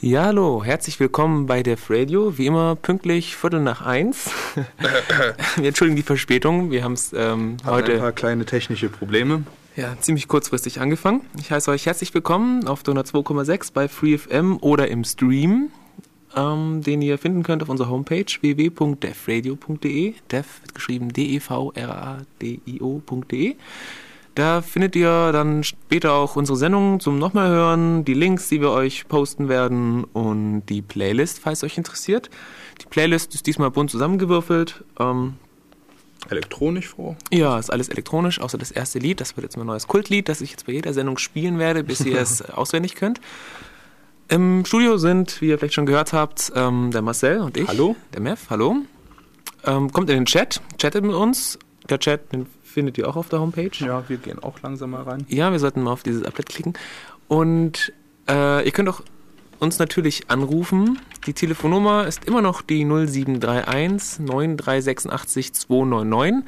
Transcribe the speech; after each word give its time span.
Ja, 0.00 0.24
hallo, 0.24 0.64
herzlich 0.64 0.98
willkommen 1.00 1.46
bei 1.46 1.62
Def 1.62 1.88
Radio. 1.88 2.36
Wie 2.36 2.46
immer 2.46 2.74
pünktlich 2.76 3.36
Viertel 3.36 3.60
nach 3.60 3.80
eins. 3.80 4.30
wir 5.56 5.68
entschuldigen 5.68 5.96
die 5.96 6.02
Verspätung. 6.02 6.70
Wir 6.70 6.84
haben 6.84 6.92
es 6.92 7.12
ähm, 7.14 7.56
heute. 7.64 7.94
ein 7.94 8.00
paar 8.00 8.12
kleine 8.12 8.44
technische 8.44 8.88
Probleme. 8.90 9.44
Ja, 9.76 9.96
ziemlich 9.98 10.28
kurzfristig 10.28 10.80
angefangen. 10.80 11.22
Ich 11.38 11.50
heiße 11.50 11.70
euch 11.70 11.86
herzlich 11.86 12.12
willkommen 12.12 12.68
auf 12.68 12.82
Donner 12.82 13.02
2,6 13.02 13.72
bei 13.72 13.88
FreeFM 13.88 14.58
oder 14.60 14.88
im 14.88 15.04
Stream, 15.04 15.70
ähm, 16.36 16.82
den 16.82 17.00
ihr 17.00 17.16
finden 17.16 17.42
könnt 17.42 17.62
auf 17.62 17.70
unserer 17.70 17.88
Homepage 17.88 18.26
www.defradio.de. 18.40 20.14
Def 20.30 20.60
wird 20.60 20.74
geschrieben 20.74 21.12
D-E-V-R-A-D-I-O.de. 21.12 21.56
Da 24.34 24.62
findet 24.62 24.96
ihr 24.96 25.30
dann 25.30 25.62
später 25.62 26.12
auch 26.12 26.34
unsere 26.34 26.58
Sendungen 26.58 26.98
zum 26.98 27.18
nochmal 27.18 27.48
hören, 27.50 28.04
die 28.04 28.14
Links, 28.14 28.48
die 28.48 28.60
wir 28.60 28.70
euch 28.70 29.06
posten 29.06 29.48
werden 29.48 30.02
und 30.02 30.66
die 30.66 30.82
Playlist, 30.82 31.38
falls 31.38 31.62
euch 31.62 31.78
interessiert. 31.78 32.30
Die 32.82 32.86
Playlist 32.86 33.34
ist 33.34 33.46
diesmal 33.46 33.70
bunt 33.70 33.92
zusammengewürfelt. 33.92 34.82
Ähm, 34.98 35.34
elektronisch 36.30 36.88
vor? 36.88 37.16
Ja, 37.32 37.60
ist 37.60 37.70
alles 37.70 37.88
elektronisch, 37.88 38.40
außer 38.40 38.58
das 38.58 38.72
erste 38.72 38.98
Lied. 38.98 39.20
Das 39.20 39.36
wird 39.36 39.44
jetzt 39.44 39.56
mein 39.56 39.66
neues 39.66 39.86
Kultlied, 39.86 40.28
das 40.28 40.40
ich 40.40 40.50
jetzt 40.50 40.66
bei 40.66 40.72
jeder 40.72 40.92
Sendung 40.92 41.18
spielen 41.18 41.60
werde, 41.60 41.84
bis 41.84 42.00
ihr 42.00 42.18
es 42.18 42.42
auswendig 42.50 42.96
könnt. 42.96 43.20
Im 44.26 44.64
Studio 44.64 44.96
sind, 44.96 45.40
wie 45.42 45.48
ihr 45.50 45.58
vielleicht 45.58 45.74
schon 45.74 45.86
gehört 45.86 46.12
habt, 46.12 46.50
ähm, 46.56 46.90
der 46.90 47.02
Marcel 47.02 47.40
und 47.40 47.56
ich. 47.56 47.68
Hallo. 47.68 47.94
Der 48.12 48.20
Mev, 48.20 48.50
hallo. 48.50 48.78
Ähm, 49.64 49.92
kommt 49.92 50.10
in 50.10 50.16
den 50.16 50.24
Chat, 50.24 50.60
chattet 50.78 51.04
mit 51.04 51.14
uns. 51.14 51.56
Der 51.88 52.00
Chat, 52.00 52.32
den 52.32 52.46
findet 52.74 52.98
ihr 52.98 53.08
auch 53.08 53.16
auf 53.16 53.28
der 53.28 53.40
Homepage. 53.40 53.70
Ja, 53.78 54.04
wir 54.08 54.18
gehen 54.18 54.42
auch 54.42 54.60
langsam 54.62 54.90
mal 54.90 55.02
rein. 55.02 55.24
Ja, 55.28 55.50
wir 55.52 55.58
sollten 55.58 55.82
mal 55.82 55.92
auf 55.92 56.02
dieses 56.02 56.24
Applet 56.24 56.48
klicken. 56.48 56.74
Und 57.28 57.92
äh, 58.28 58.64
ihr 58.64 58.72
könnt 58.72 58.88
auch 58.88 59.02
uns 59.60 59.78
natürlich 59.78 60.28
anrufen. 60.28 60.98
Die 61.26 61.32
Telefonnummer 61.32 62.06
ist 62.06 62.24
immer 62.24 62.42
noch 62.42 62.60
die 62.60 62.84
0731 62.84 64.20
9386 64.20 65.54
299. 65.54 66.44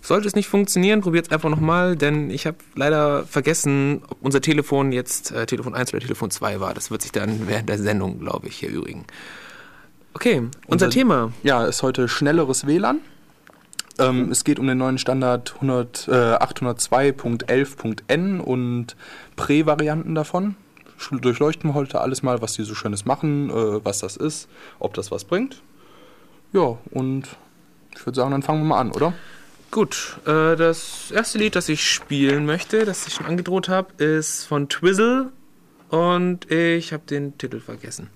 Sollte 0.00 0.28
es 0.28 0.34
nicht 0.34 0.48
funktionieren, 0.48 1.00
probiert 1.00 1.26
es 1.26 1.32
einfach 1.32 1.50
nochmal, 1.50 1.96
denn 1.96 2.30
ich 2.30 2.46
habe 2.46 2.58
leider 2.74 3.24
vergessen, 3.26 4.02
ob 4.08 4.18
unser 4.22 4.40
Telefon 4.40 4.92
jetzt 4.92 5.32
äh, 5.32 5.46
Telefon 5.46 5.74
1 5.74 5.92
oder 5.92 6.00
Telefon 6.00 6.30
2 6.30 6.60
war. 6.60 6.74
Das 6.74 6.90
wird 6.90 7.02
sich 7.02 7.12
dann 7.12 7.48
während 7.48 7.68
der 7.68 7.78
Sendung, 7.78 8.20
glaube 8.20 8.46
ich, 8.46 8.56
hier 8.56 8.70
übrigen. 8.70 9.04
Okay, 10.14 10.38
unser, 10.38 10.86
unser 10.86 10.90
Thema. 10.90 11.32
Ja, 11.42 11.66
ist 11.66 11.82
heute 11.82 12.08
schnelleres 12.08 12.66
WLAN. 12.66 13.00
Ähm, 13.98 14.30
es 14.30 14.44
geht 14.44 14.58
um 14.58 14.66
den 14.66 14.78
neuen 14.78 14.98
Standard 14.98 15.54
100, 15.56 16.08
äh, 16.08 16.10
802.11.n 16.10 18.40
und 18.40 18.96
Prä-Varianten 19.36 20.14
davon. 20.14 20.56
Durchleuchten 21.10 21.70
wir 21.70 21.74
heute 21.74 22.00
alles 22.00 22.22
mal, 22.22 22.40
was 22.40 22.54
die 22.54 22.62
so 22.62 22.74
Schönes 22.74 23.04
machen, 23.04 23.50
äh, 23.50 23.84
was 23.84 24.00
das 24.00 24.16
ist, 24.16 24.48
ob 24.78 24.94
das 24.94 25.10
was 25.10 25.24
bringt. 25.24 25.60
Ja, 26.52 26.78
und 26.90 27.24
ich 27.94 28.06
würde 28.06 28.16
sagen, 28.16 28.30
dann 28.30 28.42
fangen 28.42 28.62
wir 28.62 28.66
mal 28.66 28.80
an, 28.80 28.92
oder? 28.92 29.12
Gut, 29.70 30.18
äh, 30.26 30.56
das 30.56 31.10
erste 31.10 31.38
Lied, 31.38 31.56
das 31.56 31.68
ich 31.68 31.84
spielen 31.84 32.46
möchte, 32.46 32.84
das 32.84 33.06
ich 33.06 33.14
schon 33.14 33.26
angedroht 33.26 33.68
habe, 33.68 34.02
ist 34.02 34.44
von 34.44 34.68
Twizzle 34.68 35.32
und 35.90 36.50
ich 36.50 36.92
habe 36.92 37.02
den 37.06 37.36
Titel 37.36 37.60
vergessen. 37.60 38.08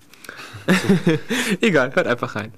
Egal, 1.61 1.95
hört 1.95 2.07
einfach 2.07 2.37
rein. 2.37 2.53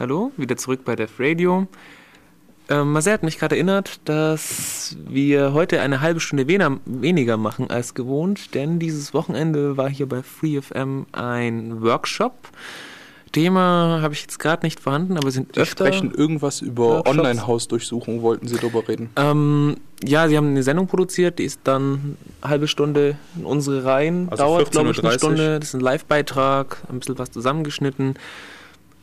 Hallo, 0.00 0.32
wieder 0.38 0.56
zurück 0.56 0.80
bei 0.86 0.96
Def 0.96 1.20
Radio. 1.20 1.66
Ähm, 2.70 2.92
Marcel 2.92 3.12
hat 3.12 3.22
mich 3.22 3.38
gerade 3.38 3.56
erinnert, 3.56 4.00
dass 4.06 4.96
wir 5.06 5.52
heute 5.52 5.82
eine 5.82 6.00
halbe 6.00 6.20
Stunde 6.20 6.48
weniger 6.48 7.36
machen 7.36 7.68
als 7.68 7.92
gewohnt, 7.92 8.54
denn 8.54 8.78
dieses 8.78 9.12
Wochenende 9.12 9.76
war 9.76 9.90
hier 9.90 10.08
bei 10.08 10.22
FreeFM 10.22 11.04
ein 11.12 11.82
Workshop. 11.82 12.32
Thema 13.32 14.00
habe 14.00 14.14
ich 14.14 14.22
jetzt 14.22 14.38
gerade 14.38 14.64
nicht 14.64 14.80
vorhanden, 14.80 15.18
aber 15.18 15.30
sind 15.30 15.54
Sie 15.54 15.60
öfter 15.60 15.84
sprechen 15.84 16.14
irgendwas 16.14 16.62
über 16.62 17.06
Online-Hausdurchsuchung, 17.06 18.22
wollten 18.22 18.48
Sie 18.48 18.56
darüber 18.56 18.88
reden? 18.88 19.10
Ähm, 19.16 19.76
ja, 20.02 20.28
Sie 20.28 20.36
haben 20.38 20.48
eine 20.48 20.62
Sendung 20.62 20.86
produziert, 20.86 21.38
die 21.38 21.44
ist 21.44 21.60
dann 21.64 22.16
eine 22.40 22.50
halbe 22.50 22.68
Stunde 22.68 23.18
in 23.36 23.44
unsere 23.44 23.84
Reihen, 23.84 24.30
also 24.30 24.44
dauert 24.44 24.70
glaube 24.70 24.92
ich 24.92 25.04
eine 25.04 25.12
Stunde, 25.12 25.60
das 25.60 25.68
ist 25.68 25.74
ein 25.74 25.82
Live-Beitrag, 25.82 26.78
ein 26.88 27.00
bisschen 27.00 27.18
was 27.18 27.30
zusammengeschnitten. 27.30 28.14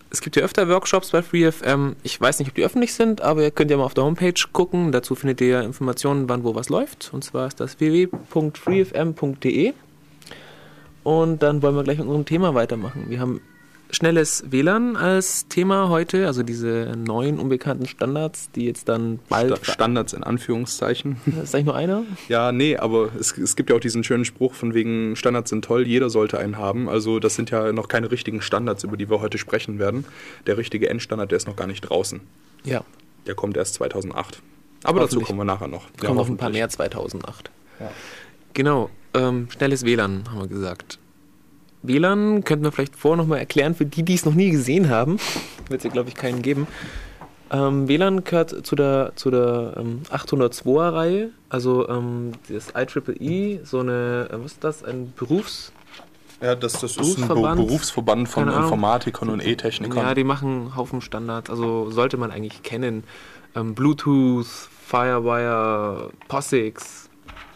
Es 0.09 0.21
gibt 0.21 0.35
ja 0.37 0.43
öfter 0.43 0.69
Workshops 0.69 1.11
bei 1.11 1.21
FreeFM. 1.21 1.97
Ich 2.03 2.19
weiß 2.19 2.39
nicht, 2.39 2.47
ob 2.47 2.55
die 2.55 2.63
öffentlich 2.63 2.93
sind, 2.93 3.21
aber 3.21 3.43
ihr 3.43 3.51
könnt 3.51 3.69
ja 3.69 3.77
mal 3.77 3.83
auf 3.83 3.93
der 3.93 4.05
Homepage 4.05 4.33
gucken. 4.53 4.91
Dazu 4.91 5.15
findet 5.15 5.41
ihr 5.41 5.61
Informationen, 5.61 6.29
wann 6.29 6.43
wo 6.43 6.55
was 6.55 6.69
läuft. 6.69 7.11
Und 7.13 7.23
zwar 7.23 7.47
ist 7.47 7.59
das 7.59 7.79
www.freefm.de. 7.79 9.73
Und 11.03 11.43
dann 11.43 11.61
wollen 11.61 11.75
wir 11.75 11.83
gleich 11.83 11.97
mit 11.97 12.07
unserem 12.07 12.25
Thema 12.25 12.55
weitermachen. 12.55 13.05
Wir 13.09 13.19
haben 13.19 13.41
schnelles 13.89 14.43
WLAN 14.49 14.95
als 14.95 15.47
Thema 15.47 15.89
heute, 15.89 16.27
also 16.27 16.43
diese 16.43 16.93
neuen 16.97 17.39
unbekannten 17.39 17.85
Standards, 17.87 18.51
die 18.51 18.65
jetzt 18.65 18.89
dann 18.89 19.19
bald. 19.29 19.59
Standards 19.65 20.13
in 20.13 20.23
Anführungszeichen. 20.23 21.17
Ist 21.43 21.55
eigentlich 21.55 21.65
nur 21.65 21.75
einer? 21.75 22.03
Ja, 22.27 22.51
nee, 22.51 22.77
aber 22.77 23.09
es, 23.19 23.37
es 23.37 23.55
gibt 23.55 23.69
ja 23.69 23.75
auch 23.75 23.79
diesen 23.79 24.03
schönen 24.03 24.25
Spruch 24.25 24.53
von 24.53 24.73
wegen 24.73 25.15
Standards 25.15 25.49
sind 25.49 25.63
toll, 25.63 25.87
jeder 25.87 26.09
sollte 26.09 26.37
einen 26.37 26.57
haben. 26.57 26.89
Also 26.89 27.19
das 27.19 27.35
sind 27.35 27.51
ja 27.51 27.71
noch 27.71 27.87
keine 27.87 28.11
richtigen 28.11 28.41
Standards, 28.41 28.83
über 28.83 28.97
die 28.97 29.09
wir 29.09 29.21
heute 29.21 29.37
sprechen 29.37 29.79
werden. 29.79 30.05
Der 30.45 30.57
richtige 30.57 30.89
Endstandard, 30.89 31.31
der 31.31 31.37
ist 31.37 31.47
noch 31.47 31.55
gar 31.55 31.67
nicht 31.67 31.81
draußen. 31.81 32.21
Ja. 32.63 32.83
Der 33.25 33.35
kommt 33.35 33.57
erst 33.57 33.75
2008. 33.75 34.41
Aber 34.83 35.01
dazu 35.01 35.21
kommen 35.21 35.39
wir 35.39 35.45
nachher 35.45 35.67
noch. 35.67 35.87
Kommt 35.99 36.15
noch 36.15 36.29
ein 36.29 36.37
paar 36.37 36.49
mehr 36.49 36.69
2008. 36.69 37.51
Ja. 37.79 37.91
Genau. 38.53 38.89
Ähm, 39.13 39.47
schnelles 39.49 39.83
WLAN, 39.85 40.23
haben 40.29 40.39
wir 40.39 40.47
gesagt. 40.47 40.99
WLAN 41.87 42.43
könnten 42.43 42.65
wir 42.65 42.71
vielleicht 42.71 42.95
vorher 42.95 43.17
nochmal 43.17 43.39
erklären, 43.39 43.75
für 43.75 43.85
die, 43.85 44.03
die 44.03 44.13
es 44.13 44.25
noch 44.25 44.33
nie 44.33 44.51
gesehen 44.51 44.89
haben. 44.89 45.17
Wird 45.69 45.81
es 45.81 45.83
ja, 45.83 45.89
glaube 45.89 46.09
ich, 46.09 46.15
keinen 46.15 46.41
geben. 46.41 46.67
Ähm, 47.49 47.87
WLAN 47.87 48.23
gehört 48.23 48.65
zu 48.65 48.75
der, 48.75 49.13
zu 49.15 49.31
der 49.31 49.73
ähm, 49.77 50.01
802er-Reihe, 50.11 51.29
also 51.49 51.87
ähm, 51.87 52.33
das 52.49 52.73
IEEE, 52.75 53.61
so 53.63 53.79
eine, 53.79 54.27
äh, 54.31 54.43
was 54.43 54.53
ist 54.53 54.63
das, 54.63 54.83
ein 54.83 55.13
Berufs... 55.15 55.71
Ja, 56.41 56.53
das, 56.53 56.73
das 56.73 56.97
ist 56.97 57.17
ein 57.17 57.27
Berufsverband 57.27 58.29
von 58.29 58.47
Informatikern 58.47 59.29
und 59.29 59.43
E-Technikern. 59.43 59.97
Ja, 59.97 60.13
die 60.13 60.23
machen 60.23 60.75
Haufen 60.75 61.01
Standards, 61.01 61.49
also 61.49 61.89
sollte 61.89 62.17
man 62.17 62.29
eigentlich 62.29 62.61
kennen. 62.61 63.05
Ähm, 63.55 63.73
Bluetooth, 63.73 64.45
Firewire, 64.45 66.11
POSIX, 66.27 67.09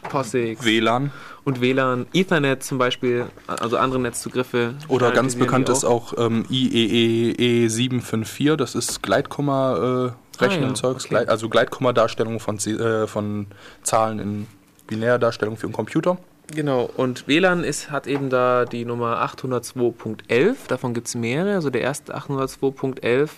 POSIX. 0.10 0.66
WLAN 0.66 1.12
und 1.44 1.62
WLAN, 1.62 2.06
Ethernet 2.14 2.64
zum 2.64 2.78
Beispiel, 2.78 3.26
also 3.48 3.78
andere 3.78 4.00
Netzzugriffe. 4.00 4.76
Oder 4.88 5.12
ganz 5.12 5.36
bekannt 5.36 5.70
ist 5.70 5.84
auch 5.84 6.14
ähm, 6.18 6.46
IEEE 6.50 7.68
754, 7.70 8.58
das 8.58 8.76
ist 8.76 9.02
Gleitkomma 9.02 10.08
äh, 10.08 10.42
Rechnen 10.42 10.74
ah, 10.74 10.80
ja. 10.82 10.90
Okay. 10.90 11.16
also 11.28 11.50
Gleitkomma-Darstellung 11.50 12.40
von, 12.40 12.58
äh, 12.58 13.08
von 13.08 13.48
Zahlen 13.84 14.20
in 14.20 14.48
Binärdarstellung 14.88 15.58
für 15.58 15.68
einen 15.68 15.74
Computer. 15.74 16.18
Genau, 16.54 16.90
und 16.98 17.28
WLAN 17.28 17.64
ist, 17.64 17.92
hat 17.92 18.08
eben 18.08 18.30
da 18.30 18.66
die 18.66 18.84
Nummer 18.84 19.24
802.11, 19.24 20.56
davon 20.68 20.94
gibt 20.94 21.08
es 21.08 21.16
mehrere, 21.16 21.56
also 21.56 21.70
der 21.70 21.82
erste 21.82 22.16
802.11, 22.16 23.30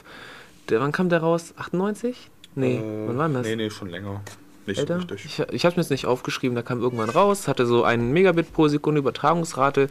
der, 0.69 0.79
wann 0.79 0.91
kam 0.91 1.09
der 1.09 1.19
raus? 1.19 1.53
98? 1.57 2.29
Nee, 2.55 2.77
äh, 2.77 3.07
wann 3.07 3.17
war 3.17 3.29
das? 3.29 3.45
Nee, 3.45 3.55
nee, 3.55 3.69
schon 3.69 3.89
länger. 3.89 4.21
Nicht 4.65 4.87
so 4.87 4.93
richtig. 4.93 5.25
Ich, 5.25 5.39
ich 5.39 5.65
habe 5.65 5.75
mir 5.75 5.81
jetzt 5.81 5.89
nicht 5.89 6.05
aufgeschrieben, 6.05 6.55
da 6.55 6.61
kam 6.61 6.81
irgendwann 6.81 7.09
raus, 7.09 7.47
hatte 7.47 7.65
so 7.65 7.83
einen 7.83 8.11
Megabit 8.11 8.53
pro 8.53 8.67
Sekunde 8.67 8.99
Übertragungsrate 8.99 9.89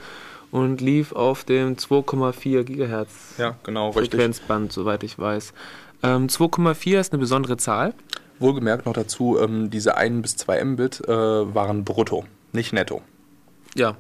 und 0.50 0.80
lief 0.80 1.12
auf 1.12 1.44
dem 1.44 1.76
2,4 1.76 2.64
Gigahertz 2.64 3.34
ja, 3.38 3.56
genau, 3.64 3.93
Frequenzband, 3.93 4.64
richtig. 4.64 4.74
soweit 4.74 5.02
ich 5.02 5.19
weiß. 5.19 5.52
Ähm, 6.02 6.26
2,4 6.26 7.00
ist 7.00 7.12
eine 7.12 7.20
besondere 7.20 7.56
Zahl. 7.56 7.94
Wohlgemerkt 8.38 8.86
noch 8.86 8.93
dazu, 8.93 9.38
ähm, 9.41 9.70
diese 9.70 9.96
1 9.96 10.22
bis 10.22 10.36
2 10.36 10.64
Mbit 10.64 11.08
äh, 11.08 11.08
waren 11.08 11.84
brutto, 11.84 12.24
nicht 12.52 12.72
netto. 12.72 13.02
Ja, 13.74 13.96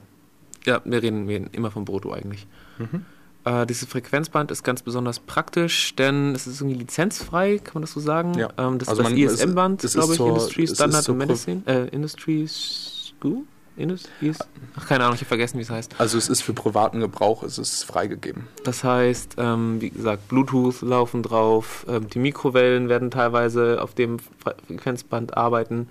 ja, 0.64 0.80
wir 0.84 1.02
reden, 1.02 1.28
wir 1.28 1.36
reden 1.36 1.50
immer 1.52 1.70
von 1.70 1.84
brutto 1.84 2.12
eigentlich. 2.12 2.46
Mhm. 2.78 3.04
Äh, 3.44 3.66
dieses 3.66 3.88
Frequenzband 3.88 4.50
ist 4.50 4.62
ganz 4.62 4.82
besonders 4.82 5.18
praktisch, 5.18 5.96
denn 5.96 6.34
es 6.34 6.46
ist 6.46 6.60
irgendwie 6.60 6.78
lizenzfrei, 6.78 7.58
kann 7.58 7.74
man 7.74 7.82
das 7.82 7.92
so 7.92 8.00
sagen? 8.00 8.34
Ja. 8.34 8.50
Ähm, 8.56 8.78
das 8.78 8.88
also 8.88 9.02
ist 9.02 9.10
das 9.10 9.40
ISM-Band, 9.40 9.80
glaube 9.80 10.12
ich, 10.12 10.16
zur, 10.16 10.28
Industry 10.28 10.66
Standard 10.68 11.08
in 11.08 11.16
Medicine, 11.16 11.62
äh, 11.66 11.88
Industry 11.88 12.46
School? 12.48 13.42
Industries? 13.76 14.38
Ach, 14.76 14.86
keine 14.86 15.04
Ahnung, 15.04 15.14
ich 15.14 15.22
habe 15.22 15.28
vergessen, 15.28 15.58
wie 15.58 15.62
es 15.62 15.70
heißt. 15.70 15.94
Also 15.98 16.18
es 16.18 16.28
ist 16.28 16.42
für 16.42 16.52
privaten 16.52 17.00
Gebrauch, 17.00 17.42
es 17.42 17.58
ist 17.58 17.84
freigegeben. 17.84 18.46
Das 18.64 18.84
heißt, 18.84 19.36
ähm, 19.38 19.80
wie 19.80 19.90
gesagt, 19.90 20.28
Bluetooth 20.28 20.82
laufen 20.82 21.22
drauf, 21.22 21.86
ähm, 21.88 22.08
die 22.08 22.18
Mikrowellen 22.18 22.88
werden 22.88 23.10
teilweise 23.10 23.80
auf 23.82 23.94
dem 23.94 24.18
Frequenzband 24.68 25.36
arbeiten 25.36 25.88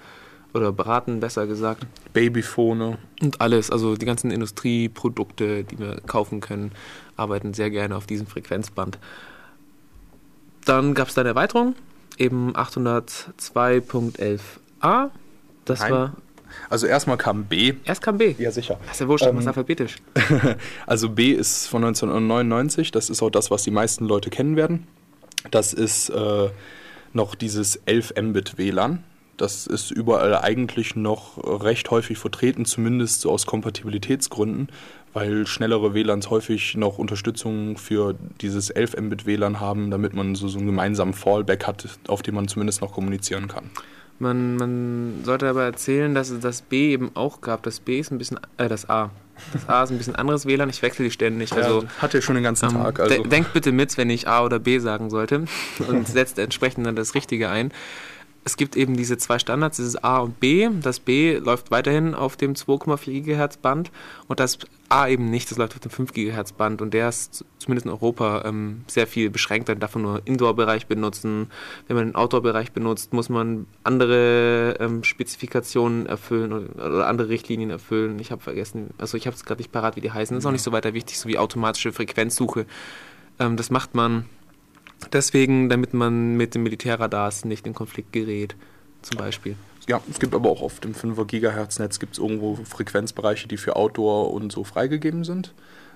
oder 0.54 0.72
beraten, 0.72 1.20
besser 1.20 1.48
gesagt. 1.48 1.86
Babyphone. 2.14 2.98
Und 3.22 3.42
alles, 3.42 3.72
also 3.72 3.96
die 3.96 4.06
ganzen 4.06 4.30
Industrieprodukte, 4.32 5.64
die 5.64 5.80
wir 5.80 6.02
kaufen 6.06 6.42
können, 6.42 6.72
arbeiten 7.16 7.54
sehr 7.54 7.70
gerne 7.70 7.96
auf 7.96 8.06
diesem 8.06 8.28
Frequenzband. 8.28 9.00
Dann 10.66 10.94
gab 10.94 11.08
es 11.08 11.16
da 11.16 11.22
eine 11.22 11.30
Erweiterung, 11.30 11.76
eben 12.18 12.54
802.11a. 12.56 15.10
Das 15.66 15.80
Nein. 15.80 15.92
war. 15.92 16.14
Also 16.70 16.86
erstmal 16.86 17.18
kam 17.18 17.46
B. 17.46 17.74
Erst 17.86 18.02
kam 18.02 18.18
B. 18.18 18.36
Ja, 18.38 18.52
sicher. 18.52 18.78
Das 18.84 18.96
ist 18.96 19.02
ja 19.02 19.08
wurscht, 19.08 19.26
ähm, 19.26 19.48
alphabetisch. 19.48 19.96
also 20.86 21.10
B 21.10 21.32
ist 21.32 21.68
von 21.68 21.82
1999, 21.84 22.92
das 22.92 23.10
ist 23.10 23.22
auch 23.22 23.30
das, 23.30 23.52
was 23.52 23.64
die 23.64 23.72
meisten 23.72 24.06
Leute 24.06 24.30
kennen 24.30 24.58
werden. 24.58 24.86
Das 25.50 25.74
ist 25.74 26.10
äh, 26.10 26.50
noch 27.14 27.36
dieses 27.36 27.78
11 27.86 28.14
Mbit 28.22 28.58
WLAN. 28.58 29.04
Das 29.38 29.66
ist 29.66 29.92
überall 29.92 30.36
eigentlich 30.36 30.96
noch 30.96 31.64
recht 31.64 31.90
häufig 31.90 32.18
vertreten, 32.18 32.66
zumindest 32.66 33.22
so 33.22 33.32
aus 33.32 33.46
Kompatibilitätsgründen, 33.46 34.70
weil 35.14 35.48
schnellere 35.48 35.94
WLANs 35.94 36.30
häufig 36.30 36.76
noch 36.76 36.98
Unterstützung 36.98 37.78
für 37.78 38.16
dieses 38.42 38.70
11 38.70 38.98
Mbit 38.98 39.26
WLAN 39.26 39.60
haben, 39.60 39.90
damit 39.92 40.14
man 40.14 40.36
so, 40.36 40.48
so 40.48 40.58
einen 40.60 40.68
gemeinsamen 40.68 41.14
Fallback 41.14 41.66
hat, 41.66 41.88
auf 42.08 42.22
dem 42.22 42.36
man 42.36 42.48
zumindest 42.48 42.82
noch 42.82 42.94
kommunizieren 42.94 43.48
kann. 43.48 43.72
Man, 44.20 44.56
man 44.58 45.24
sollte 45.24 45.50
aber 45.50 45.64
erzählen, 45.64 46.14
dass 46.14 46.30
es 46.30 46.40
das 46.42 46.62
B 46.62 46.92
eben 46.92 47.10
auch 47.16 47.42
gab. 47.42 47.64
Das 47.64 47.80
B 47.80 48.00
ist 48.00 48.12
ein 48.12 48.20
bisschen, 48.20 48.40
äh, 48.58 48.70
das 48.70 48.88
A. 48.88 49.10
Das 49.52 49.68
A 49.68 49.82
ist 49.84 49.90
ein 49.90 49.98
bisschen 49.98 50.16
anderes 50.16 50.46
WLAN, 50.46 50.70
ich 50.70 50.84
wechsle 50.84 51.04
die 51.06 51.10
ständig. 51.10 51.52
Also, 51.54 51.82
ja, 51.82 51.90
hat 51.98 52.14
ja 52.14 52.22
schon 52.22 52.36
den 52.36 52.44
ganzen 52.44 52.70
ähm, 52.70 52.76
Tag. 52.76 53.00
Also. 53.00 53.24
Denkt 53.24 53.54
bitte 53.54 53.72
mit, 53.72 53.98
wenn 53.98 54.12
ich 54.12 54.28
A 54.28 54.46
oder 54.46 54.60
B 54.60 54.78
sagen 54.78 55.10
sollte 55.10 55.46
und 55.88 56.08
setzt 56.08 56.38
entsprechend 56.38 56.86
dann 56.86 56.96
das 56.96 57.16
Richtige 57.16 57.50
ein 57.50 57.72
es 58.44 58.58
gibt 58.58 58.76
eben 58.76 58.98
diese 58.98 59.18
zwei 59.18 59.38
Standards, 59.38 59.78
dieses 59.78 60.04
A 60.04 60.20
und 60.20 60.40
B. 60.40 60.68
Das 60.82 61.00
B 61.00 61.38
läuft 61.38 61.70
weiterhin 61.70 62.16
auf 62.16 62.38
dem 62.38 62.54
2,4 62.54 63.22
GHz 63.22 63.58
Band 63.58 63.92
und 64.28 64.40
das 64.40 64.58
A 64.90 65.08
eben 65.08 65.30
nicht, 65.30 65.50
das 65.52 65.58
läuft 65.58 65.74
auf 65.74 65.80
dem 65.80 65.92
5 65.92 66.12
GHz 66.12 66.54
Band 66.54 66.82
und 66.82 66.94
der 66.94 67.10
ist 67.10 67.46
zumindest 67.60 67.86
in 67.86 67.92
Europa 67.92 68.44
ähm, 68.46 68.84
sehr 68.88 69.06
viel 69.06 69.30
beschränkter, 69.30 69.76
darf 69.76 69.94
man 69.94 70.04
nur 70.04 70.22
Indoor-Bereich 70.26 70.88
benutzen. 70.88 71.52
Wenn 71.88 71.98
man 71.98 72.08
den 72.08 72.16
Outdoor-Bereich 72.16 72.72
benutzt, 72.72 73.14
muss 73.14 73.30
man 73.30 73.68
andere 73.84 74.78
ähm, 74.80 75.04
Spezifikationen 75.04 76.08
erfüllen 76.08 76.52
oder, 76.52 76.86
oder, 76.86 77.08
andere 77.08 77.30
Richtlinien 77.30 77.70
erfüllen. 77.70 78.18
Ich 78.20 78.32
habe 78.32 78.42
vergessen, 78.42 78.90
also 78.98 79.18
ich 79.18 79.28
habe 79.28 79.36
es 79.36 79.46
gerade 79.46 79.60
nicht 79.60 79.72
parat, 79.72 79.96
wie 79.96 80.02
die 80.02 80.12
heißen. 80.12 80.36
Das 80.36 80.44
ist 80.44 80.48
auch 80.48 80.52
nicht 80.52 80.64
so 80.64 80.72
weiter 80.72 80.96
wichtig, 80.96 81.20
so 81.20 81.30
wie 81.30 81.38
automatische 81.38 81.94
Frequenzsuche. 81.94 82.66
Ähm, 83.40 83.56
das 83.56 83.70
macht 83.70 83.94
man 83.94 84.26
Deswegen, 85.14 85.70
damit 85.70 85.94
man 85.94 86.36
mit 86.36 86.56
den 86.56 86.64
Militärradars 86.64 87.46
nicht 87.46 87.66
in 87.68 87.74
Konflikt 87.74 88.14
gerät, 88.14 88.56
zum 89.02 89.18
Beispiel. 89.18 89.56
Ja, 89.88 90.00
es 90.10 90.20
gibt 90.20 90.36
aber 90.36 90.50
auch 90.50 90.62
auf 90.62 90.80
dem 90.80 90.94
5 90.94 91.26
GHz 91.28 91.80
Netz 91.80 92.00
gibt 92.00 92.14
es 92.14 92.20
irgendwo 92.20 92.56
Frequenzbereiche, 92.64 93.48
die 93.48 93.58
für 93.58 93.76
Outdoor 93.76 94.32
und 94.32 94.52
so 94.52 94.64
freigegeben 94.64 95.24
sind. 95.24 95.54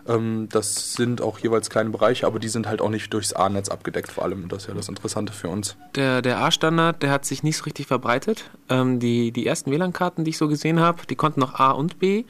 Ähm, 0.07 0.47
das 0.51 0.93
sind 0.93 1.21
auch 1.21 1.39
jeweils 1.39 1.69
kleine 1.69 1.89
Bereiche, 1.89 2.27
aber 2.27 2.39
die 2.39 2.49
sind 2.49 2.67
halt 2.67 2.81
auch 2.81 2.89
nicht 2.89 3.13
durchs 3.13 3.33
A-Netz 3.33 3.69
abgedeckt, 3.69 4.11
vor 4.11 4.23
allem. 4.23 4.47
Das 4.47 4.63
ist 4.63 4.67
ja 4.69 4.73
das 4.73 4.89
Interessante 4.89 5.33
für 5.33 5.49
uns. 5.49 5.75
Der, 5.95 6.21
der 6.21 6.39
A-Standard, 6.39 7.01
der 7.01 7.11
hat 7.11 7.25
sich 7.25 7.43
nicht 7.43 7.57
so 7.57 7.63
richtig 7.65 7.87
verbreitet. 7.87 8.49
Ähm, 8.69 8.99
die, 8.99 9.31
die 9.31 9.45
ersten 9.45 9.71
WLAN-Karten, 9.71 10.23
die 10.23 10.31
ich 10.31 10.37
so 10.37 10.47
gesehen 10.47 10.79
habe, 10.79 11.05
die 11.07 11.15
konnten 11.15 11.39
noch 11.39 11.55
A 11.55 11.71
und 11.71 11.99
B. 11.99 12.25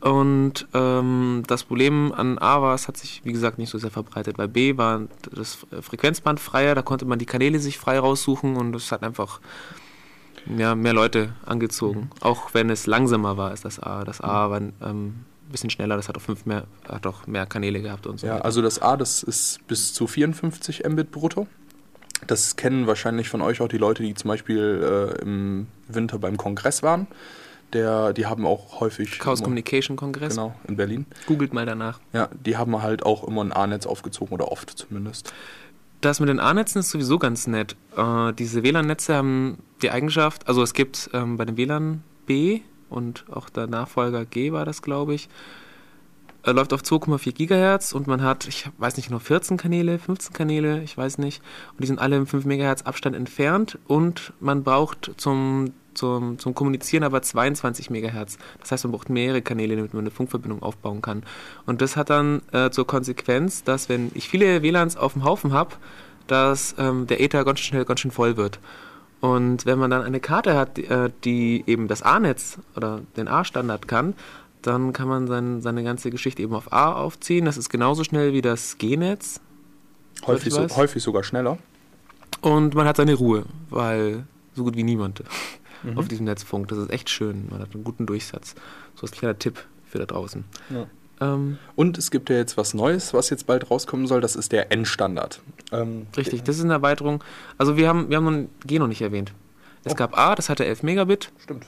Und 0.00 0.66
ähm, 0.72 1.42
das 1.46 1.64
Problem 1.64 2.12
an 2.12 2.38
A 2.38 2.62
war, 2.62 2.74
es 2.74 2.88
hat 2.88 2.96
sich, 2.96 3.20
wie 3.24 3.32
gesagt, 3.32 3.58
nicht 3.58 3.68
so 3.68 3.78
sehr 3.78 3.90
verbreitet. 3.90 4.38
Bei 4.38 4.46
B 4.46 4.78
war 4.78 5.02
das 5.30 5.58
Frequenzband 5.82 6.40
freier, 6.40 6.74
da 6.74 6.82
konnte 6.82 7.04
man 7.04 7.18
die 7.18 7.26
Kanäle 7.26 7.58
sich 7.58 7.78
frei 7.78 7.98
raussuchen 7.98 8.56
und 8.56 8.74
es 8.74 8.90
hat 8.92 9.02
einfach 9.02 9.40
ja, 10.56 10.74
mehr 10.74 10.94
Leute 10.94 11.34
angezogen. 11.44 12.00
Mhm. 12.00 12.22
Auch 12.22 12.54
wenn 12.54 12.70
es 12.70 12.86
langsamer 12.86 13.36
war 13.36 13.50
als 13.50 13.60
das 13.60 13.78
A. 13.78 14.04
Das 14.04 14.22
A 14.22 14.50
war 14.50 14.60
ähm, 14.82 15.26
bisschen 15.50 15.70
schneller, 15.70 15.96
das 15.96 16.08
hat 16.08 16.16
auch 16.16 16.22
fünf 16.22 16.46
mehr, 16.46 16.64
hat 16.88 17.06
auch 17.06 17.26
mehr 17.26 17.46
Kanäle 17.46 17.82
gehabt 17.82 18.06
und 18.06 18.20
so. 18.20 18.26
Ja, 18.26 18.34
weiter. 18.34 18.44
also 18.44 18.62
das 18.62 18.80
A, 18.80 18.96
das 18.96 19.22
ist 19.22 19.66
bis 19.66 19.92
zu 19.92 20.06
54 20.06 20.84
Mbit 20.88 21.10
brutto. 21.10 21.46
Das 22.26 22.56
kennen 22.56 22.86
wahrscheinlich 22.86 23.28
von 23.28 23.42
euch 23.42 23.60
auch 23.60 23.68
die 23.68 23.78
Leute, 23.78 24.02
die 24.02 24.14
zum 24.14 24.28
Beispiel 24.28 25.16
äh, 25.18 25.22
im 25.22 25.66
Winter 25.88 26.18
beim 26.18 26.36
Kongress 26.36 26.82
waren. 26.82 27.06
Der, 27.72 28.12
die 28.12 28.26
haben 28.26 28.46
auch 28.46 28.80
häufig. 28.80 29.18
Chaos 29.18 29.38
immer- 29.40 29.44
Communication 29.46 29.96
Kongress. 29.96 30.34
Genau, 30.34 30.54
in 30.66 30.76
Berlin. 30.76 31.06
Googelt 31.26 31.52
mal 31.54 31.66
danach. 31.66 32.00
Ja, 32.12 32.28
die 32.44 32.56
haben 32.56 32.82
halt 32.82 33.04
auch 33.04 33.24
immer 33.24 33.42
ein 33.44 33.52
A-Netz 33.52 33.86
aufgezogen 33.86 34.32
oder 34.34 34.50
oft 34.50 34.70
zumindest. 34.70 35.32
Das 36.00 36.18
mit 36.18 36.28
den 36.28 36.40
A-Netzen 36.40 36.80
ist 36.80 36.90
sowieso 36.90 37.18
ganz 37.18 37.46
nett. 37.46 37.76
Äh, 37.96 38.32
diese 38.32 38.62
WLAN-Netze 38.62 39.14
haben 39.14 39.58
die 39.82 39.90
Eigenschaft, 39.90 40.48
also 40.48 40.62
es 40.62 40.72
gibt 40.72 41.10
ähm, 41.12 41.36
bei 41.36 41.44
dem 41.44 41.56
WLAN 41.58 42.02
B 42.26 42.60
und 42.88 43.24
auch 43.30 43.50
der 43.50 43.66
Nachfolger 43.66 44.24
G 44.24 44.50
war 44.52 44.64
das, 44.64 44.80
glaube 44.82 45.12
ich, 45.14 45.28
äh, 46.42 46.52
läuft 46.52 46.72
auf 46.72 46.80
2,4 46.80 47.32
Gigahertz 47.32 47.92
und 47.92 48.06
man 48.06 48.22
hat, 48.22 48.48
ich 48.48 48.70
weiß 48.78 48.96
nicht, 48.96 49.10
nur 49.10 49.20
14 49.20 49.58
Kanäle, 49.58 49.98
15 49.98 50.32
Kanäle, 50.32 50.82
ich 50.82 50.96
weiß 50.96 51.18
nicht. 51.18 51.42
Und 51.72 51.82
die 51.82 51.86
sind 51.86 51.98
alle 51.98 52.16
im 52.16 52.26
5 52.26 52.46
Megahertz 52.46 52.80
Abstand 52.82 53.14
entfernt 53.14 53.78
und 53.86 54.32
man 54.40 54.62
braucht 54.64 55.10
zum, 55.18 55.74
zum, 56.00 56.38
zum 56.38 56.54
Kommunizieren 56.54 57.04
aber 57.04 57.20
22 57.20 57.90
Megahertz. 57.90 58.38
Das 58.60 58.72
heißt, 58.72 58.84
man 58.84 58.92
braucht 58.92 59.10
mehrere 59.10 59.42
Kanäle, 59.42 59.76
damit 59.76 59.92
man 59.92 60.00
eine 60.00 60.10
Funkverbindung 60.10 60.62
aufbauen 60.62 61.02
kann. 61.02 61.22
Und 61.66 61.82
das 61.82 61.96
hat 61.96 62.10
dann 62.10 62.40
äh, 62.52 62.70
zur 62.70 62.86
Konsequenz, 62.86 63.62
dass 63.62 63.88
wenn 63.88 64.10
ich 64.14 64.28
viele 64.28 64.62
WLANs 64.62 64.96
auf 64.96 65.12
dem 65.12 65.24
Haufen 65.24 65.52
habe, 65.52 65.76
dass 66.26 66.74
ähm, 66.78 67.06
der 67.06 67.20
Ether 67.20 67.44
ganz 67.44 67.60
schnell 67.60 67.84
ganz 67.84 68.00
schön 68.00 68.10
voll 68.10 68.36
wird. 68.36 68.58
Und 69.20 69.66
wenn 69.66 69.78
man 69.78 69.90
dann 69.90 70.02
eine 70.02 70.20
Karte 70.20 70.56
hat, 70.56 70.78
die, 70.78 70.86
äh, 70.86 71.10
die 71.24 71.64
eben 71.66 71.86
das 71.86 72.02
A-Netz 72.02 72.58
oder 72.74 73.02
den 73.18 73.28
A-Standard 73.28 73.86
kann, 73.86 74.14
dann 74.62 74.94
kann 74.94 75.08
man 75.08 75.26
sein, 75.26 75.60
seine 75.60 75.84
ganze 75.84 76.10
Geschichte 76.10 76.42
eben 76.42 76.54
auf 76.54 76.72
A 76.72 76.94
aufziehen. 76.94 77.44
Das 77.44 77.58
ist 77.58 77.68
genauso 77.68 78.04
schnell 78.04 78.32
wie 78.32 78.42
das 78.42 78.78
G-Netz. 78.78 79.40
Häufig, 80.26 80.52
so, 80.52 80.66
häufig 80.76 81.02
sogar 81.02 81.24
schneller. 81.24 81.58
Und 82.40 82.74
man 82.74 82.86
hat 82.86 82.96
seine 82.96 83.14
Ruhe, 83.14 83.44
weil 83.68 84.24
so 84.54 84.64
gut 84.64 84.76
wie 84.76 84.82
niemand 84.82 85.22
Mhm. 85.82 85.98
auf 85.98 86.08
diesem 86.08 86.26
Netz 86.26 86.42
funkt. 86.42 86.70
Das 86.72 86.78
ist 86.78 86.90
echt 86.90 87.08
schön. 87.10 87.48
Man 87.50 87.60
hat 87.60 87.74
einen 87.74 87.84
guten 87.84 88.06
Durchsatz. 88.06 88.54
So 88.94 89.02
als 89.02 89.12
kleiner 89.12 89.38
Tipp 89.38 89.64
für 89.86 89.98
da 89.98 90.06
draußen. 90.06 90.44
Ja. 90.70 90.86
Ähm, 91.22 91.58
Und 91.76 91.98
es 91.98 92.10
gibt 92.10 92.30
ja 92.30 92.36
jetzt 92.36 92.56
was 92.56 92.72
Neues, 92.74 93.12
was 93.12 93.28
jetzt 93.30 93.46
bald 93.46 93.70
rauskommen 93.70 94.06
soll. 94.06 94.20
Das 94.20 94.36
ist 94.36 94.52
der 94.52 94.72
N-Standard. 94.72 95.40
Ähm, 95.72 96.06
richtig, 96.16 96.42
das 96.44 96.56
ist 96.58 96.64
eine 96.64 96.72
Erweiterung. 96.74 97.22
Also 97.58 97.76
wir 97.76 97.88
haben, 97.88 98.08
wir 98.08 98.16
haben 98.16 98.24
nun 98.24 98.48
G 98.66 98.78
noch 98.78 98.86
nicht 98.88 99.02
erwähnt. 99.02 99.32
Es 99.84 99.92
Oh. 99.92 99.94
gab 99.96 100.16
A, 100.18 100.34
das 100.34 100.48
hatte 100.48 100.64
11 100.66 100.82
Megabit, 100.82 101.30
Stimmt. 101.42 101.66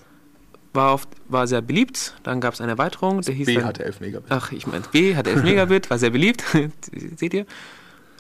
war, 0.75 0.95
oft, 0.95 1.09
war 1.29 1.47
sehr 1.47 1.61
beliebt. 1.63 2.15
Dann 2.23 2.41
gab 2.41 2.55
es 2.55 2.61
eine 2.61 2.73
Erweiterung, 2.73 3.21
der 3.23 3.35
hieß 3.35 3.47
B 3.47 3.55
dann, 3.57 3.65
hatte 3.65 3.85
11 3.85 4.01
Megabit. 4.01 4.31
Ach, 4.31 4.53
ich 4.53 4.67
meine, 4.67 4.85
B 4.91 5.17
hat 5.17 5.27
11 5.27 5.43
Megabit, 5.43 5.91
war 5.91 5.99
sehr 5.99 6.11
beliebt, 6.11 6.45
seht 7.17 7.35
ihr. 7.35 7.47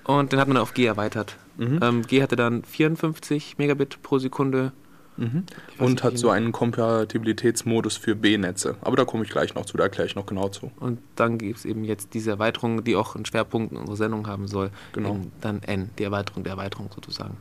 Und 0.04 0.32
den 0.32 0.40
hat 0.40 0.48
man 0.48 0.56
auf 0.56 0.74
G 0.74 0.84
erweitert. 0.84 1.36
Mhm. 1.56 1.78
Ähm, 1.82 2.02
G 2.06 2.22
hatte 2.22 2.36
dann 2.36 2.64
54 2.64 3.56
Megabit 3.58 4.02
pro 4.02 4.18
Sekunde. 4.18 4.72
Mhm. 5.16 5.44
Und 5.78 6.02
hat 6.02 6.16
so 6.16 6.30
einen 6.30 6.52
Kompatibilitätsmodus 6.52 7.96
für 7.96 8.14
B-Netze. 8.14 8.76
Aber 8.80 8.96
da 8.96 9.04
komme 9.04 9.24
ich 9.24 9.30
gleich 9.30 9.54
noch 9.54 9.66
zu, 9.66 9.76
da 9.76 9.84
erkläre 9.84 10.06
ich 10.06 10.14
noch 10.14 10.26
genau 10.26 10.48
zu. 10.48 10.70
Und 10.80 11.00
dann 11.16 11.38
gibt 11.38 11.58
es 11.58 11.64
eben 11.64 11.84
jetzt 11.84 12.14
diese 12.14 12.30
Erweiterung, 12.30 12.82
die 12.82 12.96
auch 12.96 13.14
einen 13.14 13.26
Schwerpunkt 13.26 13.72
in 13.72 13.78
unserer 13.78 13.96
Sendung 13.96 14.26
haben 14.26 14.48
soll. 14.48 14.70
Genau. 14.92 15.10
Eben 15.10 15.32
dann 15.40 15.62
N, 15.62 15.90
die 15.98 16.04
Erweiterung 16.04 16.44
der 16.44 16.52
Erweiterung 16.52 16.90
sozusagen. 16.94 17.36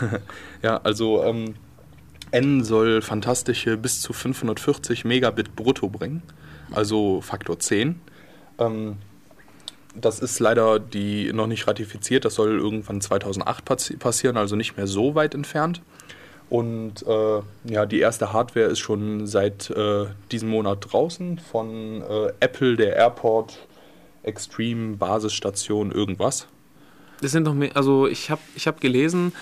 Ja, 0.62 0.78
also 0.82 1.24
ähm, 1.24 1.54
N 2.32 2.62
soll 2.64 3.02
fantastische 3.02 3.76
bis 3.76 4.00
zu 4.00 4.12
540 4.12 5.04
Megabit 5.04 5.56
brutto 5.56 5.88
bringen, 5.88 6.22
also 6.70 7.20
Faktor 7.20 7.58
10. 7.58 8.00
Ähm, 8.58 8.96
das 9.94 10.20
ist 10.20 10.38
leider 10.38 10.78
die 10.78 11.32
noch 11.32 11.48
nicht 11.48 11.66
ratifiziert, 11.66 12.24
das 12.24 12.34
soll 12.34 12.58
irgendwann 12.58 13.00
2008 13.00 13.64
passi 13.64 13.96
passieren, 13.96 14.36
also 14.36 14.54
nicht 14.54 14.76
mehr 14.76 14.86
so 14.86 15.14
weit 15.14 15.34
entfernt. 15.34 15.82
Und 16.50 17.06
äh, 17.06 17.42
ja, 17.72 17.86
die 17.86 18.00
erste 18.00 18.32
Hardware 18.32 18.66
ist 18.66 18.80
schon 18.80 19.28
seit 19.28 19.70
äh, 19.70 20.06
diesem 20.32 20.48
Monat 20.50 20.88
draußen 20.90 21.38
von 21.38 22.02
äh, 22.02 22.32
Apple, 22.40 22.76
der 22.76 22.96
Airport 22.96 23.56
Extreme 24.24 24.96
Basisstation 24.96 25.92
irgendwas. 25.92 26.48
Das 27.22 27.30
sind 27.30 27.44
noch 27.44 27.54
mehr, 27.54 27.74
also 27.76 28.06
ich 28.08 28.30
habe 28.30 28.40
ich 28.56 28.66
hab 28.66 28.80
gelesen, 28.80 29.32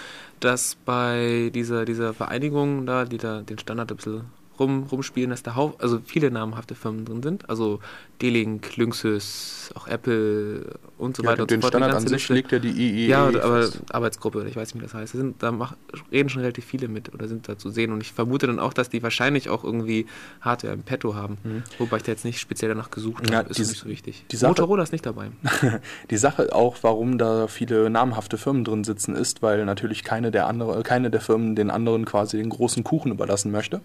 dass 0.41 0.77
bei 0.85 1.51
dieser, 1.55 1.85
dieser 1.85 2.13
Vereinigung 2.13 2.87
da, 2.87 3.05
die 3.05 3.19
da 3.19 3.41
den 3.41 3.59
Standard 3.59 3.91
ein 3.91 3.97
bisschen 3.97 4.25
rum, 4.59 4.85
rumspielen, 4.91 5.31
dass 5.31 5.43
da 5.43 5.55
hau 5.55 5.75
also 5.79 6.01
viele 6.05 6.31
namhafte 6.31 6.75
Firmen 6.75 7.05
drin 7.05 7.23
sind. 7.23 7.49
Also 7.51 7.81
D-Link, 8.21 8.77
Lynxus, 8.77 9.71
auch 9.77 9.87
Apple 9.87 10.65
und 10.99 11.17
so 11.17 11.23
Ja, 11.23 11.31
weiter 11.31 11.43
und 11.43 11.51
den 11.51 11.61
so 11.61 11.67
fort. 11.69 11.75
die 11.75 11.79
Standard 11.79 11.95
an 11.97 12.03
sich 12.03 12.11
Liste. 12.13 12.35
legt 12.35 12.53
ja 12.53 12.59
die 12.59 12.71
IEEE 12.71 13.09
Ja, 13.09 13.27
aber 13.29 13.63
fest. 13.63 13.81
Arbeitsgruppe 13.91 14.47
ich 14.49 14.57
weiß 14.57 14.75
nicht, 14.75 14.83
wie 14.83 14.87
das 14.87 14.95
heißt. 14.95 15.15
Da 15.15 15.19
Sind, 15.19 15.43
da 15.43 15.53
mach, 15.53 15.75
reden 16.11 16.29
schon 16.29 16.41
relativ 16.43 16.65
viele 16.65 16.89
mit 16.89 17.13
oder 17.15 17.29
sind 17.29 17.49
da 17.49 17.57
zu 17.57 17.71
sehen. 17.71 17.93
Und 17.93 18.01
ich 18.01 18.13
vermute 18.13 18.47
dann 18.47 18.59
auch, 18.59 18.73
dass 18.73 18.89
die 18.91 19.03
wahrscheinlich 19.03 19.49
auch 19.49 19.63
irgendwie 19.65 20.07
Hardware 20.41 20.75
im 20.75 20.83
Petto 20.83 21.15
haben. 21.15 21.39
Wobei 21.79 21.99
ich 21.99 22.03
da 22.03 22.13
jetzt 22.13 22.25
nicht 22.25 22.41
speziell 22.41 22.69
danach 22.71 22.91
gesucht 22.91 23.19
habe. 23.19 23.29
Mhm. 23.29 23.33
Ja, 23.33 23.41
ist 23.43 23.59
die- 23.59 23.63
nicht 23.63 23.79
so 23.79 23.89
wichtig. 23.89 24.25
die 24.31 24.37
Sache- 24.37 24.51
Motorola 24.51 24.83
ist 24.83 24.93
nicht 24.93 25.07
dabei. 25.07 25.29
Die 26.11 26.17
Sache 26.17 26.53
auch, 26.55 26.77
warum 26.83 27.19
da 27.19 27.47
viele 27.47 27.91
namhafte 27.91 28.39
Firmen 28.39 28.65
drin 28.65 28.85
sitzen, 28.85 29.15
ist, 29.15 29.43
weil 29.43 29.65
natürlich 29.65 30.03
keine 30.05 30.31
der 30.31 30.47
andere, 30.47 30.83
keine 30.83 31.11
der 31.11 31.21
Firmen 31.21 31.55
den 31.55 31.71
anderen 31.71 32.05
quasi 32.05 32.37
den 32.39 32.49
großen 32.49 32.83
Kuchen 32.85 33.13
überlassen 33.13 33.51
möchte 33.53 33.81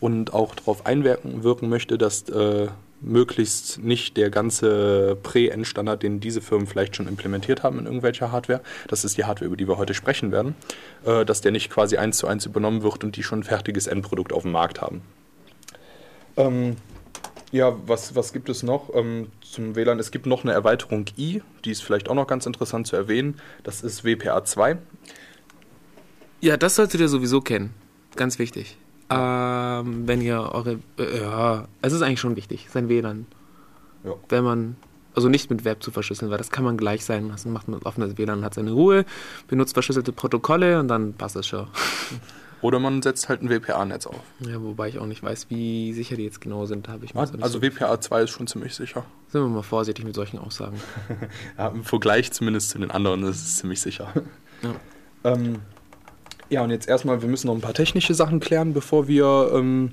und 0.00 0.32
auch 0.32 0.54
darauf 0.54 0.86
einwirken 0.86 1.42
wirken 1.42 1.68
möchte, 1.68 1.98
dass 1.98 2.28
äh, 2.28 2.68
möglichst 3.00 3.78
nicht 3.78 4.16
der 4.16 4.30
ganze 4.30 5.16
Prä-Endstandard, 5.22 6.02
den 6.02 6.20
diese 6.20 6.40
Firmen 6.40 6.66
vielleicht 6.66 6.96
schon 6.96 7.08
implementiert 7.08 7.62
haben 7.62 7.78
in 7.78 7.86
irgendwelcher 7.86 8.32
Hardware, 8.32 8.60
das 8.88 9.04
ist 9.04 9.16
die 9.16 9.24
Hardware, 9.24 9.46
über 9.46 9.56
die 9.56 9.68
wir 9.68 9.78
heute 9.78 9.94
sprechen 9.94 10.32
werden, 10.32 10.54
äh, 11.04 11.24
dass 11.24 11.40
der 11.40 11.52
nicht 11.52 11.70
quasi 11.70 11.96
eins 11.96 12.18
zu 12.18 12.26
eins 12.26 12.46
übernommen 12.46 12.82
wird 12.82 13.04
und 13.04 13.16
die 13.16 13.22
schon 13.22 13.40
ein 13.40 13.44
fertiges 13.44 13.86
Endprodukt 13.86 14.32
auf 14.32 14.42
dem 14.42 14.52
Markt 14.52 14.80
haben. 14.80 15.02
Ähm, 16.36 16.76
ja, 17.52 17.76
was, 17.86 18.14
was 18.14 18.32
gibt 18.32 18.48
es 18.48 18.62
noch 18.62 18.94
ähm, 18.94 19.28
zum 19.40 19.76
WLAN? 19.76 19.98
Es 19.98 20.10
gibt 20.10 20.26
noch 20.26 20.44
eine 20.44 20.52
Erweiterung 20.52 21.06
I, 21.16 21.42
die 21.64 21.70
ist 21.70 21.82
vielleicht 21.82 22.08
auch 22.08 22.14
noch 22.14 22.26
ganz 22.26 22.46
interessant 22.46 22.86
zu 22.86 22.96
erwähnen. 22.96 23.40
Das 23.62 23.82
ist 23.82 24.04
WPA 24.04 24.44
2. 24.44 24.78
Ja, 26.40 26.56
das 26.56 26.74
solltet 26.74 27.00
ihr 27.00 27.08
sowieso 27.08 27.40
kennen. 27.40 27.72
Ganz 28.16 28.38
wichtig. 28.38 28.76
Ähm, 29.10 30.06
wenn 30.08 30.20
ihr 30.20 30.40
eure. 30.52 30.78
Äh, 30.98 31.20
ja, 31.20 31.68
es 31.82 31.92
ist 31.92 32.02
eigentlich 32.02 32.20
schon 32.20 32.36
wichtig, 32.36 32.68
sein 32.70 32.88
WLAN. 32.88 33.26
Ja. 34.04 34.12
Wenn 34.28 34.44
man. 34.44 34.76
Also 35.14 35.30
nicht 35.30 35.48
mit 35.48 35.64
Web 35.64 35.82
zu 35.82 35.90
verschlüsseln, 35.90 36.30
weil 36.30 36.36
das 36.36 36.50
kann 36.50 36.62
man 36.62 36.76
gleich 36.76 37.02
sein 37.04 37.28
lassen. 37.28 37.50
Macht 37.50 37.68
man 37.68 37.80
offenes 37.84 38.18
WLAN, 38.18 38.44
hat 38.44 38.52
seine 38.52 38.72
Ruhe, 38.72 39.06
benutzt 39.48 39.72
verschlüsselte 39.72 40.12
Protokolle 40.12 40.78
und 40.78 40.88
dann 40.88 41.14
passt 41.14 41.36
es 41.36 41.46
schon. 41.46 41.66
Oder 42.62 42.80
man 42.80 43.00
setzt 43.02 43.28
halt 43.28 43.42
ein 43.42 43.48
WPA-Netz 43.50 44.06
auf. 44.06 44.20
Ja, 44.40 44.60
wobei 44.62 44.88
ich 44.88 44.98
auch 44.98 45.06
nicht 45.06 45.22
weiß, 45.22 45.46
wie 45.50 45.92
sicher 45.92 46.16
die 46.16 46.24
jetzt 46.24 46.40
genau 46.40 46.64
sind, 46.66 46.88
habe 46.88 47.04
ich 47.04 47.14
mir 47.14 47.20
nicht 47.22 47.42
Also 47.42 47.58
so- 47.60 47.62
WPA 47.62 47.98
2 48.00 48.22
ist 48.22 48.30
schon 48.30 48.46
ziemlich 48.46 48.74
sicher. 48.74 49.04
Sind 49.28 49.42
wir 49.42 49.48
mal 49.48 49.62
vorsichtig 49.62 50.04
mit 50.04 50.14
solchen 50.14 50.38
Aussagen. 50.38 50.80
Ja, 51.58 51.68
Im 51.68 51.84
Vergleich 51.84 52.32
zumindest 52.32 52.70
zu 52.70 52.78
den 52.78 52.90
anderen 52.90 53.22
ist 53.24 53.42
es 53.46 53.56
ziemlich 53.56 53.80
sicher. 53.80 54.12
Ja. 54.62 54.74
Ähm, 55.32 55.60
ja, 56.48 56.62
und 56.62 56.70
jetzt 56.70 56.88
erstmal, 56.88 57.22
wir 57.22 57.28
müssen 57.28 57.48
noch 57.48 57.54
ein 57.54 57.60
paar 57.60 57.74
technische 57.74 58.14
Sachen 58.14 58.40
klären, 58.40 58.72
bevor 58.72 59.08
wir 59.08 59.50
ähm, 59.54 59.92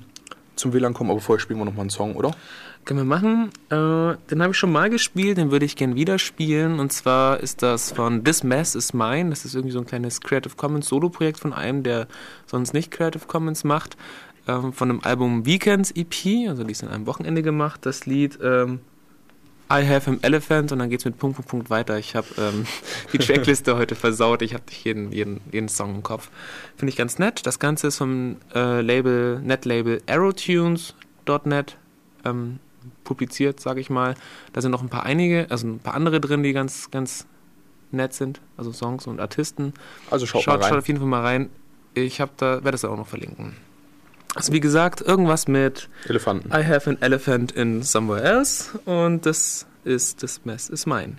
zum 0.56 0.72
WLAN 0.72 0.94
kommen. 0.94 1.10
Aber 1.10 1.20
vorher 1.20 1.40
spielen 1.40 1.58
wir 1.58 1.64
noch 1.64 1.74
mal 1.74 1.82
einen 1.82 1.90
Song, 1.90 2.14
oder? 2.16 2.32
Können 2.84 3.00
wir 3.00 3.04
machen. 3.04 3.50
Äh, 3.70 4.16
den 4.30 4.42
habe 4.42 4.50
ich 4.50 4.58
schon 4.58 4.70
mal 4.70 4.90
gespielt, 4.90 5.38
den 5.38 5.50
würde 5.50 5.64
ich 5.64 5.76
gern 5.76 5.94
wieder 5.94 6.18
spielen. 6.18 6.80
Und 6.80 6.92
zwar 6.92 7.40
ist 7.40 7.62
das 7.62 7.92
von 7.92 8.24
This 8.24 8.42
Mess 8.42 8.74
is 8.74 8.92
Mine. 8.92 9.30
Das 9.30 9.44
ist 9.44 9.54
irgendwie 9.54 9.72
so 9.72 9.78
ein 9.78 9.86
kleines 9.86 10.20
Creative 10.20 10.54
Commons 10.54 10.88
Solo-Projekt 10.88 11.40
von 11.40 11.52
einem, 11.52 11.82
der 11.82 12.06
sonst 12.46 12.74
nicht 12.74 12.90
Creative 12.90 13.26
Commons 13.26 13.64
macht. 13.64 13.96
Ähm, 14.46 14.72
von 14.72 14.88
dem 14.88 15.02
Album 15.02 15.46
Weekends 15.46 15.90
EP, 15.92 16.48
also 16.48 16.64
die 16.64 16.72
ist 16.72 16.84
an 16.84 16.90
einem 16.90 17.06
Wochenende 17.06 17.42
gemacht. 17.42 17.86
Das 17.86 18.04
Lied 18.04 18.38
ähm, 18.42 18.80
I 19.70 19.86
Have 19.86 20.10
an 20.10 20.18
Elephant 20.22 20.72
und 20.72 20.78
dann 20.78 20.90
geht's 20.90 21.04
mit 21.04 21.18
Punkt, 21.18 21.36
Punkt, 21.36 21.50
Punkt 21.50 21.70
weiter. 21.70 21.98
Ich 21.98 22.14
habe 22.14 22.26
ähm, 22.38 22.66
die 23.12 23.18
Trackliste 23.18 23.76
heute 23.76 23.94
versaut. 23.94 24.42
Ich 24.42 24.54
habe 24.54 24.64
nicht 24.68 24.84
jeden, 24.84 25.10
jeden, 25.10 25.40
jeden 25.52 25.68
Song 25.68 25.94
im 25.94 26.02
Kopf. 26.02 26.30
Finde 26.76 26.90
ich 26.90 26.96
ganz 26.96 27.18
nett. 27.18 27.46
Das 27.46 27.58
Ganze 27.58 27.88
ist 27.88 27.98
vom 27.98 28.36
äh, 28.54 28.80
Label, 28.80 29.40
Netlabel 29.40 30.02
Aerotunes.net 30.06 31.76
ähm, 32.24 32.58
publiziert, 33.04 33.60
sage 33.60 33.80
ich 33.80 33.90
mal. 33.90 34.14
Da 34.52 34.60
sind 34.60 34.70
noch 34.70 34.82
ein 34.82 34.90
paar 34.90 35.04
einige, 35.04 35.46
also 35.50 35.66
ein 35.66 35.78
paar 35.78 35.94
andere 35.94 36.20
drin, 36.20 36.42
die 36.42 36.52
ganz, 36.52 36.90
ganz 36.90 37.26
nett 37.90 38.12
sind, 38.12 38.40
also 38.56 38.72
Songs 38.72 39.06
und 39.06 39.20
Artisten. 39.20 39.72
Also 40.10 40.26
schaut, 40.26 40.42
Schaut, 40.42 40.54
mal 40.56 40.62
rein. 40.62 40.70
schaut 40.70 40.78
auf 40.78 40.88
jeden 40.88 41.00
Fall 41.00 41.08
mal 41.08 41.22
rein. 41.22 41.50
Ich 41.94 42.20
habe 42.20 42.32
da, 42.36 42.56
werde 42.56 42.72
das 42.72 42.82
dann 42.82 42.90
auch 42.90 42.96
noch 42.96 43.06
verlinken. 43.08 43.56
Also 44.34 44.52
wie 44.52 44.60
gesagt, 44.60 45.00
irgendwas 45.00 45.46
mit 45.48 45.88
Elefanten. 46.08 46.48
I 46.48 46.64
have 46.64 46.88
an 46.88 46.96
elephant 47.00 47.52
in 47.52 47.82
somewhere 47.82 48.22
else 48.22 48.78
und 48.84 49.26
das 49.26 49.66
ist 49.84 50.22
das 50.22 50.44
Mess 50.44 50.68
ist 50.68 50.86
mein. 50.86 51.18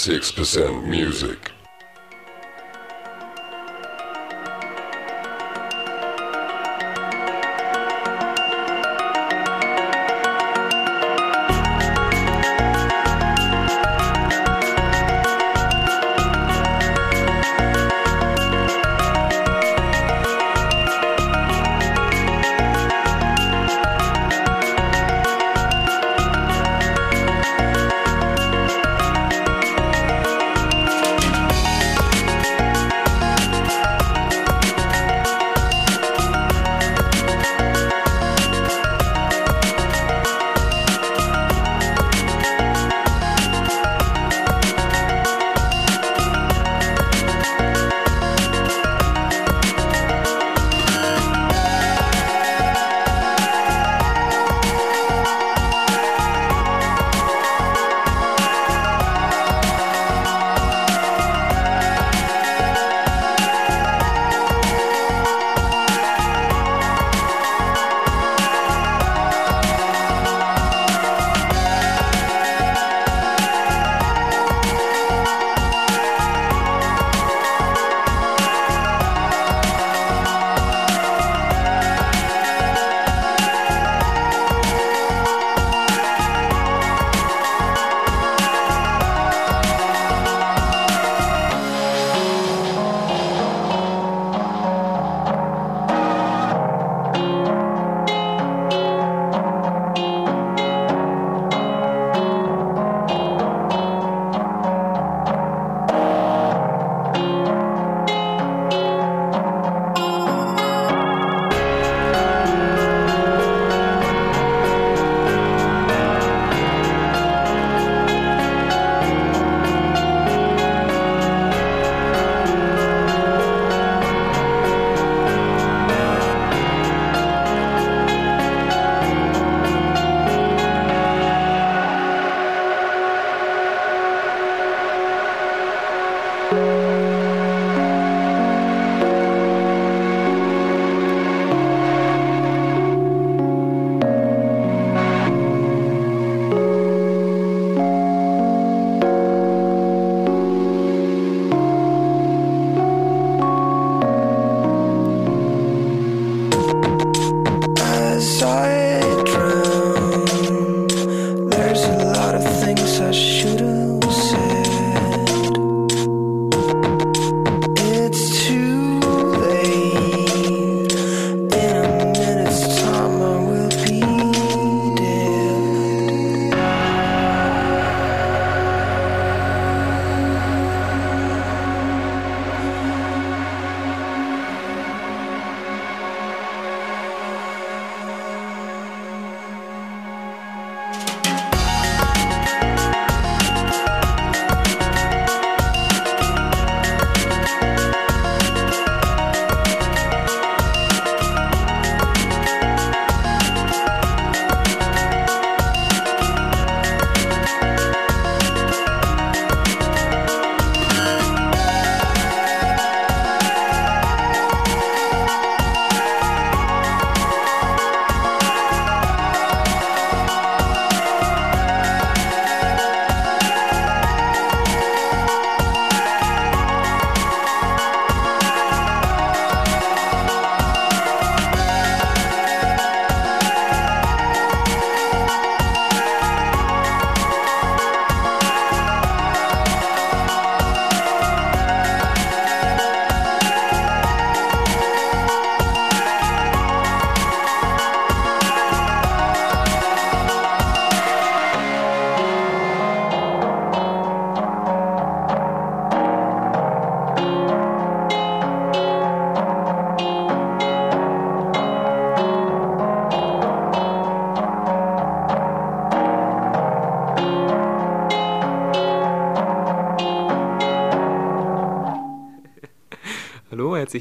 102.6% 0.00 0.86
music. 0.86 1.49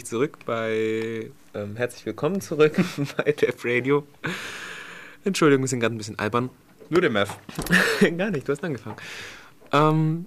Zurück 0.09 0.37
bei. 0.45 1.29
Ähm, 1.53 1.75
herzlich 1.75 2.05
willkommen 2.05 2.41
zurück 2.41 2.75
bei 3.17 3.31
Def 3.31 3.63
Radio. 3.63 4.05
Entschuldigung, 5.23 5.63
wir 5.63 5.67
sind 5.67 5.79
gerade 5.81 5.93
ein 5.95 5.97
bisschen 5.97 6.17
albern. 6.17 6.49
Nur 6.89 7.01
der 7.01 7.09
Meth. 7.11 7.29
Gar 8.17 8.31
nicht, 8.31 8.47
du 8.47 8.51
hast 8.51 8.63
angefangen. 8.63 8.95
Ähm, 9.71 10.25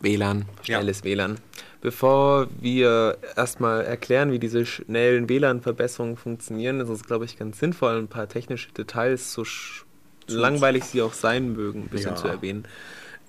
WLAN, 0.00 0.44
Ja. 0.64 0.78
schnelles 0.78 1.02
WLAN. 1.02 1.38
Bevor 1.80 2.46
wir 2.60 3.18
erstmal 3.36 3.84
erklären, 3.84 4.30
wie 4.32 4.38
diese 4.38 4.64
schnellen 4.64 5.28
WLAN-Verbesserungen 5.28 6.16
funktionieren, 6.16 6.80
ist 6.80 6.88
es, 6.88 7.02
glaube 7.04 7.24
ich, 7.24 7.36
ganz 7.36 7.58
sinnvoll, 7.58 7.98
ein 7.98 8.08
paar 8.08 8.28
technische 8.28 8.70
Details 8.72 9.32
zu, 9.32 9.42
sch- 9.42 9.82
langweilig 10.28 10.84
sie 10.84 11.02
auch 11.02 11.12
sein 11.12 11.52
mögen, 11.52 11.82
ein 11.82 11.88
bisschen 11.88 12.10
Ja. 12.12 12.16
zu 12.16 12.28
erwähnen. 12.28 12.66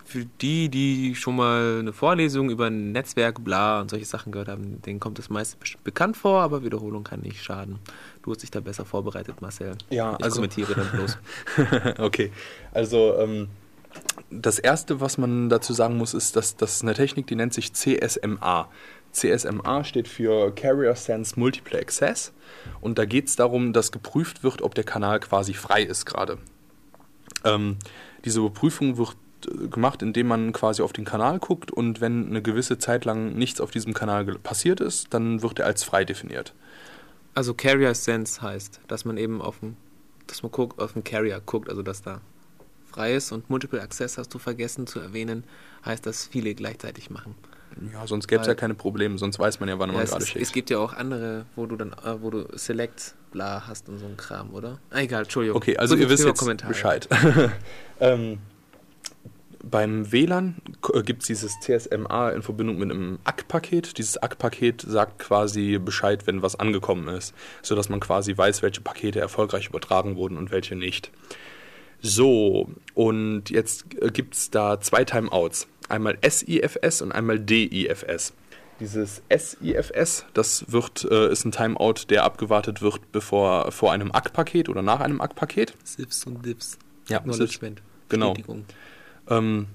Für 0.05 0.23
die, 0.39 0.69
die 0.69 1.15
schon 1.15 1.35
mal 1.35 1.79
eine 1.79 1.91
Vorlesung 1.91 2.51
über 2.51 2.67
ein 2.67 2.91
Netzwerk, 2.91 3.43
bla 3.43 3.81
und 3.81 3.89
solche 3.89 4.05
Sachen 4.05 4.31
gehört 4.31 4.47
haben, 4.47 4.81
denen 4.83 4.99
kommt 4.99 5.17
das 5.17 5.29
meiste 5.29 5.57
bekannt 5.83 6.15
vor, 6.15 6.41
aber 6.41 6.63
Wiederholung 6.63 7.03
kann 7.03 7.21
nicht 7.21 7.43
schaden. 7.43 7.79
Du 8.21 8.31
hast 8.31 8.43
dich 8.43 8.51
da 8.51 8.59
besser 8.59 8.85
vorbereitet, 8.85 9.41
Marcel. 9.41 9.75
Ja, 9.89 10.15
ich 10.19 10.23
also- 10.23 10.35
kommentiere 10.35 10.75
dann 10.75 10.91
bloß. 10.91 11.17
okay, 11.99 12.31
also 12.71 13.17
ähm, 13.17 13.47
das 14.29 14.59
Erste, 14.59 15.01
was 15.01 15.17
man 15.17 15.49
dazu 15.49 15.73
sagen 15.73 15.97
muss, 15.97 16.13
ist, 16.13 16.35
dass 16.35 16.55
das 16.55 16.81
eine 16.81 16.93
Technik, 16.93 17.27
die 17.27 17.35
nennt 17.35 17.53
sich 17.53 17.73
CSMA. 17.73 18.69
CSMA 19.11 19.83
steht 19.85 20.07
für 20.07 20.53
Carrier 20.53 20.95
Sense 20.95 21.39
Multiple 21.39 21.79
Access 21.79 22.33
und 22.81 22.99
da 22.99 23.05
geht 23.05 23.27
es 23.27 23.35
darum, 23.35 23.73
dass 23.73 23.91
geprüft 23.91 24.43
wird, 24.43 24.61
ob 24.61 24.75
der 24.75 24.83
Kanal 24.83 25.19
quasi 25.19 25.53
frei 25.53 25.83
ist 25.83 26.05
gerade. 26.05 26.37
Ähm, 27.43 27.77
diese 28.25 28.39
Überprüfung 28.39 28.97
wird 28.97 29.15
äh, 29.47 29.67
gemacht, 29.67 30.01
indem 30.01 30.27
man 30.27 30.51
quasi 30.53 30.81
auf 30.81 30.93
den 30.93 31.05
Kanal 31.05 31.39
guckt 31.39 31.71
und 31.71 32.01
wenn 32.01 32.27
eine 32.27 32.41
gewisse 32.41 32.77
Zeit 32.77 33.05
lang 33.05 33.33
nichts 33.35 33.61
auf 33.61 33.71
diesem 33.71 33.93
Kanal 33.93 34.25
passiert 34.39 34.79
ist, 34.79 35.13
dann 35.13 35.41
wird 35.41 35.59
er 35.59 35.65
als 35.65 35.83
frei 35.83 36.05
definiert. 36.05 36.53
Also 37.33 37.53
Carrier 37.53 37.93
Sense 37.93 38.41
heißt, 38.41 38.79
dass 38.87 39.05
man 39.05 39.17
eben 39.17 39.41
auf 39.41 39.59
den, 39.59 39.75
dass 40.27 40.41
man 40.43 40.51
guckt, 40.51 40.79
auf 40.81 40.93
den 40.93 41.03
Carrier 41.03 41.41
guckt, 41.45 41.69
also 41.69 41.81
dass 41.81 42.01
da 42.01 42.21
frei 42.89 43.15
ist 43.15 43.31
und 43.31 43.49
Multiple 43.49 43.81
Access 43.81 44.17
hast 44.17 44.33
du 44.33 44.39
vergessen 44.39 44.87
zu 44.87 44.99
erwähnen, 44.99 45.43
heißt, 45.85 46.05
dass 46.05 46.25
viele 46.27 46.55
gleichzeitig 46.55 47.09
machen. 47.09 47.35
Ja, 47.91 48.07
sonst 48.07 48.27
gäbe 48.29 48.39
es 48.41 48.47
ja 48.47 48.55
keine 48.55 48.73
Probleme, 48.73 49.17
sonst 49.17 49.37
weiß 49.37 49.59
man 49.59 49.67
ja, 49.67 49.77
wann 49.79 49.89
Ja, 49.89 49.97
man 49.97 50.05
gerade 50.05 50.23
ist, 50.23 50.29
schickt. 50.29 50.45
es 50.45 50.53
gibt 50.53 50.69
ja 50.69 50.77
auch 50.79 50.93
andere, 50.93 51.45
wo 51.57 51.65
du 51.65 51.75
dann, 51.75 51.91
äh, 51.91 52.21
wo 52.21 52.29
du 52.29 52.47
Select 52.57 53.15
bla 53.31 53.67
hast 53.67 53.89
und 53.89 53.97
so 53.97 54.05
ein 54.05 54.15
Kram, 54.15 54.53
oder? 54.53 54.79
Ah, 54.91 54.99
egal, 55.01 55.23
Entschuldigung. 55.23 55.57
Okay, 55.57 55.75
also 55.75 55.95
So 55.95 56.01
ihr 56.01 56.09
wisst 56.09 56.23
jetzt 56.23 56.39
Kommentare. 56.39 56.69
Bescheid. 56.71 57.09
ähm, 57.99 58.37
beim 59.69 60.11
WLAN 60.11 60.55
gibt 61.03 61.23
es 61.23 61.27
dieses 61.27 61.59
CSMA 61.59 62.29
in 62.29 62.41
Verbindung 62.43 62.77
mit 62.77 62.91
einem 62.91 63.19
ACK-Paket. 63.23 63.97
Dieses 63.97 64.17
ACK-Paket 64.17 64.81
sagt 64.81 65.19
quasi 65.19 65.79
Bescheid, 65.79 66.27
wenn 66.27 66.41
was 66.41 66.55
angekommen 66.55 67.07
ist, 67.07 67.33
sodass 67.63 67.89
man 67.89 67.99
quasi 67.99 68.37
weiß, 68.37 68.61
welche 68.61 68.81
Pakete 68.81 69.19
erfolgreich 69.19 69.67
übertragen 69.69 70.15
wurden 70.17 70.37
und 70.37 70.51
welche 70.51 70.75
nicht. 70.75 71.11
So, 72.01 72.69
und 72.93 73.49
jetzt 73.49 73.85
gibt 74.13 74.35
es 74.35 74.51
da 74.51 74.79
zwei 74.79 75.03
Timeouts. 75.03 75.67
Einmal 75.89 76.17
SIFS 76.21 77.01
und 77.01 77.11
einmal 77.11 77.39
DIFS. 77.39 78.33
Dieses 78.79 79.23
SIFS, 79.29 80.25
das 80.33 80.71
wird, 80.71 81.07
äh, 81.09 81.31
ist 81.31 81.45
ein 81.45 81.51
Timeout, 81.51 82.07
der 82.09 82.23
abgewartet 82.23 82.81
wird 82.81 83.11
bevor, 83.11 83.71
vor 83.71 83.93
einem 83.93 84.11
ACK-Paket 84.11 84.69
oder 84.69 84.81
nach 84.81 84.99
einem 84.99 85.21
ACK-Paket. 85.21 85.73
Sifs 85.83 86.25
und 86.25 86.45
Dips. 86.45 86.77
Ja, 87.07 87.17
Acknowledgement. 87.17 87.81
Genau. 88.09 88.33
Bestätigung. 88.33 88.65
Ähm, 89.29 89.67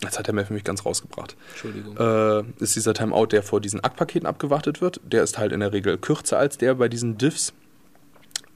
das 0.00 0.18
hat 0.18 0.28
er 0.28 0.34
mir 0.34 0.44
für 0.44 0.52
mich 0.52 0.64
ganz 0.64 0.84
rausgebracht. 0.84 1.36
Entschuldigung. 1.50 1.96
Äh, 1.96 2.62
ist 2.62 2.76
dieser 2.76 2.92
Timeout, 2.92 3.26
der 3.26 3.42
vor 3.42 3.60
diesen 3.60 3.82
ACK-Paketen 3.82 4.26
abgewartet 4.26 4.80
wird. 4.80 5.00
Der 5.04 5.22
ist 5.22 5.38
halt 5.38 5.52
in 5.52 5.60
der 5.60 5.72
Regel 5.72 5.96
kürzer 5.96 6.38
als 6.38 6.58
der 6.58 6.74
bei 6.74 6.88
diesen 6.88 7.16
Diffs. 7.16 7.54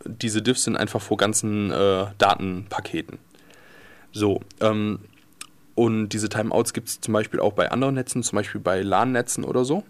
Diese 0.04 0.42
Diffs 0.42 0.64
sind 0.64 0.76
einfach 0.76 1.00
vor 1.00 1.16
ganzen 1.16 1.70
äh, 1.70 2.06
Datenpaketen. 2.18 3.18
So, 4.12 4.40
ähm, 4.60 5.00
und 5.74 6.10
diese 6.10 6.28
Timeouts 6.28 6.72
gibt 6.74 6.88
es 6.88 7.00
zum 7.00 7.14
Beispiel 7.14 7.40
auch 7.40 7.54
bei 7.54 7.70
anderen 7.70 7.94
Netzen, 7.94 8.22
zum 8.22 8.36
Beispiel 8.36 8.60
bei 8.60 8.82
LAN-Netzen 8.82 9.44
oder 9.44 9.64
so. 9.64 9.84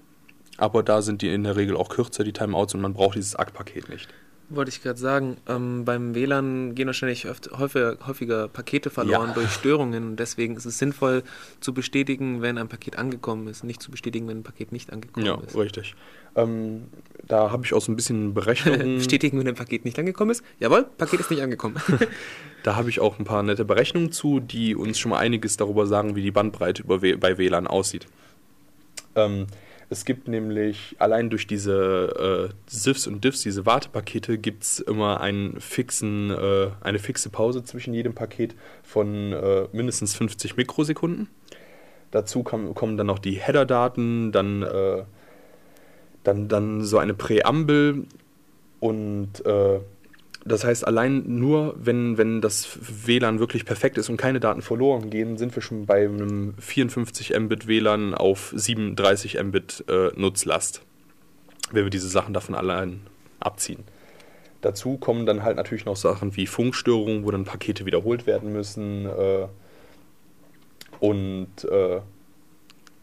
Aber 0.56 0.82
da 0.82 1.02
sind 1.02 1.22
die 1.22 1.32
in 1.32 1.42
der 1.42 1.56
Regel 1.56 1.76
auch 1.76 1.88
kürzer, 1.88 2.22
die 2.22 2.32
Timeouts, 2.32 2.74
und 2.74 2.80
man 2.80 2.92
braucht 2.92 3.16
dieses 3.16 3.34
ACK-Paket 3.34 3.88
nicht. 3.88 4.08
Wollte 4.52 4.70
ich 4.70 4.82
gerade 4.82 4.98
sagen, 4.98 5.36
ähm, 5.48 5.84
beim 5.84 6.14
WLAN 6.14 6.74
gehen 6.74 6.86
wahrscheinlich 6.88 7.24
öft, 7.26 7.50
häufiger, 7.56 7.96
häufiger 8.06 8.48
Pakete 8.48 8.90
verloren 8.90 9.28
Ja. 9.28 9.34
durch 9.34 9.50
Störungen 9.52 10.04
und 10.10 10.16
deswegen 10.16 10.56
ist 10.56 10.64
es 10.64 10.76
sinnvoll 10.78 11.22
zu 11.60 11.72
bestätigen, 11.72 12.42
wenn 12.42 12.58
ein 12.58 12.66
Paket 12.68 12.98
angekommen 12.98 13.46
ist, 13.46 13.62
nicht 13.62 13.80
zu 13.80 13.92
bestätigen, 13.92 14.26
wenn 14.26 14.38
ein 14.38 14.42
Paket 14.42 14.72
nicht 14.72 14.92
angekommen 14.92 15.24
Ja, 15.24 15.38
ist. 15.46 15.56
richtig. 15.56 15.94
Ähm, 16.34 16.84
da 17.28 17.50
habe 17.52 17.64
ich 17.64 17.74
auch 17.74 17.80
so 17.80 17.92
ein 17.92 17.96
bisschen 17.96 18.34
Berechnungen. 18.34 18.96
Bestätigen, 18.98 19.38
wenn 19.38 19.46
ein 19.48 19.54
Paket 19.54 19.84
nicht 19.84 19.98
angekommen 20.00 20.32
ist. 20.32 20.42
Jawohl, 20.58 20.84
Paket 20.98 21.20
ist 21.20 21.30
nicht 21.30 21.42
angekommen. 21.42 21.76
Da 22.62 22.76
habe 22.76 22.90
ich 22.90 23.00
auch 23.00 23.18
ein 23.18 23.24
paar 23.24 23.42
nette 23.42 23.64
Berechnungen 23.64 24.12
zu, 24.12 24.38
die 24.38 24.76
uns 24.76 24.98
schon 24.98 25.12
mal 25.12 25.18
einiges 25.18 25.56
darüber 25.56 25.86
sagen, 25.86 26.14
wie 26.14 26.20
die 26.20 26.30
Bandbreite 26.30 26.84
bei 26.84 27.38
WLAN 27.38 27.66
aussieht. 27.66 28.06
Ähm, 29.14 29.46
es 29.90 30.04
gibt 30.04 30.28
nämlich 30.28 30.94
allein 31.00 31.30
durch 31.30 31.48
diese 31.48 32.48
äh, 32.48 32.54
SIFs 32.70 33.08
und 33.08 33.24
DIFs, 33.24 33.42
diese 33.42 33.66
Wartepakete, 33.66 34.38
gibt 34.38 34.62
es 34.62 34.78
immer 34.78 35.20
einen 35.20 35.60
fixen, 35.60 36.30
äh, 36.30 36.70
eine 36.80 37.00
fixe 37.00 37.28
Pause 37.28 37.64
zwischen 37.64 37.92
jedem 37.92 38.14
Paket 38.14 38.54
von 38.84 39.32
äh, 39.32 39.66
mindestens 39.72 40.14
50 40.14 40.56
Mikrosekunden. 40.56 41.28
Dazu 42.12 42.44
kam, 42.44 42.72
kommen 42.74 42.96
dann 42.96 43.08
noch 43.08 43.18
die 43.18 43.32
Header-Daten, 43.32 44.30
dann, 44.30 44.62
äh, 44.62 45.02
dann, 46.22 46.46
dann 46.46 46.84
so 46.84 46.98
eine 46.98 47.14
Präambel 47.14 48.06
und 48.78 49.44
äh, 49.44 49.80
das 50.44 50.64
heißt, 50.64 50.86
allein 50.86 51.22
nur, 51.26 51.74
wenn, 51.76 52.16
wenn 52.16 52.40
das 52.40 52.78
WLAN 53.06 53.40
wirklich 53.40 53.66
perfekt 53.66 53.98
ist 53.98 54.08
und 54.08 54.16
keine 54.16 54.40
Daten 54.40 54.62
verloren 54.62 55.10
gehen, 55.10 55.36
sind 55.36 55.54
wir 55.54 55.62
schon 55.62 55.84
bei 55.84 56.04
einem 56.04 56.54
54 56.58 57.38
Mbit 57.38 57.66
WLAN 57.66 58.14
auf 58.14 58.52
37 58.56 59.42
Mbit 59.42 59.84
äh, 59.88 60.08
Nutzlast, 60.16 60.82
wenn 61.72 61.84
wir 61.84 61.90
diese 61.90 62.08
Sachen 62.08 62.32
davon 62.32 62.54
allein 62.54 63.00
abziehen. 63.38 63.84
Dazu 64.62 64.96
kommen 64.96 65.26
dann 65.26 65.42
halt 65.42 65.56
natürlich 65.56 65.84
noch 65.84 65.96
Sachen 65.96 66.36
wie 66.36 66.46
Funkstörungen, 66.46 67.24
wo 67.24 67.30
dann 67.30 67.44
Pakete 67.44 67.84
wiederholt 67.84 68.26
werden 68.26 68.52
müssen. 68.52 69.06
Äh, 69.06 69.46
und 71.00 71.64
äh, 71.64 72.00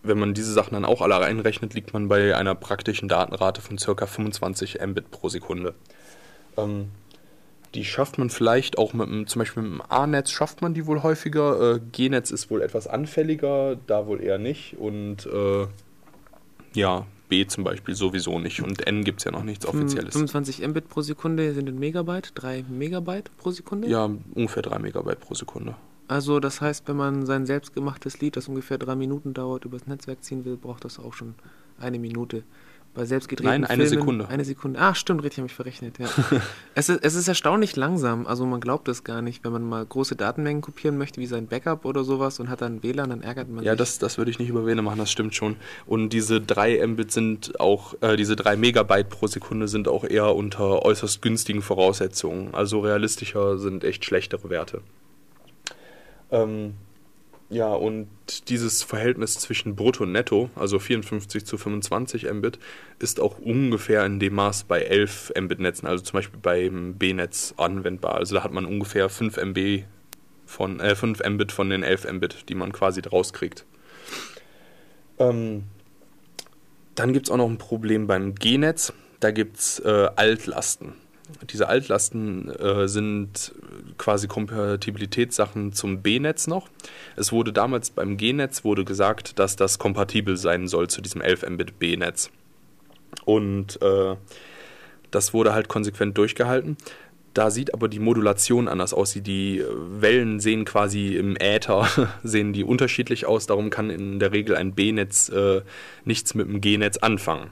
wenn 0.03 0.19
man 0.19 0.33
diese 0.33 0.53
Sachen 0.53 0.73
dann 0.73 0.85
auch 0.85 1.01
alle 1.01 1.19
reinrechnet, 1.19 1.73
liegt 1.75 1.93
man 1.93 2.07
bei 2.07 2.35
einer 2.35 2.55
praktischen 2.55 3.07
Datenrate 3.07 3.61
von 3.61 3.77
ca. 3.77 4.05
25 4.07 4.79
Mbit 4.85 5.11
pro 5.11 5.29
Sekunde. 5.29 5.75
Ähm, 6.57 6.91
die 7.75 7.85
schafft 7.85 8.17
man 8.17 8.29
vielleicht 8.29 8.77
auch 8.77 8.93
mit 8.93 9.07
dem, 9.07 9.27
zum 9.27 9.39
Beispiel 9.39 9.63
mit 9.63 9.73
dem 9.73 9.81
A-Netz 9.89 10.31
schafft 10.31 10.61
man 10.61 10.73
die 10.73 10.85
wohl 10.85 11.03
häufiger. 11.03 11.75
Äh, 11.75 11.79
G-Netz 11.91 12.31
ist 12.31 12.49
wohl 12.49 12.61
etwas 12.61 12.87
anfälliger, 12.87 13.77
da 13.87 14.07
wohl 14.07 14.21
eher 14.21 14.37
nicht. 14.37 14.77
Und 14.77 15.25
äh, 15.25 15.67
ja, 16.73 17.05
B 17.29 17.45
zum 17.45 17.63
Beispiel 17.63 17.95
sowieso 17.95 18.39
nicht. 18.39 18.61
Und 18.61 18.87
N 18.87 19.03
gibt 19.03 19.19
es 19.19 19.25
ja 19.25 19.31
noch 19.31 19.43
nichts 19.43 19.65
Offizielles. 19.65 20.13
25 20.13 20.65
Mbit 20.67 20.89
pro 20.89 21.01
Sekunde 21.01 21.53
sind 21.53 21.67
in 21.67 21.77
Megabyte, 21.77 22.31
3 22.35 22.65
Megabyte 22.69 23.29
pro 23.37 23.51
Sekunde. 23.51 23.87
Ja, 23.87 24.09
ungefähr 24.33 24.63
3 24.63 24.79
Megabyte 24.79 25.19
pro 25.19 25.33
Sekunde. 25.33 25.75
Also 26.07 26.39
das 26.39 26.61
heißt, 26.61 26.87
wenn 26.87 26.95
man 26.95 27.25
sein 27.25 27.45
selbstgemachtes 27.45 28.21
Lied, 28.21 28.37
das 28.37 28.47
ungefähr 28.47 28.77
drei 28.77 28.95
Minuten 28.95 29.33
dauert, 29.33 29.65
übers 29.65 29.87
Netzwerk 29.87 30.23
ziehen 30.23 30.45
will, 30.45 30.55
braucht 30.55 30.85
das 30.85 30.99
auch 30.99 31.13
schon 31.13 31.35
eine 31.79 31.99
Minute. 31.99 32.43
Bei 32.97 33.05
selbstgedrehten 33.05 33.61
Nein, 33.61 33.63
eine 33.63 33.85
Filmen, 33.85 33.99
Sekunde. 33.99 34.27
Eine 34.27 34.43
Sekunde. 34.43 34.79
Ah, 34.79 34.95
stimmt, 34.95 35.21
richtig, 35.21 35.37
habe 35.37 35.47
ich 35.47 35.53
verrechnet. 35.53 35.99
Ja. 35.99 36.07
es, 36.73 36.89
ist, 36.89 37.03
es 37.03 37.13
ist 37.13 37.27
erstaunlich 37.27 37.75
langsam. 37.75 38.25
Also 38.25 38.43
man 38.47 38.59
glaubt 38.59 38.87
es 38.87 39.03
gar 39.03 39.21
nicht, 39.21 39.45
wenn 39.45 39.51
man 39.51 39.61
mal 39.61 39.85
große 39.85 40.15
Datenmengen 40.15 40.63
kopieren 40.63 40.97
möchte, 40.97 41.21
wie 41.21 41.27
sein 41.27 41.45
Backup 41.45 41.85
oder 41.85 42.03
sowas 42.03 42.39
und 42.39 42.49
hat 42.49 42.61
dann 42.61 42.81
WLAN, 42.81 43.11
dann 43.11 43.21
ärgert 43.21 43.49
man 43.49 43.63
Ja, 43.63 43.73
sich. 43.73 43.77
das, 43.77 43.99
das 43.99 44.17
würde 44.17 44.31
ich 44.31 44.39
nicht 44.39 44.49
über 44.49 44.65
WLAN 44.65 44.83
machen, 44.83 44.97
das 44.97 45.11
stimmt 45.11 45.35
schon. 45.35 45.57
Und 45.85 46.09
diese 46.09 46.41
3 46.41 46.87
Mbit 46.87 47.11
sind 47.11 47.59
auch, 47.59 47.93
äh, 48.01 48.15
diese 48.17 48.35
3 48.35 48.55
Megabyte 48.57 49.09
pro 49.09 49.27
Sekunde 49.27 49.67
sind 49.67 49.87
auch 49.87 50.03
eher 50.03 50.33
unter 50.35 50.83
äußerst 50.83 51.21
günstigen 51.21 51.61
Voraussetzungen. 51.61 52.55
Also 52.55 52.79
realistischer 52.79 53.59
sind 53.59 53.83
echt 53.83 54.05
schlechtere 54.05 54.49
Werte. 54.49 54.81
Ähm, 56.31 56.73
ja, 57.49 57.73
und 57.73 58.09
dieses 58.49 58.83
Verhältnis 58.83 59.35
zwischen 59.35 59.75
Brutto 59.75 60.03
und 60.03 60.11
Netto, 60.11 60.49
also 60.55 60.79
54 60.79 61.45
zu 61.45 61.57
25 61.57 62.29
Mbit, 62.31 62.59
ist 62.99 63.21
auch 63.21 63.39
ungefähr 63.39 64.05
in 64.05 64.19
dem 64.19 64.35
Maß 64.35 64.65
bei 64.65 64.81
11 64.81 65.33
Mbit-Netzen, 65.39 65.87
also 65.87 66.03
zum 66.03 66.17
Beispiel 66.17 66.39
beim 66.41 66.95
B-Netz 66.95 67.53
anwendbar. 67.55 68.15
Also 68.15 68.35
da 68.35 68.43
hat 68.43 68.51
man 68.51 68.65
ungefähr 68.65 69.07
5 69.07 69.37
MB 69.37 69.83
von, 70.45 70.81
äh, 70.81 70.95
5 70.95 71.23
Mbit 71.25 71.53
von 71.53 71.69
den 71.69 71.83
11 71.83 72.11
Mbit, 72.11 72.49
die 72.49 72.55
man 72.55 72.73
quasi 72.73 72.99
rauskriegt. 73.01 73.65
Ähm, 75.17 75.63
dann 76.95 77.13
gibt 77.13 77.27
es 77.27 77.31
auch 77.31 77.37
noch 77.37 77.49
ein 77.49 77.57
Problem 77.57 78.07
beim 78.07 78.35
G-Netz. 78.35 78.91
Da 79.21 79.31
gibt 79.31 79.57
es 79.57 79.79
äh, 79.79 80.09
Altlasten. 80.15 80.95
Diese 81.49 81.67
Altlasten 81.67 82.49
äh, 82.49 82.87
sind 82.87 83.53
quasi 83.97 84.27
Kompatibilitätssachen 84.27 85.73
zum 85.73 86.01
B-Netz 86.01 86.47
noch. 86.47 86.69
Es 87.15 87.31
wurde 87.31 87.51
damals 87.53 87.89
beim 87.91 88.17
G-Netz 88.17 88.63
wurde 88.63 88.85
gesagt, 88.85 89.37
dass 89.39 89.55
das 89.55 89.77
kompatibel 89.79 90.37
sein 90.37 90.67
soll 90.67 90.87
zu 90.89 91.01
diesem 91.01 91.21
11 91.21 91.49
Mbit 91.49 91.79
B-Netz. 91.79 92.29
Und 93.25 93.81
äh, 93.81 94.15
das 95.11 95.33
wurde 95.33 95.53
halt 95.53 95.67
konsequent 95.67 96.17
durchgehalten. 96.17 96.77
Da 97.33 97.51
sieht 97.51 97.73
aber 97.73 97.87
die 97.87 97.99
Modulation 97.99 98.67
anders 98.67 98.93
aus. 98.93 99.13
Die- 99.13 99.63
Wellen 99.99 100.39
sehen 100.39 100.65
quasi 100.65 101.15
im 101.15 101.35
Äther, 101.39 101.87
sehen 102.23 102.51
die 102.53 102.63
unterschiedlich 102.63 103.25
aus. 103.25 103.45
Darum 103.45 103.69
kann 103.69 103.89
in 103.89 104.19
der 104.19 104.31
Regel 104.31 104.55
ein 104.55 104.73
B-Netz 104.73 105.29
äh, 105.29 105.61
nichts 106.03 106.33
mit 106.33 106.47
dem 106.47 106.61
G-Netz 106.61 106.97
anfangen. 106.97 107.51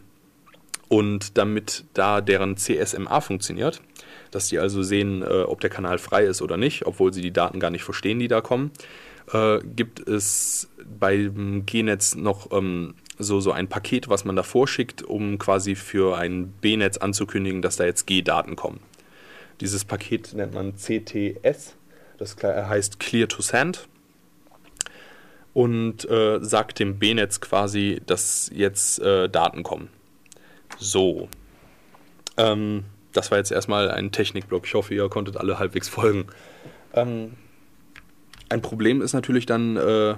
Und 0.88 1.38
damit 1.38 1.86
da 1.94 2.22
deren 2.22 2.58
CSMA 2.58 3.20
funktioniert, 3.22 3.82
dass 4.32 4.50
die 4.50 4.60
also 4.60 4.84
sehen, 4.84 5.24
äh, 5.24 5.44
ob 5.44 5.62
der 5.62 5.70
Kanal 5.70 5.98
frei 5.98 6.26
ist 6.26 6.42
oder 6.42 6.58
nicht, 6.58 6.86
obwohl 6.86 7.12
sie 7.14 7.22
die 7.22 7.34
Daten 7.34 7.60
gar 7.60 7.72
nicht 7.72 7.84
verstehen, 7.84 8.20
die 8.20 8.28
da 8.28 8.42
kommen. 8.42 8.72
Äh, 9.34 9.60
gibt 9.64 10.08
es 10.08 10.70
beim 11.00 11.66
G-Netz 11.66 12.16
noch 12.16 12.52
ähm, 12.52 12.94
so, 13.18 13.40
so 13.40 13.52
ein 13.52 13.68
Paket, 13.68 14.10
was 14.10 14.26
man 14.26 14.36
da 14.36 14.44
vorschickt, 14.44 15.02
um 15.02 15.40
quasi 15.40 15.76
für 15.76 16.18
ein 16.18 16.50
B-Netz 16.62 16.98
anzukündigen, 16.98 17.62
dass 17.64 17.78
da 17.78 17.86
jetzt 17.86 18.06
G-Daten 18.06 18.56
kommen. 18.56 18.80
Dieses 19.62 19.86
Paket 19.86 20.34
nennt 20.34 20.54
man 20.54 20.76
CTS, 20.76 21.76
das 22.18 22.38
kle- 22.38 22.68
heißt 22.68 23.00
Clear 23.00 23.28
to 23.28 23.42
Send 23.42 23.88
und 25.54 26.08
äh, 26.10 26.40
sagt 26.42 26.80
dem 26.80 27.00
B-Netz 27.00 27.40
quasi, 27.40 28.02
dass 28.06 28.52
jetzt 28.54 29.00
äh, 29.00 29.30
Daten 29.30 29.64
kommen. 29.64 29.90
So. 30.78 31.30
Ähm, 32.38 32.84
das 33.14 33.32
war 33.32 33.38
jetzt 33.38 33.52
erstmal 33.52 33.90
ein 33.92 34.12
Technikblock. 34.12 34.66
Ich 34.66 34.74
hoffe, 34.74 34.94
ihr 34.94 35.08
konntet 35.10 35.38
alle 35.38 35.60
halbwegs 35.60 35.90
folgen. 35.90 36.28
Ähm, 36.94 37.34
ein 38.50 38.62
Problem 38.62 39.02
ist 39.02 39.14
natürlich 39.14 39.46
dann, 39.46 39.78
äh, 39.78 40.16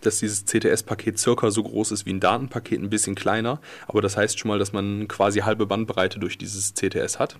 dass 0.00 0.18
dieses 0.18 0.44
CTS-Paket 0.44 1.18
circa 1.18 1.50
so 1.50 1.62
groß 1.62 1.92
ist 1.92 2.06
wie 2.06 2.12
ein 2.12 2.20
Datenpaket, 2.20 2.80
ein 2.80 2.90
bisschen 2.90 3.14
kleiner. 3.14 3.60
Aber 3.86 4.02
das 4.02 4.16
heißt 4.16 4.38
schon 4.38 4.48
mal, 4.48 4.58
dass 4.58 4.72
man 4.72 5.08
quasi 5.08 5.40
halbe 5.40 5.66
Bandbreite 5.66 6.18
durch 6.18 6.38
dieses 6.38 6.74
CTS 6.74 7.18
hat. 7.18 7.38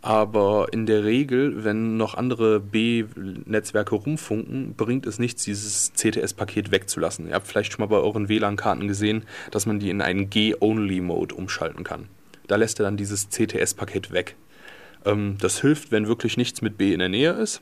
Aber 0.00 0.68
in 0.72 0.86
der 0.86 1.04
Regel, 1.04 1.64
wenn 1.64 1.96
noch 1.96 2.14
andere 2.14 2.60
B-Netzwerke 2.60 3.96
rumfunken, 3.96 4.74
bringt 4.74 5.06
es 5.06 5.18
nichts, 5.18 5.42
dieses 5.42 5.92
CTS-Paket 5.94 6.70
wegzulassen. 6.70 7.26
Ihr 7.26 7.34
habt 7.34 7.48
vielleicht 7.48 7.72
schon 7.72 7.82
mal 7.82 7.88
bei 7.88 8.00
euren 8.00 8.28
WLAN-Karten 8.28 8.86
gesehen, 8.86 9.24
dass 9.50 9.66
man 9.66 9.80
die 9.80 9.90
in 9.90 10.00
einen 10.00 10.30
G-Only-Mode 10.30 11.34
umschalten 11.34 11.82
kann. 11.82 12.06
Da 12.46 12.56
lässt 12.56 12.78
er 12.80 12.84
dann 12.84 12.96
dieses 12.96 13.28
CTS-Paket 13.30 14.12
weg. 14.12 14.36
Ähm, 15.04 15.36
das 15.40 15.60
hilft, 15.60 15.90
wenn 15.90 16.06
wirklich 16.06 16.36
nichts 16.36 16.62
mit 16.62 16.78
B 16.78 16.92
in 16.92 17.00
der 17.00 17.08
Nähe 17.08 17.32
ist. 17.32 17.60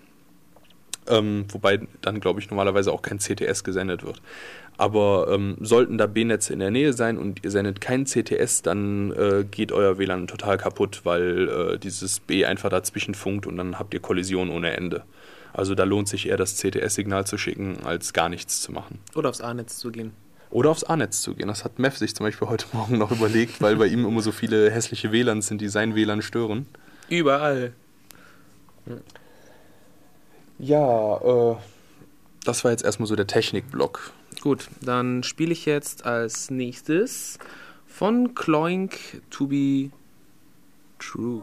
Ähm, 1.09 1.45
wobei 1.51 1.81
dann, 2.03 2.21
glaube 2.21 2.40
ich, 2.40 2.51
normalerweise 2.51 2.92
auch 2.92 3.03
kein 3.03 3.19
CTS 3.19 3.64
gesendet 3.64 4.05
wird. 4.05 4.21
Aber 4.79 5.29
ähm, 5.31 5.57
sollten 5.61 5.97
da 5.97 6.07
B-Netze 6.07 6.53
in 6.53 6.59
der 6.59 6.71
Nähe 6.71 6.92
sein 6.92 7.16
und 7.16 7.42
ihr 7.45 7.51
sendet 7.51 7.81
kein 7.81 8.05
CTS, 8.05 8.62
dann 8.62 9.11
äh, 9.12 9.45
geht 9.51 9.73
euer 9.73 9.99
WLAN 9.99 10.27
total 10.27 10.59
kaputt, 10.59 11.01
weil 11.05 11.49
äh, 11.49 11.79
dieses 11.79 12.21
B 12.21 12.45
einfach 12.45 12.69
dazwischen 12.69 13.14
funkt 13.14 13.47
und 13.47 13.57
dann 13.57 13.79
habt 13.79 13.95
ihr 13.95 14.01
Kollision 14.01 14.51
ohne 14.51 14.77
Ende. 14.77 15.05
Also 15.55 15.75
da 15.75 15.85
lohnt 15.85 16.09
sich 16.09 16.29
eher 16.29 16.37
das 16.37 16.57
CTS-Signal 16.57 17.27
zu 17.27 17.38
schicken, 17.38 17.79
als 17.85 18.12
gar 18.12 18.29
nichts 18.29 18.61
zu 18.61 18.73
machen. 18.73 18.99
Oder 19.14 19.31
aufs 19.31 19.40
A-Netz 19.40 19.79
zu 19.79 19.90
gehen. 19.90 20.12
Oder 20.51 20.71
aufs 20.71 20.85
A-Netz 20.85 21.23
zu 21.23 21.35
gehen. 21.35 21.49
Das 21.49 21.64
hat 21.64 21.79
Mev 21.79 21.97
sich 21.97 22.14
zum 22.14 22.27
Beispiel 22.27 22.49
heute 22.49 22.66
Morgen 22.73 22.99
noch 22.99 23.11
überlegt, 23.11 23.62
weil 23.62 23.77
bei 23.77 23.87
ihm 23.87 24.05
immer 24.05 24.21
so 24.21 24.33
viele 24.33 24.71
hässliche 24.71 25.12
WLANs 25.12 25.47
sind, 25.47 25.62
die 25.62 25.69
sein 25.69 25.95
WLAN 25.95 26.21
stören. 26.21 26.66
Überall. 27.09 27.73
Ja, 30.59 31.16
äh, 31.19 31.57
das 32.45 32.64
war 32.64 32.71
jetzt 32.71 32.85
erstmal 32.85 33.07
so 33.07 33.16
der 33.16 33.27
Technikblock. 33.27 34.12
Gut, 34.40 34.69
dann 34.81 35.23
spiele 35.23 35.53
ich 35.53 35.66
jetzt 35.66 36.07
als 36.07 36.51
nächstes 36.51 37.38
von 37.87 38.35
Kloink 38.35 39.23
to 39.31 39.47
be 39.47 39.90
true. 40.99 41.42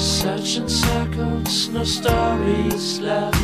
Search 0.00 0.56
in 0.56 0.66
circles, 0.66 1.68
no 1.68 1.84
stories 1.84 3.00
left, 3.00 3.36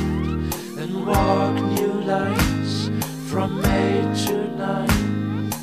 and 0.79 1.07
walk 1.07 1.55
new 1.55 2.01
lines 2.01 2.89
from 3.31 3.61
May 3.61 4.01
to 4.25 4.49
night. 4.57 5.55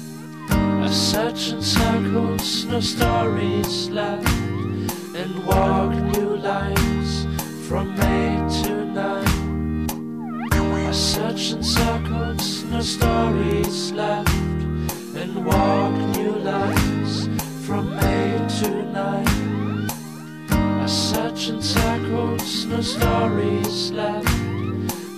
I 0.52 0.90
search 0.92 1.50
in 1.50 1.64
circles, 1.64 2.66
no 2.66 2.80
stories 2.80 3.90
left, 3.90 4.30
and 5.16 5.44
walk 5.48 5.96
new 6.16 6.38
lines 6.38 7.26
from 7.68 7.96
May 7.96 8.38
to 8.62 8.86
night. 8.86 9.92
I 10.52 10.92
search 10.92 11.54
in 11.54 11.64
circles, 11.64 12.64
no 12.66 12.82
stories 12.82 13.92
left, 13.94 14.30
and 15.16 15.44
walk 15.44 15.96
new 16.18 16.36
lines 16.52 17.28
from 17.66 17.96
May 17.96 18.38
to 18.60 18.84
night. 18.92 19.53
I 20.84 20.86
search 20.86 21.48
in 21.48 21.62
circles, 21.62 22.66
no 22.66 22.82
stories 22.82 23.90
left, 23.92 24.28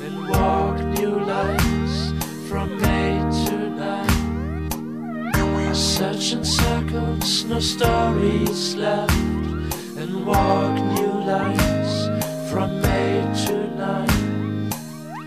and 0.05 0.29
walk 0.29 0.79
new 0.99 1.17
lines 1.25 2.13
from 2.47 2.79
May 2.79 3.17
to 3.47 3.69
night. 3.71 4.75
I 5.25 5.73
search 5.73 6.33
in 6.33 6.45
circles, 6.45 7.45
no 7.45 7.59
stories 7.59 8.75
left, 8.75 9.17
and 9.97 10.27
walk 10.27 10.75
new 10.99 11.13
lines 11.33 11.93
from 12.51 12.79
May 12.81 13.25
to 13.47 13.67
night. 13.75 14.75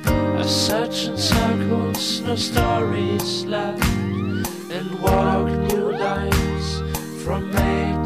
I 0.07 0.47
search 0.47 1.07
in 1.09 1.19
circles, 1.19 2.21
no 2.21 2.37
stories 2.37 3.45
left, 3.45 3.83
and 4.71 5.01
walk 5.03 5.49
new 5.73 5.91
lines 5.99 7.25
from 7.25 7.51
May 7.51 7.98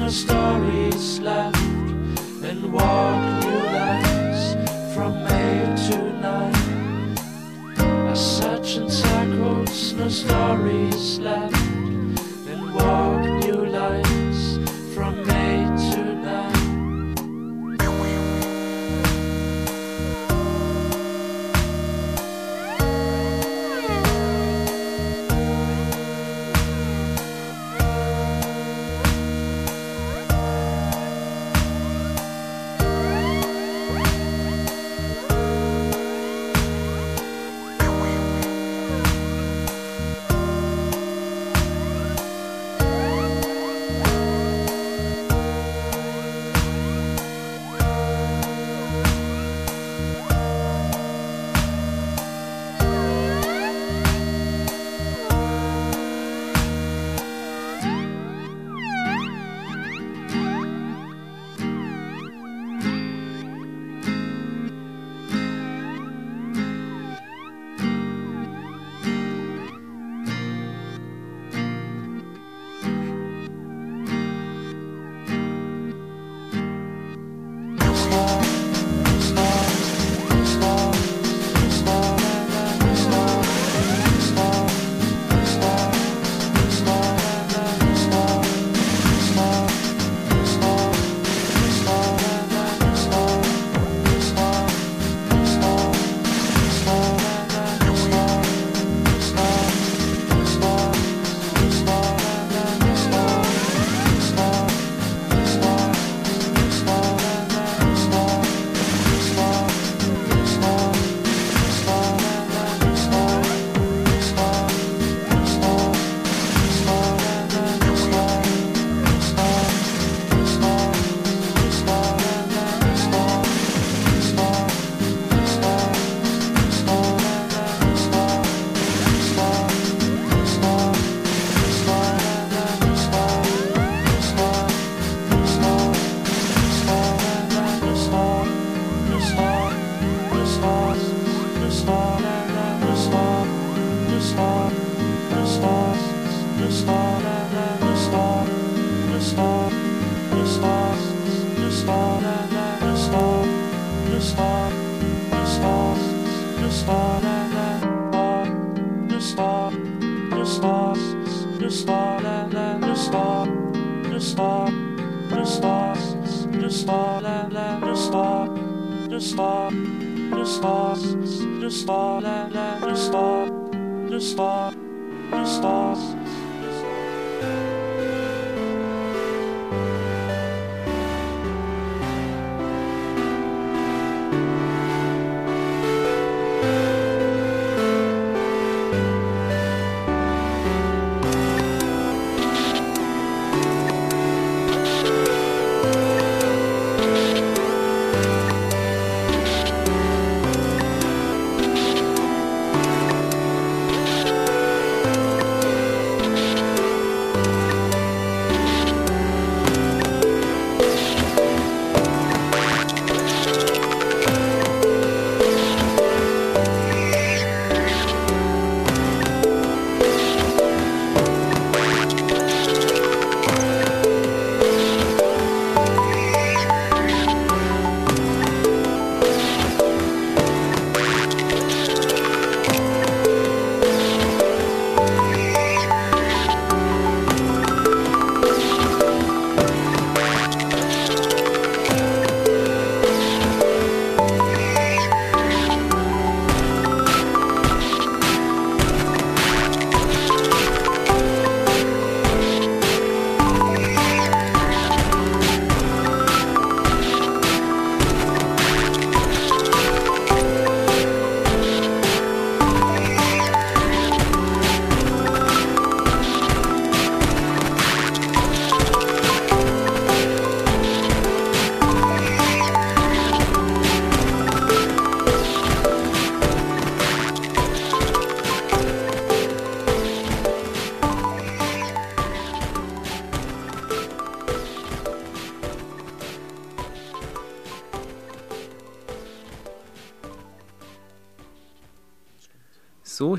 no 0.00 0.08
stories 0.08 1.20
left, 1.20 1.58
and 2.42 2.72
walk 2.72 3.44
new 3.44 3.60
lines 3.76 4.44
from 4.94 5.12
May 5.24 5.60
to 5.88 5.98
night. 6.20 7.20
I 8.10 8.14
search 8.14 8.76
in 8.78 8.88
circles, 8.88 9.92
no 9.92 10.08
stories 10.08 11.18
left, 11.18 11.54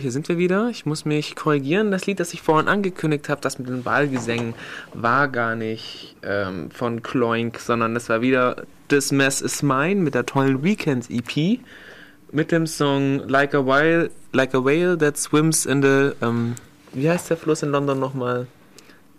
hier 0.02 0.12
sind 0.12 0.28
wir 0.28 0.38
wieder. 0.38 0.70
Ich 0.70 0.86
muss 0.86 1.06
mich 1.06 1.36
korrigieren. 1.36 1.92
Das 1.92 2.06
Lied, 2.06 2.20
das 2.20 2.34
ich 2.34 2.42
vorhin 2.42 2.68
angekündigt 2.68 3.30
habe, 3.30 3.42
das 3.42 3.60
mit 3.60 3.70
den 3.70 3.84
Ballgesängen, 3.84 4.54
war 4.94 5.28
gar 5.28 5.56
nicht 5.56 6.16
ähm, 6.24 6.72
von 6.72 7.04
Kloink, 7.04 7.60
sondern 7.60 7.94
das 7.94 8.10
war 8.10 8.22
wieder 8.22 8.64
This 8.90 9.12
Mess 9.12 9.42
Is 9.42 9.64
Mine 9.64 10.02
mit 10.02 10.16
der 10.16 10.26
tollen 10.26 10.64
Weekends 10.64 11.10
EP 11.10 11.60
mit 12.32 12.52
dem 12.52 12.66
Song 12.68 13.28
Like 13.28 13.54
a 13.54 13.66
Whale, 13.66 14.10
like 14.34 14.56
a 14.56 14.64
whale 14.64 14.98
That 14.98 15.18
Swims 15.18 15.66
in 15.66 15.82
the, 15.82 16.12
ähm, 16.22 16.56
wie 16.94 17.10
heißt 17.10 17.30
der 17.30 17.38
Fluss 17.38 17.64
in 17.64 17.70
London 17.70 18.00
nochmal? 18.00 18.48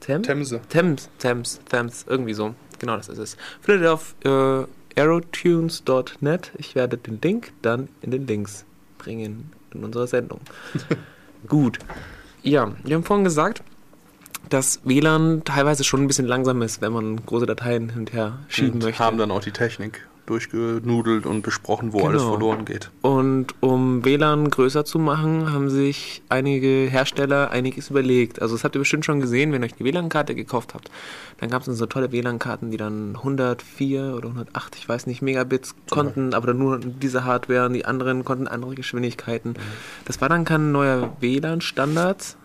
Thames? 0.01 0.27
Themse. 0.27 0.61
Thames, 0.69 1.09
Thames, 1.19 1.61
Thames, 1.69 2.05
irgendwie 2.09 2.35
so. 2.35 2.55
Genau, 2.81 2.97
das 2.97 3.09
ist 3.09 3.19
es. 3.19 3.37
Findet 3.61 3.85
ihr 3.85 3.93
auf 3.93 4.17
äh, 4.25 5.01
aerotunes.net. 5.01 6.51
Ich 6.59 6.75
werde 6.75 6.97
den 6.97 7.21
Link 7.23 7.53
dann 7.63 7.89
in 8.01 8.11
den 8.11 8.27
Links 8.27 8.65
bringen 8.99 9.53
in 9.75 9.85
unserer 9.85 10.07
Sendung. 10.07 10.41
Gut. 11.49 11.79
Ja, 12.43 12.73
wir 12.85 12.97
haben 12.97 13.05
vorhin 13.05 13.25
gesagt, 13.25 13.63
dass 14.49 14.81
WLAN 14.85 15.43
teilweise 15.45 15.85
schon 15.85 16.03
ein 16.03 16.07
bisschen 16.07 16.27
langsam 16.27 16.61
ist, 16.63 16.81
wenn 16.81 16.93
man 16.93 17.25
große 17.25 17.47
Dateien 17.47 17.91
hin 17.91 18.01
und 18.01 18.13
her 18.13 18.39
schieben 18.49 18.75
Und 18.75 18.83
möchte. 18.85 19.03
haben 19.05 19.19
dann 19.19 19.31
auch 19.31 19.41
die 19.41 19.53
Technik 19.53 20.07
durchgenudelt 20.27 21.27
und 21.27 21.43
besprochen, 21.43 21.93
wo 21.93 22.07
alles 22.07 22.23
Genau. 22.23 22.33
verloren 22.35 22.65
geht. 22.65 22.91
Und 23.03 23.55
um 23.61 24.05
WLAN 24.05 24.51
größer 24.51 24.85
zu 24.85 24.99
machen, 24.99 25.53
haben 25.53 25.69
sich 25.69 26.23
einige 26.29 26.89
Hersteller 26.91 27.51
einiges 27.51 27.91
überlegt. 27.91 28.41
Also 28.41 28.55
das 28.55 28.65
habt 28.65 28.77
ihr 28.77 28.79
bestimmt 28.79 29.05
schon 29.05 29.21
gesehen, 29.21 29.53
wenn 29.53 29.63
ihr 29.63 29.67
euch 29.67 29.75
die 29.75 29.85
WLAN-Karte 29.85 30.35
gekauft 30.35 30.75
habt. 30.75 30.91
Dann 31.39 31.51
gab 31.51 31.67
es 31.67 31.77
so 31.77 31.87
tolle 31.87 32.13
WLAN-Karten, 32.13 32.71
die 32.71 32.77
dann 32.77 33.17
104 33.17 34.15
oder 34.17 34.29
108, 34.29 34.77
ich 34.77 34.89
weiß 34.89 35.07
nicht, 35.07 35.23
Megabits 35.23 35.75
konnten, 35.91 36.35
aber 36.35 36.49
dann 36.49 36.59
nur 36.59 36.79
diese 36.79 37.25
Hardware 37.25 37.67
und 37.67 37.73
die 37.73 37.85
anderen 37.85 38.25
konnten 38.25 38.47
andere 38.47 38.75
Geschwindigkeiten. 38.75 39.51
Mhm. 39.53 39.57
Das 40.05 40.21
war 40.21 40.29
dann 40.29 40.45
kein 40.45 40.73
neuer 40.73 41.17
WLAN-Standard, 41.21 42.37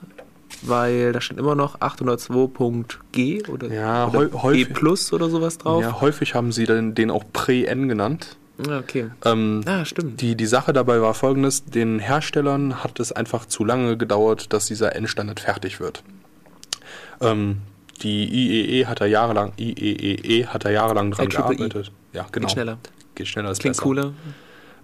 weil 0.63 1.11
da 1.13 1.21
stand 1.21 1.39
immer 1.39 1.55
noch 1.55 1.79
802.g 1.81 3.47
oder, 3.49 3.67
Ja, 3.73 4.07
oder 4.07 4.41
häufig- 4.41 4.67
G 4.67 4.73
Plus 4.73 5.13
oder 5.13 5.29
sowas 5.29 5.57
drauf. 5.57 5.81
Ja, 5.83 6.01
häufig 6.01 6.33
haben 6.35 6.51
sie 6.51 6.65
dann 6.65 6.95
den 6.95 7.11
auch 7.11 7.23
Pre-N 7.33 7.87
genannt. 7.87 8.37
Ah, 8.67 8.79
okay. 8.79 9.11
Ähm, 9.23 9.61
Ah, 9.67 9.85
stimmt. 9.85 10.19
Die, 10.21 10.35
die 10.35 10.45
Sache 10.47 10.73
dabei 10.73 10.99
war 11.01 11.13
folgendes, 11.13 11.65
den 11.65 11.99
Herstellern 11.99 12.83
hat 12.83 12.99
es 12.99 13.11
einfach 13.11 13.45
zu 13.45 13.63
lange 13.63 13.97
gedauert, 13.97 14.51
dass 14.51 14.65
dieser 14.65 14.95
N-Standard 14.95 15.39
fertig 15.39 15.79
wird. 15.79 16.01
Ähm, 17.21 17.57
die 18.01 18.25
IEE 18.27 18.87
hat 18.87 18.99
da 19.01 19.05
jahrelang, 19.05 19.53
IEEE 19.59 20.47
hat 20.47 20.65
da 20.65 20.69
jahrelang 20.71 21.11
dran 21.11 21.27
IEEE. 21.27 21.37
gearbeitet. 21.37 21.91
Ja, 22.13 22.25
genau. 22.31 22.47
Geht 22.47 22.51
schneller. 22.53 22.77
Geht 23.15 23.27
schneller, 23.27 23.51
ist 23.51 23.59
Klingt 23.59 23.75
besser. 23.75 23.83
cooler. 23.83 24.13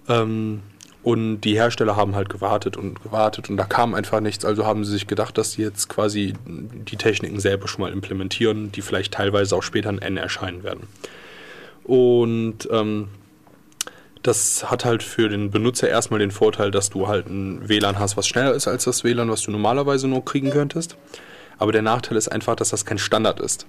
Ähm, 0.08 0.60
und 1.04 1.42
die 1.42 1.54
Hersteller 1.54 1.96
haben 1.96 2.14
halt 2.16 2.30
gewartet 2.30 2.78
und 2.78 3.02
gewartet 3.02 3.50
und 3.50 3.58
da 3.58 3.64
kam 3.64 3.94
einfach 3.94 4.20
nichts. 4.20 4.44
Also 4.46 4.64
haben 4.64 4.86
sie 4.86 4.92
sich 4.92 5.06
gedacht, 5.06 5.36
dass 5.36 5.52
sie 5.52 5.62
jetzt 5.62 5.90
quasi 5.90 6.32
die 6.46 6.96
Techniken 6.96 7.40
selber 7.40 7.68
schon 7.68 7.82
mal 7.82 7.92
implementieren, 7.92 8.72
die 8.72 8.80
vielleicht 8.80 9.12
teilweise 9.12 9.54
auch 9.54 9.62
später 9.62 9.90
in 9.90 10.00
N 10.00 10.16
erscheinen 10.16 10.62
werden. 10.62 10.88
Und 11.84 12.66
ähm, 12.70 13.08
das 14.22 14.70
hat 14.70 14.86
halt 14.86 15.02
für 15.02 15.28
den 15.28 15.50
Benutzer 15.50 15.90
erstmal 15.90 16.20
den 16.20 16.30
Vorteil, 16.30 16.70
dass 16.70 16.88
du 16.88 17.06
halt 17.06 17.28
ein 17.28 17.68
WLAN 17.68 17.98
hast, 17.98 18.16
was 18.16 18.26
schneller 18.26 18.54
ist 18.54 18.66
als 18.66 18.84
das 18.84 19.04
WLAN, 19.04 19.30
was 19.30 19.42
du 19.42 19.50
normalerweise 19.50 20.08
nur 20.08 20.24
kriegen 20.24 20.50
könntest. 20.50 20.96
Aber 21.58 21.70
der 21.70 21.82
Nachteil 21.82 22.16
ist 22.16 22.28
einfach, 22.28 22.56
dass 22.56 22.70
das 22.70 22.86
kein 22.86 22.96
Standard 22.98 23.40
ist. 23.40 23.66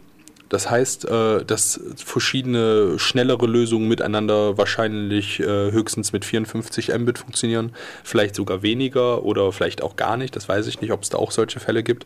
Das 0.50 0.70
heißt, 0.70 1.06
äh, 1.10 1.44
dass 1.44 1.80
verschiedene 1.98 3.00
schnellere 3.00 3.48
Lösungen 3.48 3.88
miteinander 3.88 4.58
wahrscheinlich 4.58 5.40
äh, 5.40 5.72
höchstens 5.72 6.14
mit 6.14 6.24
54 6.24 6.94
Mbit 6.98 7.18
funktionieren, 7.18 7.72
vielleicht 8.04 8.36
sogar 8.36 8.62
weniger 8.62 9.24
oder 9.24 9.52
vielleicht 9.52 9.82
auch 9.82 9.96
gar 9.96 10.18
nicht. 10.18 10.36
Das 10.36 10.48
weiß 10.48 10.68
ich 10.68 10.82
nicht, 10.82 10.92
ob 10.92 11.02
es 11.02 11.10
da 11.10 11.18
auch 11.18 11.32
solche 11.32 11.60
Fälle 11.60 11.82
gibt. 11.82 12.06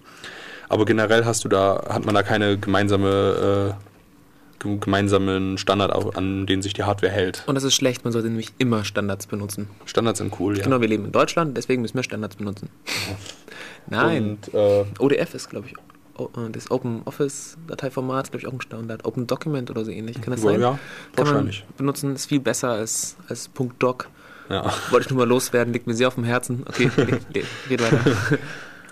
Aber 0.70 0.86
generell 0.86 1.26
hast 1.26 1.44
du 1.44 1.50
da, 1.50 1.84
hat 1.90 2.06
man 2.06 2.16
da 2.16 2.24
keine 2.24 2.58
gemeinsame, 2.58 3.76
äh, 3.78 4.64
gem- 4.64 4.80
gemeinsamen 4.80 5.58
Standard, 5.58 6.16
an 6.16 6.46
den 6.46 6.62
sich 6.62 6.74
die 6.74 6.84
Hardware 6.84 7.12
hält. 7.12 7.44
Und 7.48 7.56
das 7.56 7.64
ist 7.64 7.74
schlecht, 7.74 8.04
man 8.06 8.14
sollte 8.14 8.30
nämlich 8.30 8.54
immer 8.58 8.86
Standards 8.86 9.28
benutzen. 9.28 9.68
Standards 9.86 10.20
sind 10.20 10.40
cool, 10.40 10.58
ja. 10.58 10.64
Genau, 10.64 10.80
wir 10.80 10.88
leben 10.88 11.06
in 11.06 11.12
Deutschland, 11.12 11.58
deswegen 11.58 11.82
müssen 11.82 11.96
wir 11.98 12.04
Standards 12.04 12.36
benutzen. 12.38 12.70
Nein. 13.88 14.38
Und, 14.46 14.54
äh, 14.54 14.86
ODF 15.00 15.34
ist, 15.34 15.50
glaube 15.50 15.68
ich, 15.68 15.74
äh, 16.20 16.50
das 16.52 16.72
Open 16.72 17.02
Office 17.06 17.58
Dateiformat, 17.68 18.26
ist, 18.26 18.32
glaube 18.32 18.42
ich, 18.42 18.48
auch 18.48 18.54
ein 18.54 18.62
Standard. 18.62 19.06
Open 19.06 19.28
Document 19.28 19.70
oder 19.70 19.86
so 19.86 19.92
ähnlich. 19.92 20.22
Kann 20.22 20.32
das 20.34 20.44
Ja, 20.44 20.52
sein? 20.52 20.62
ja, 20.62 20.80
Kann 21.16 21.26
wahrscheinlich. 21.28 21.64
man 21.68 21.78
benutzen, 21.78 22.16
ist 22.16 22.26
viel 22.28 22.40
besser 22.40 22.70
als, 22.72 23.16
als 23.28 23.50
.doc. 23.80 24.10
ja. 24.50 24.72
Wollte 24.92 25.06
ich 25.06 25.10
nur 25.12 25.20
mal 25.20 25.28
loswerden, 25.28 25.74
liegt 25.74 25.88
mir 25.88 25.94
sehr 25.94 26.08
auf 26.08 26.16
dem 26.16 26.24
Herzen. 26.24 26.64
Okay, 26.68 26.90
red 27.70 27.82
weiter. 27.82 28.00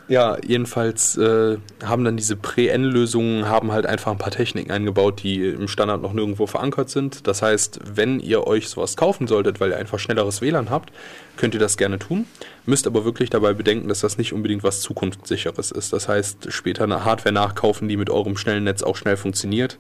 Ja, 0.10 0.38
jedenfalls 0.45 1.18
äh, 1.18 1.58
haben 1.84 2.05
dann 2.05 2.16
diese 2.16 2.38
Pre-N-Lösungen 2.38 3.49
haben 3.49 3.74
halt 3.74 3.86
einfach 3.86 4.14
ein 4.14 4.18
paar 4.18 4.32
Techniken 4.32 4.72
eingebaut, 4.72 5.22
die 5.22 5.45
im 5.45 5.68
Standard 5.68 6.01
noch 6.01 6.14
nirgendwo 6.14 6.47
verankert 6.47 6.89
sind. 6.89 7.28
Das 7.28 7.41
heißt, 7.41 7.82
wenn 7.93 8.22
ihr 8.22 8.47
euch 8.47 8.70
sowas 8.70 8.95
kaufen 8.95 9.28
solltet, 9.28 9.60
weil 9.60 9.72
ihr 9.72 9.78
einfach 9.78 9.99
schnelleres 9.99 10.41
WLAN 10.41 10.70
habt, 10.70 10.93
könnt 11.36 11.55
ihr 11.55 11.60
das 11.60 11.76
gerne 11.76 11.99
tun. 11.99 12.26
Müsst 12.66 12.88
aber 12.88 13.03
wirklich 13.03 13.30
dabei 13.30 13.51
bedenken, 13.51 13.89
dass 13.89 13.99
das 13.99 14.18
nicht 14.18 14.32
unbedingt 14.32 14.64
was 14.64 14.80
zukunftssicheres 14.80 15.72
ist. 15.72 15.91
Das 15.91 16.08
heißt, 16.08 16.53
später 16.53 16.86
eine 16.86 17.03
Hardware 17.03 17.34
nachkaufen, 17.34 17.89
die 17.89 17.97
mit 17.97 18.10
eurem 18.10 18.38
schnellen 18.38 18.64
Netz 18.64 18.84
auch 18.84 18.95
schnell 18.95 19.18
funktioniert, 19.18 19.78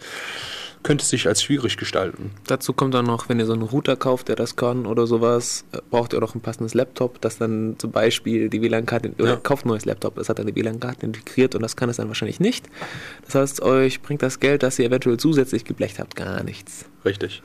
könnte 0.83 1.03
sich 1.05 1.27
als 1.27 1.41
schwierig 1.43 1.77
gestalten. 1.77 2.31
Dazu 2.47 2.71
kommt 2.73 2.93
dann 2.93 3.05
noch, 3.05 3.27
wenn 3.29 3.39
ihr 3.39 3.45
so 3.45 3.53
einen 3.53 3.61
Router 3.63 3.95
kauft, 3.95 4.29
der 4.29 4.35
das 4.35 4.55
kann 4.55 4.85
oder 4.85 5.05
sowas, 5.07 5.65
äh, 5.71 5.79
braucht 5.89 6.13
ihr 6.13 6.17
auch 6.17 6.21
noch 6.21 6.35
ein 6.35 6.41
passendes 6.41 6.73
Laptop, 6.73 7.19
das 7.21 7.37
dann 7.37 7.75
zum 7.77 7.91
Beispiel 7.91 8.49
die 8.49 8.61
WLAN-Karte, 8.61 9.13
oder 9.19 9.31
Ja. 9.31 9.35
kauft 9.37 9.65
ein 9.65 9.69
neues 9.69 9.85
Laptop, 9.85 10.15
das 10.15 10.29
hat 10.29 10.39
dann 10.39 10.47
die 10.47 10.55
WLAN-Karte 10.55 11.05
integriert 11.05 11.55
und 11.55 11.61
das 11.61 11.75
kann 11.75 11.89
es 11.89 11.97
dann 11.97 12.07
wahrscheinlich 12.07 12.39
nicht. 12.39 12.67
Das 13.25 13.35
heißt, 13.35 13.61
euch 13.61 14.01
bringt 14.01 14.21
das 14.21 14.39
Geld, 14.39 14.63
das 14.63 14.79
ihr 14.79 14.85
eventuell 14.85 15.17
zusätzlich 15.17 15.65
geblecht 15.65 15.99
habt, 15.99 16.15
gar 16.15 16.43
nichts. 16.43 16.85
Richtig. 17.03 17.41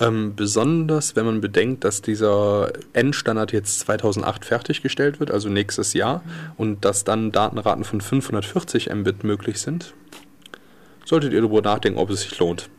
Ähm, 0.00 0.32
besonders, 0.34 1.14
wenn 1.14 1.26
man 1.26 1.40
bedenkt, 1.40 1.84
dass 1.84 2.02
dieser 2.02 2.72
Endstandard 2.94 3.52
jetzt 3.52 3.80
2008 3.80 4.44
fertiggestellt 4.44 5.20
wird, 5.20 5.30
also 5.30 5.48
nächstes 5.48 5.92
Jahr, 5.92 6.22
und 6.56 6.84
dass 6.84 7.04
dann 7.04 7.30
Datenraten 7.30 7.84
von 7.84 8.00
540 8.00 8.92
Mbit 8.92 9.22
möglich 9.22 9.60
sind, 9.60 9.94
solltet 11.12 11.34
ihr 11.34 11.42
darüber 11.42 11.60
nachdenken, 11.60 11.98
ob 11.98 12.08
es 12.08 12.22
sich 12.22 12.38
lohnt. 12.38 12.70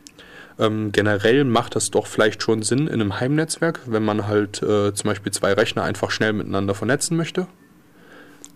Ähm, 0.58 0.90
generell 0.90 1.44
macht 1.44 1.76
das 1.76 1.92
doch 1.92 2.08
vielleicht 2.08 2.42
schon 2.42 2.62
Sinn 2.62 2.88
in 2.88 2.94
einem 2.94 3.20
Heimnetzwerk, 3.20 3.82
wenn 3.86 4.04
man 4.04 4.26
halt 4.26 4.60
äh, 4.60 4.92
zum 4.92 5.08
Beispiel 5.08 5.30
zwei 5.30 5.52
Rechner 5.52 5.84
einfach 5.84 6.10
schnell 6.10 6.32
miteinander 6.32 6.74
vernetzen 6.74 7.16
möchte. 7.16 7.46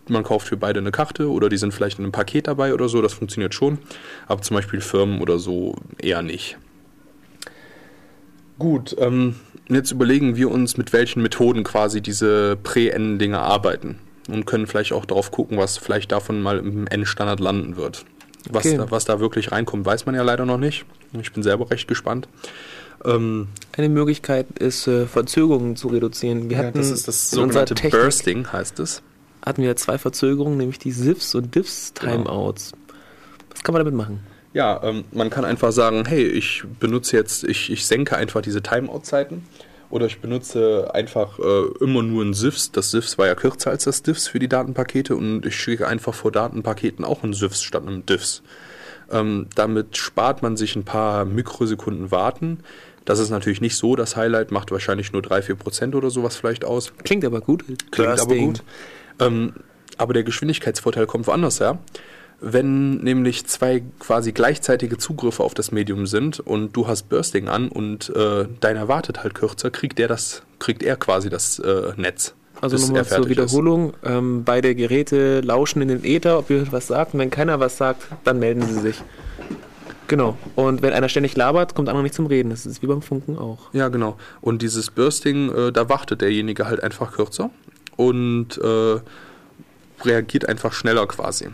Man 0.09 0.25
kauft 0.25 0.49
für 0.49 0.57
beide 0.57 0.81
eine 0.81 0.91
Karte 0.91 1.31
oder 1.31 1.49
die 1.49 1.59
sind 1.59 1.73
vielleicht 1.73 2.01
in 2.01 2.05
einem 2.05 2.13
Paket 2.13 2.49
dabei 2.49 2.75
oder 2.75 2.89
so, 2.89 3.01
das 3.03 3.13
funktioniert 3.13 3.55
schon. 3.55 3.79
Aber 4.27 4.43
zum 4.43 4.57
Beispiel 4.57 4.81
Firmen 4.81 5.21
oder 5.21 5.39
so 5.39 5.77
eher 6.03 6.23
nicht. 6.23 6.59
Gut, 8.59 8.97
ähm, 8.99 9.37
jetzt 9.69 9.93
überlegen 9.93 10.35
wir 10.35 10.51
uns, 10.51 10.77
mit 10.77 10.93
welchen 10.93 11.23
Methoden 11.23 11.63
quasi 11.63 12.01
diese 12.01 12.57
Prä-N-Dinge 12.57 13.39
arbeiten 13.39 14.01
und 14.29 14.45
können 14.45 14.67
vielleicht 14.67 14.93
auch 14.93 15.05
darauf 15.05 15.31
gucken, 15.31 15.57
was 15.57 15.79
vielleicht 15.79 16.11
davon 16.11 16.43
mal 16.43 16.59
im 16.59 16.89
N-Standard 16.89 17.39
landen 17.39 17.77
wird. 17.77 18.05
Was, 18.51 18.67
Okay. 18.67 18.77
da, 18.77 18.91
was 18.91 19.05
da 19.05 19.21
wirklich 19.21 19.53
reinkommt, 19.53 19.85
weiß 19.85 20.07
man 20.07 20.15
ja 20.15 20.23
leider 20.23 20.45
noch 20.47 20.59
nicht. 20.59 20.85
Ich 21.21 21.33
bin 21.33 21.43
selber 21.43 21.71
recht 21.71 21.89
gespannt. 21.89 22.29
Ähm, 23.05 23.49
Eine 23.77 23.89
Möglichkeit 23.89 24.47
ist, 24.59 24.87
äh, 24.89 25.07
Verzögerungen 25.07 25.77
zu 25.77 25.89
reduzieren. 25.89 26.51
Wir 26.51 26.59
hatten 26.59 26.79
in 26.81 26.85
unserer 26.91 27.13
sogenannte 27.13 27.75
Technik 27.75 28.01
Bursting, 28.03 28.53
heißt 28.53 28.81
es. 28.81 29.03
hatten 29.45 29.63
wir 29.63 29.77
zwei 29.77 29.99
Verzögerungen, 29.99 30.59
nämlich 30.59 30.79
die 30.79 30.91
SIFs 30.93 31.35
und 31.35 31.55
DIFs 31.55 31.93
Timeouts. 31.95 32.73
Was 33.53 33.63
kann 33.63 33.73
man 33.73 33.81
damit 33.81 33.95
machen? 33.95 34.21
Ja, 34.53 34.81
ähm, 34.83 35.05
man 35.13 35.31
kann 35.31 35.45
einfach 35.45 35.73
sagen, 35.73 36.05
hey, 36.07 36.25
ich 36.25 36.65
benutze 36.81 37.17
jetzt, 37.17 37.45
ich, 37.45 37.71
ich 37.71 37.87
senke 37.87 38.17
einfach 38.17 38.41
diese 38.43 38.63
Timeout-Zeiten 38.63 39.45
oder 39.91 40.07
ich 40.07 40.21
benutze 40.21 40.91
einfach 40.93 41.39
äh, 41.39 41.67
immer 41.81 42.03
nur 42.03 42.25
ein 42.25 42.35
SIFs. 42.35 42.73
Das 42.73 42.91
SIFs 42.91 43.19
war 43.19 43.27
ja 43.27 43.35
kürzer 43.35 43.71
als 43.71 43.85
das 43.85 44.03
DIFs 44.03 44.29
für 44.29 44.39
die 44.39 44.49
Datenpakete 44.49 45.17
und 45.17 45.47
ich 45.47 45.57
schicke 45.57 45.87
einfach 45.87 46.15
vor 46.15 46.31
Datenpaketen 46.33 47.05
auch 47.05 47.23
ein 47.23 47.33
SIFs 47.33 47.63
statt 47.63 47.87
einem 47.87 48.05
DIFs. 48.05 48.43
Ähm, 49.11 49.47
damit 49.55 49.97
spart 49.97 50.43
man 50.43 50.57
sich 50.57 50.77
ein 50.77 50.85
paar 50.85 51.25
Mikrosekunden 51.25 52.11
Warten. 52.11 52.59
Das 53.07 53.19
ist 53.19 53.31
natürlich 53.31 53.63
nicht 53.63 53.77
so 53.77 53.97
das 53.97 54.17
Highlight, 54.17 54.51
macht 54.51 54.71
wahrscheinlich 54.71 55.13
nur 55.13 55.23
3-4% 55.23 55.95
oder 55.95 56.11
sowas 56.11 56.37
vielleicht 56.37 56.67
aus. 56.67 56.93
Klingt 57.05 57.25
aber 57.25 57.41
gut. 57.41 57.65
Klingt 57.91 58.11
aber 58.11 58.27
Bursting. 58.27 58.47
gut. 58.47 58.63
Ähm, 59.19 59.53
aber 59.97 60.13
der 60.13 60.25
Geschwindigkeitsvorteil 60.25 61.07
kommt 61.07 61.27
woanders 61.27 61.61
her. 61.61 61.79
Wenn 62.41 62.99
nämlich 62.99 63.47
zwei 63.47 63.83
quasi 63.99 64.33
gleichzeitige 64.33 64.97
Zugriffe 64.97 65.43
auf 65.43 65.55
das 65.55 65.73
Medium 65.73 66.07
sind 66.07 66.39
und 66.39 66.77
du 66.77 66.87
hast 66.87 67.09
Bursting 67.09 67.49
an 67.49 67.69
und 67.69 68.11
äh, 68.11 68.47
deiner 68.61 68.87
wartet 68.87 69.25
halt 69.25 69.35
kürzer, 69.35 69.71
kriegt 69.71 69.99
der 69.99 70.07
das, 70.07 70.43
kriegt 70.61 70.83
er 70.85 70.97
quasi 70.97 71.31
das 71.31 71.59
äh, 71.59 71.93
Netz. 71.97 72.35
Also 72.61 72.77
nochmal 72.77 73.03
er 73.03 73.07
zur. 73.07 73.29
Wiederholung. 73.29 73.95
Ähm, 74.05 74.45
beide 74.45 74.75
Geräte 74.75 75.41
lauschen 75.41 75.83
in 75.83 75.89
den 75.89 76.05
Äther, 76.05 76.39
ob 76.39 76.51
ihr 76.51 76.71
was 76.73 76.87
sagt. 76.89 77.15
Und 77.15 77.21
wenn 77.21 77.31
keiner 77.31 77.61
was 77.61 77.77
sagt, 77.77 78.03
dann 78.25 78.39
melden 78.39 78.63
sie 78.63 78.81
sich. 78.81 79.03
Genau. 80.09 80.37
Und 80.57 80.83
wenn 80.83 80.93
einer 80.93 81.09
ständig 81.09 81.37
labert, 81.37 81.75
kommt 81.75 81.89
der 81.89 81.93
andere 81.93 82.05
nicht 82.05 82.15
zum 82.15 82.27
Reden. 82.27 82.51
Das 82.51 82.67
ist 82.67 82.83
wie 82.83 82.87
beim 82.87 83.03
Funken 83.03 83.39
auch. 83.39 83.73
Ja, 83.73 83.89
genau. 83.89 84.17
Und 84.41 84.63
dieses 84.63 84.91
Bursting, 84.91 85.55
äh, 85.55 85.73
da 85.73 85.89
wartet 85.89 86.23
derjenige 86.23 86.67
halt 86.67 86.83
einfach 86.83 87.13
kürzer 87.13 87.51
und 87.97 88.59
äh, 88.59 89.01
reagiert 90.05 90.49
einfach 90.49 90.73
schneller 90.73 91.07
quasi. 91.07 91.49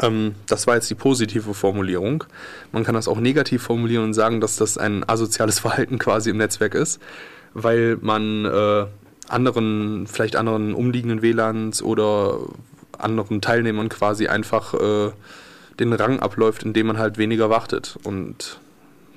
Ähm, 0.00 0.34
das 0.46 0.66
war 0.66 0.76
jetzt 0.76 0.88
die 0.90 0.94
positive 0.94 1.54
Formulierung. 1.54 2.24
Man 2.72 2.84
kann 2.84 2.94
das 2.94 3.08
auch 3.08 3.18
negativ 3.18 3.62
formulieren 3.62 4.04
und 4.04 4.14
sagen, 4.14 4.40
dass 4.40 4.56
das 4.56 4.78
ein 4.78 5.08
asoziales 5.08 5.58
Verhalten 5.60 5.98
quasi 5.98 6.30
im 6.30 6.36
Netzwerk 6.36 6.74
ist, 6.74 7.00
weil 7.54 7.98
man 8.00 8.44
äh, 8.44 8.86
anderen, 9.28 10.06
vielleicht 10.06 10.36
anderen 10.36 10.74
umliegenden 10.74 11.22
WLANs 11.22 11.82
oder 11.82 12.38
anderen 12.98 13.40
Teilnehmern 13.40 13.88
quasi 13.88 14.28
einfach 14.28 14.74
äh, 14.74 15.10
den 15.78 15.92
Rang 15.92 16.20
abläuft, 16.20 16.62
indem 16.62 16.88
man 16.88 16.98
halt 16.98 17.16
weniger 17.16 17.48
wartet 17.48 17.98
und 18.04 18.60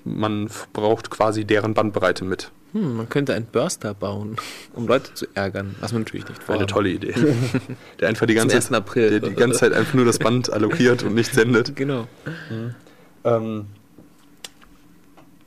man 0.06 0.50
braucht 0.72 1.10
quasi 1.10 1.46
deren 1.46 1.74
Bandbreite 1.74 2.26
mit. 2.26 2.52
Hm, 2.74 2.98
man 2.98 3.10
könnte 3.10 3.34
einen 3.34 3.46
Burster 3.46 3.94
bauen, 3.94 4.36
um 4.74 4.88
Leute 4.88 5.14
zu 5.14 5.28
ärgern. 5.36 5.76
Was 5.80 5.94
man 5.94 6.02
natürlich 6.02 6.28
nicht 6.28 6.40
Eine 6.40 6.46
vorhat. 6.46 6.70
tolle 6.70 6.90
Idee. 6.90 7.14
Der 8.00 8.10
einfach 8.10 8.26
die 8.26 8.34
ganze, 8.34 8.56
1. 8.56 8.72
April. 8.74 9.20
Der 9.20 9.30
die 9.30 9.36
ganze 9.36 9.60
Zeit 9.60 9.74
einfach 9.74 9.94
nur 9.94 10.06
das 10.06 10.20
Band 10.20 10.52
allokiert 10.52 11.04
und 11.04 11.14
nicht 11.16 11.34
sendet. 11.34 11.74
Genau. 11.84 12.08
Ähm, 13.26 13.66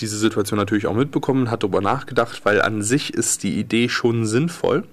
diese 0.00 0.16
Situation 0.16 0.58
natürlich 0.58 0.86
auch 0.86 0.94
mitbekommen, 0.94 1.50
hat 1.50 1.62
darüber 1.62 1.80
nachgedacht, 1.80 2.44
weil 2.44 2.62
an 2.62 2.82
sich 2.82 3.14
ist 3.14 3.42
die 3.42 3.58
Idee 3.58 3.88
schon 3.88 4.26
sinnvoll, 4.26 4.84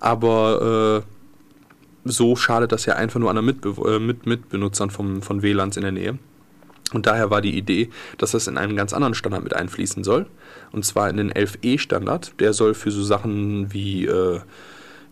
aber 0.00 1.02
äh, 1.04 1.17
so 2.04 2.36
schadet 2.36 2.72
das 2.72 2.86
ja 2.86 2.94
einfach 2.94 3.20
nur 3.20 3.30
an 3.30 3.36
der 3.36 3.42
Mitbe 3.42 3.74
äh, 3.86 3.98
mit 3.98 4.26
Mitbenutzern 4.26 4.90
vom, 4.90 5.22
von 5.22 5.42
WLANs 5.42 5.76
in 5.76 5.82
der 5.82 5.92
Nähe. 5.92 6.18
Und 6.94 7.04
daher 7.06 7.30
war 7.30 7.42
die 7.42 7.56
Idee, 7.58 7.90
dass 8.16 8.30
das 8.30 8.46
in 8.46 8.56
einen 8.56 8.74
ganz 8.74 8.94
anderen 8.94 9.12
Standard 9.14 9.44
mit 9.44 9.54
einfließen 9.54 10.04
soll. 10.04 10.24
Und 10.72 10.86
zwar 10.86 11.10
in 11.10 11.18
den 11.18 11.30
11e-Standard. 11.30 12.32
Der 12.40 12.54
soll 12.54 12.72
für 12.72 12.90
so 12.90 13.02
Sachen 13.02 13.72
wie 13.74 14.06
äh, 14.06 14.40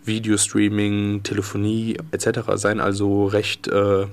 Videostreaming, 0.06 1.22
Telefonie 1.22 1.98
etc. 2.12 2.40
sein, 2.54 2.80
also 2.80 3.26
recht 3.26 3.68
äh, 3.68 4.06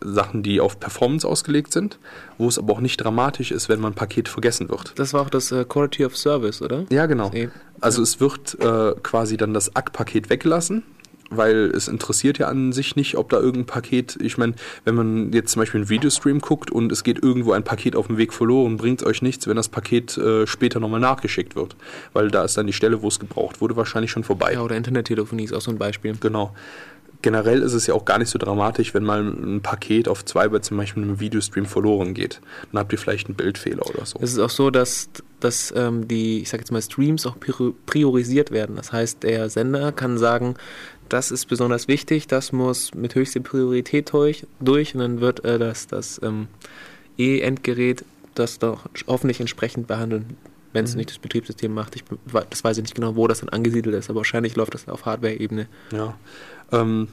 Sachen, 0.00 0.42
die 0.42 0.60
auf 0.60 0.80
Performance 0.80 1.26
ausgelegt 1.26 1.72
sind, 1.72 1.98
wo 2.38 2.48
es 2.48 2.58
aber 2.58 2.72
auch 2.72 2.80
nicht 2.80 2.96
dramatisch 2.98 3.50
ist, 3.52 3.68
wenn 3.68 3.80
man 3.80 3.92
ein 3.92 3.96
Paket 3.96 4.28
vergessen 4.28 4.68
wird. 4.68 4.92
Das 4.98 5.12
war 5.12 5.22
auch 5.22 5.30
das 5.30 5.52
äh, 5.52 5.64
Quality 5.64 6.04
of 6.06 6.16
Service, 6.16 6.62
oder? 6.62 6.84
Ja, 6.90 7.06
genau. 7.06 7.30
Eh- 7.32 7.48
Also 7.80 8.02
es 8.02 8.18
wird 8.20 8.56
äh, 8.60 8.94
quasi 9.02 9.36
dann 9.36 9.54
das 9.54 9.74
ACK-Paket 9.76 10.30
weggelassen, 10.30 10.82
weil 11.36 11.70
es 11.74 11.88
interessiert 11.88 12.38
ja 12.38 12.48
an 12.48 12.72
sich 12.72 12.96
nicht, 12.96 13.16
ob 13.16 13.30
da 13.30 13.38
irgendein 13.38 13.66
Paket, 13.66 14.18
ich 14.20 14.38
meine, 14.38 14.54
wenn 14.84 14.94
man 14.94 15.32
jetzt 15.32 15.52
zum 15.52 15.60
Beispiel 15.60 15.80
einen 15.80 15.88
Videostream 15.88 16.40
guckt 16.40 16.70
und 16.70 16.90
es 16.92 17.04
geht 17.04 17.22
irgendwo 17.22 17.52
ein 17.52 17.64
Paket 17.64 17.96
auf 17.96 18.06
dem 18.06 18.18
Weg 18.18 18.32
verloren, 18.32 18.76
bringt 18.76 19.02
es 19.02 19.06
euch 19.06 19.22
nichts, 19.22 19.46
wenn 19.46 19.56
das 19.56 19.68
Paket 19.68 20.16
äh, 20.18 20.46
später 20.46 20.80
nochmal 20.80 21.00
nachgeschickt 21.00 21.56
wird. 21.56 21.76
Weil 22.12 22.30
da 22.30 22.44
ist 22.44 22.56
dann 22.56 22.66
die 22.66 22.72
Stelle, 22.72 23.02
wo 23.02 23.08
es 23.08 23.18
gebraucht 23.18 23.60
wurde, 23.60 23.76
wahrscheinlich 23.76 24.10
schon 24.10 24.24
vorbei. 24.24 24.54
Ja, 24.54 24.62
oder 24.62 24.76
Internettelefonie 24.76 25.44
ist 25.44 25.52
auch 25.52 25.60
so 25.60 25.70
ein 25.70 25.78
Beispiel. 25.78 26.14
Genau. 26.20 26.54
Generell 27.22 27.62
ist 27.62 27.72
es 27.72 27.86
ja 27.86 27.94
auch 27.94 28.04
gar 28.04 28.18
nicht 28.18 28.30
so 28.30 28.38
dramatisch, 28.38 28.94
wenn 28.94 29.04
mal 29.04 29.22
ein 29.22 29.62
Paket 29.62 30.08
auf 30.08 30.24
zwei 30.24 30.48
bei 30.48 30.58
zum 30.58 30.76
Beispiel 30.76 31.02
einem 31.02 31.20
Videostream 31.20 31.66
verloren 31.66 32.14
geht. 32.14 32.40
Dann 32.72 32.80
habt 32.80 32.92
ihr 32.92 32.98
vielleicht 32.98 33.28
einen 33.28 33.36
Bildfehler 33.36 33.86
oder 33.86 34.04
so. 34.04 34.18
Es 34.20 34.32
ist 34.32 34.38
auch 34.40 34.50
so, 34.50 34.70
dass, 34.70 35.08
dass 35.40 35.72
ähm, 35.76 36.08
die, 36.08 36.42
ich 36.42 36.50
sag 36.50 36.60
jetzt 36.60 36.72
mal, 36.72 36.82
Streams 36.82 37.24
auch 37.26 37.36
prior- 37.38 37.74
priorisiert 37.86 38.50
werden. 38.50 38.76
Das 38.76 38.92
heißt, 38.92 39.22
der 39.22 39.48
Sender 39.48 39.92
kann 39.92 40.18
sagen, 40.18 40.56
das 41.08 41.30
ist 41.30 41.46
besonders 41.46 41.88
wichtig, 41.88 42.26
das 42.26 42.52
muss 42.52 42.94
mit 42.94 43.14
höchster 43.14 43.40
Priorität 43.40 44.12
durch, 44.12 44.46
durch 44.60 44.94
und 44.94 45.00
dann 45.00 45.20
wird 45.20 45.44
äh, 45.44 45.58
das, 45.58 45.86
das 45.86 46.20
ähm, 46.22 46.48
E-Endgerät 47.18 48.04
das 48.34 48.58
doch 48.58 48.86
hoffentlich 49.06 49.40
entsprechend 49.40 49.86
behandeln, 49.86 50.36
wenn 50.72 50.84
es 50.84 50.94
nicht 50.94 51.10
das 51.10 51.18
Betriebssystem 51.18 51.72
macht. 51.72 51.96
Ich, 51.96 52.04
das 52.50 52.64
weiß 52.64 52.78
ich 52.78 52.82
nicht 52.82 52.94
genau, 52.94 53.16
wo 53.16 53.26
das 53.28 53.40
dann 53.40 53.48
angesiedelt 53.48 53.94
ist, 53.94 54.10
aber 54.10 54.18
wahrscheinlich 54.18 54.56
läuft 54.56 54.74
das 54.74 54.88
auf 54.88 55.04
Hardware-Ebene. 55.04 55.68
Ja. 55.92 56.14
Ähm, 56.72 57.08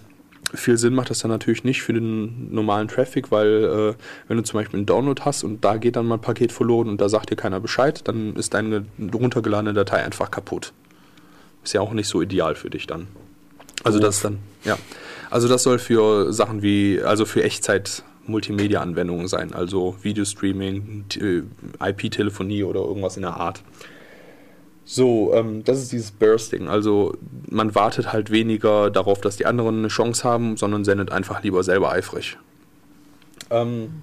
viel 0.54 0.78
Sinn 0.78 0.96
macht 0.96 1.10
das 1.10 1.20
dann 1.20 1.30
natürlich 1.30 1.64
nicht 1.64 1.84
für 1.84 1.94
den 1.94 2.54
normalen 2.54 2.88
Traffic, 2.88 3.32
weil 3.32 3.96
äh, 3.98 4.04
wenn 4.28 4.38
du 4.38 4.44
zum 4.44 4.60
Beispiel 4.60 4.78
einen 4.78 4.86
Download 4.86 5.22
hast 5.24 5.44
und 5.44 5.64
da 5.64 5.78
geht 5.78 5.96
dann 5.96 6.08
mal 6.08 6.16
ein 6.16 6.22
Paket 6.22 6.52
verloren 6.52 6.90
und 6.90 7.02
da 7.02 7.10
sagt 7.10 7.30
dir 7.30 7.36
keiner 7.36 7.60
Bescheid, 7.60 8.08
dann 8.08 8.36
ist 8.36 8.54
deine 8.54 8.86
runtergeladene 9.14 9.74
Datei 9.74 10.04
einfach 10.04 10.32
kaputt. 10.32 10.74
Ist 11.64 11.74
ja 11.74 11.82
auch 11.82 11.92
nicht 11.92 12.08
so 12.08 12.22
ideal 12.22 12.56
für 12.56 12.70
dich 12.70 12.88
dann. 12.88 13.08
Also 13.84 14.00
das 14.00 14.22
dann, 14.22 14.40
ja. 14.64 14.78
Also 15.30 15.48
das 15.48 15.64
soll 15.64 15.78
für 15.80 16.34
Sachen 16.34 16.62
wie, 16.62 17.02
also 17.02 17.26
für 17.26 17.44
Multimedia-Anwendungen 18.30 19.28
sein, 19.28 19.54
also 19.54 19.96
Videostreaming, 20.02 21.06
T- 21.10 21.44
IP-Telefonie 21.84 22.64
oder 22.64 22.82
irgendwas 22.82 23.16
in 23.18 23.24
der 23.24 23.38
Art. 23.38 23.64
So, 24.86 25.34
ähm, 25.36 25.64
das 25.64 25.80
ist 25.80 25.92
dieses 25.92 26.12
Bursting. 26.12 26.68
Also 26.68 27.16
man 27.50 27.76
wartet 27.76 28.12
halt 28.12 28.32
weniger 28.32 28.90
darauf, 28.90 29.22
dass 29.22 29.38
die 29.38 29.46
anderen 29.46 29.80
eine 29.80 29.88
Chance 29.90 30.24
haben, 30.24 30.58
sondern 30.58 30.84
sendet 30.84 31.12
einfach 31.12 31.44
lieber 31.44 31.64
selber 31.64 31.92
eifrig. 31.92 32.38
Ähm, 33.52 34.02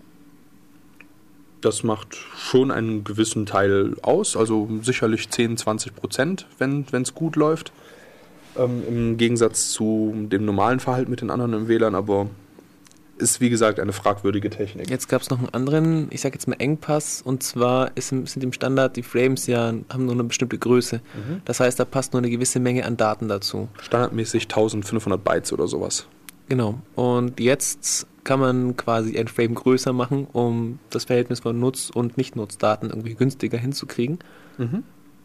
das 1.61 1.83
macht 1.83 2.15
schon 2.37 2.71
einen 2.71 3.03
gewissen 3.03 3.47
Teil 3.47 3.97
aus, 4.03 4.37
also 4.37 4.69
sicherlich 4.83 5.29
10, 5.29 5.57
20 5.57 5.97
Prozent, 5.97 6.47
wenn 6.59 6.85
es 6.93 7.15
gut 7.15 7.35
läuft. 7.35 7.73
Ähm, 8.57 8.83
Im 8.87 9.17
Gegensatz 9.17 9.71
zu 9.71 10.15
dem 10.31 10.45
normalen 10.45 10.81
Verhalten 10.81 11.11
mit 11.11 11.21
den 11.21 11.31
anderen 11.31 11.67
WLAN, 11.69 11.95
aber 11.95 12.29
ist 13.19 13.41
wie 13.41 13.51
gesagt 13.51 13.81
eine 13.81 13.93
fragwürdige 13.93 14.51
Technik. 14.51 14.91
Jetzt 14.91 15.09
gab 15.09 15.23
es 15.23 15.31
noch 15.31 15.39
einen 15.39 15.49
anderen, 15.51 16.09
ich 16.11 16.21
sag 16.21 16.35
jetzt 16.35 16.49
mal 16.49 16.57
Engpass, 16.59 17.23
und 17.23 17.43
zwar 17.43 17.97
ist 17.97 18.09
sind 18.09 18.43
im 18.43 18.53
Standard 18.53 18.97
die 18.97 19.03
Frames 19.03 19.47
ja, 19.47 19.75
haben 19.89 20.05
nur 20.05 20.15
eine 20.15 20.25
bestimmte 20.25 20.59
Größe. 20.59 21.01
Das 21.45 21.61
heißt, 21.61 21.79
da 21.81 21.85
passt 21.85 22.13
nur 22.13 22.21
eine 22.21 22.31
gewisse 22.31 22.61
Menge 22.61 22.85
an 22.85 22.97
Daten 22.97 23.29
dazu. 23.29 23.69
Standardmäßig 23.81 24.45
1500 24.45 25.23
Bytes 25.23 25.53
oder 25.53 25.67
sowas. 25.67 26.07
Genau. 26.49 26.81
Und 26.95 27.41
jetzt 27.41 28.07
kann 28.25 28.41
man 28.41 28.77
quasi 28.77 29.19
ein 29.19 29.29
Frame 29.29 29.55
größer 29.55 29.93
machen, 29.93 30.27
um 30.33 30.79
das 30.91 31.05
Verhältnis 31.05 31.41
von 31.41 31.59
Nutz- 31.59 31.91
und 31.91 32.17
Nicht-Nutzdaten 32.17 32.91
irgendwie 32.91 33.15
günstiger 33.15 33.59
hinzukriegen. 33.59 34.19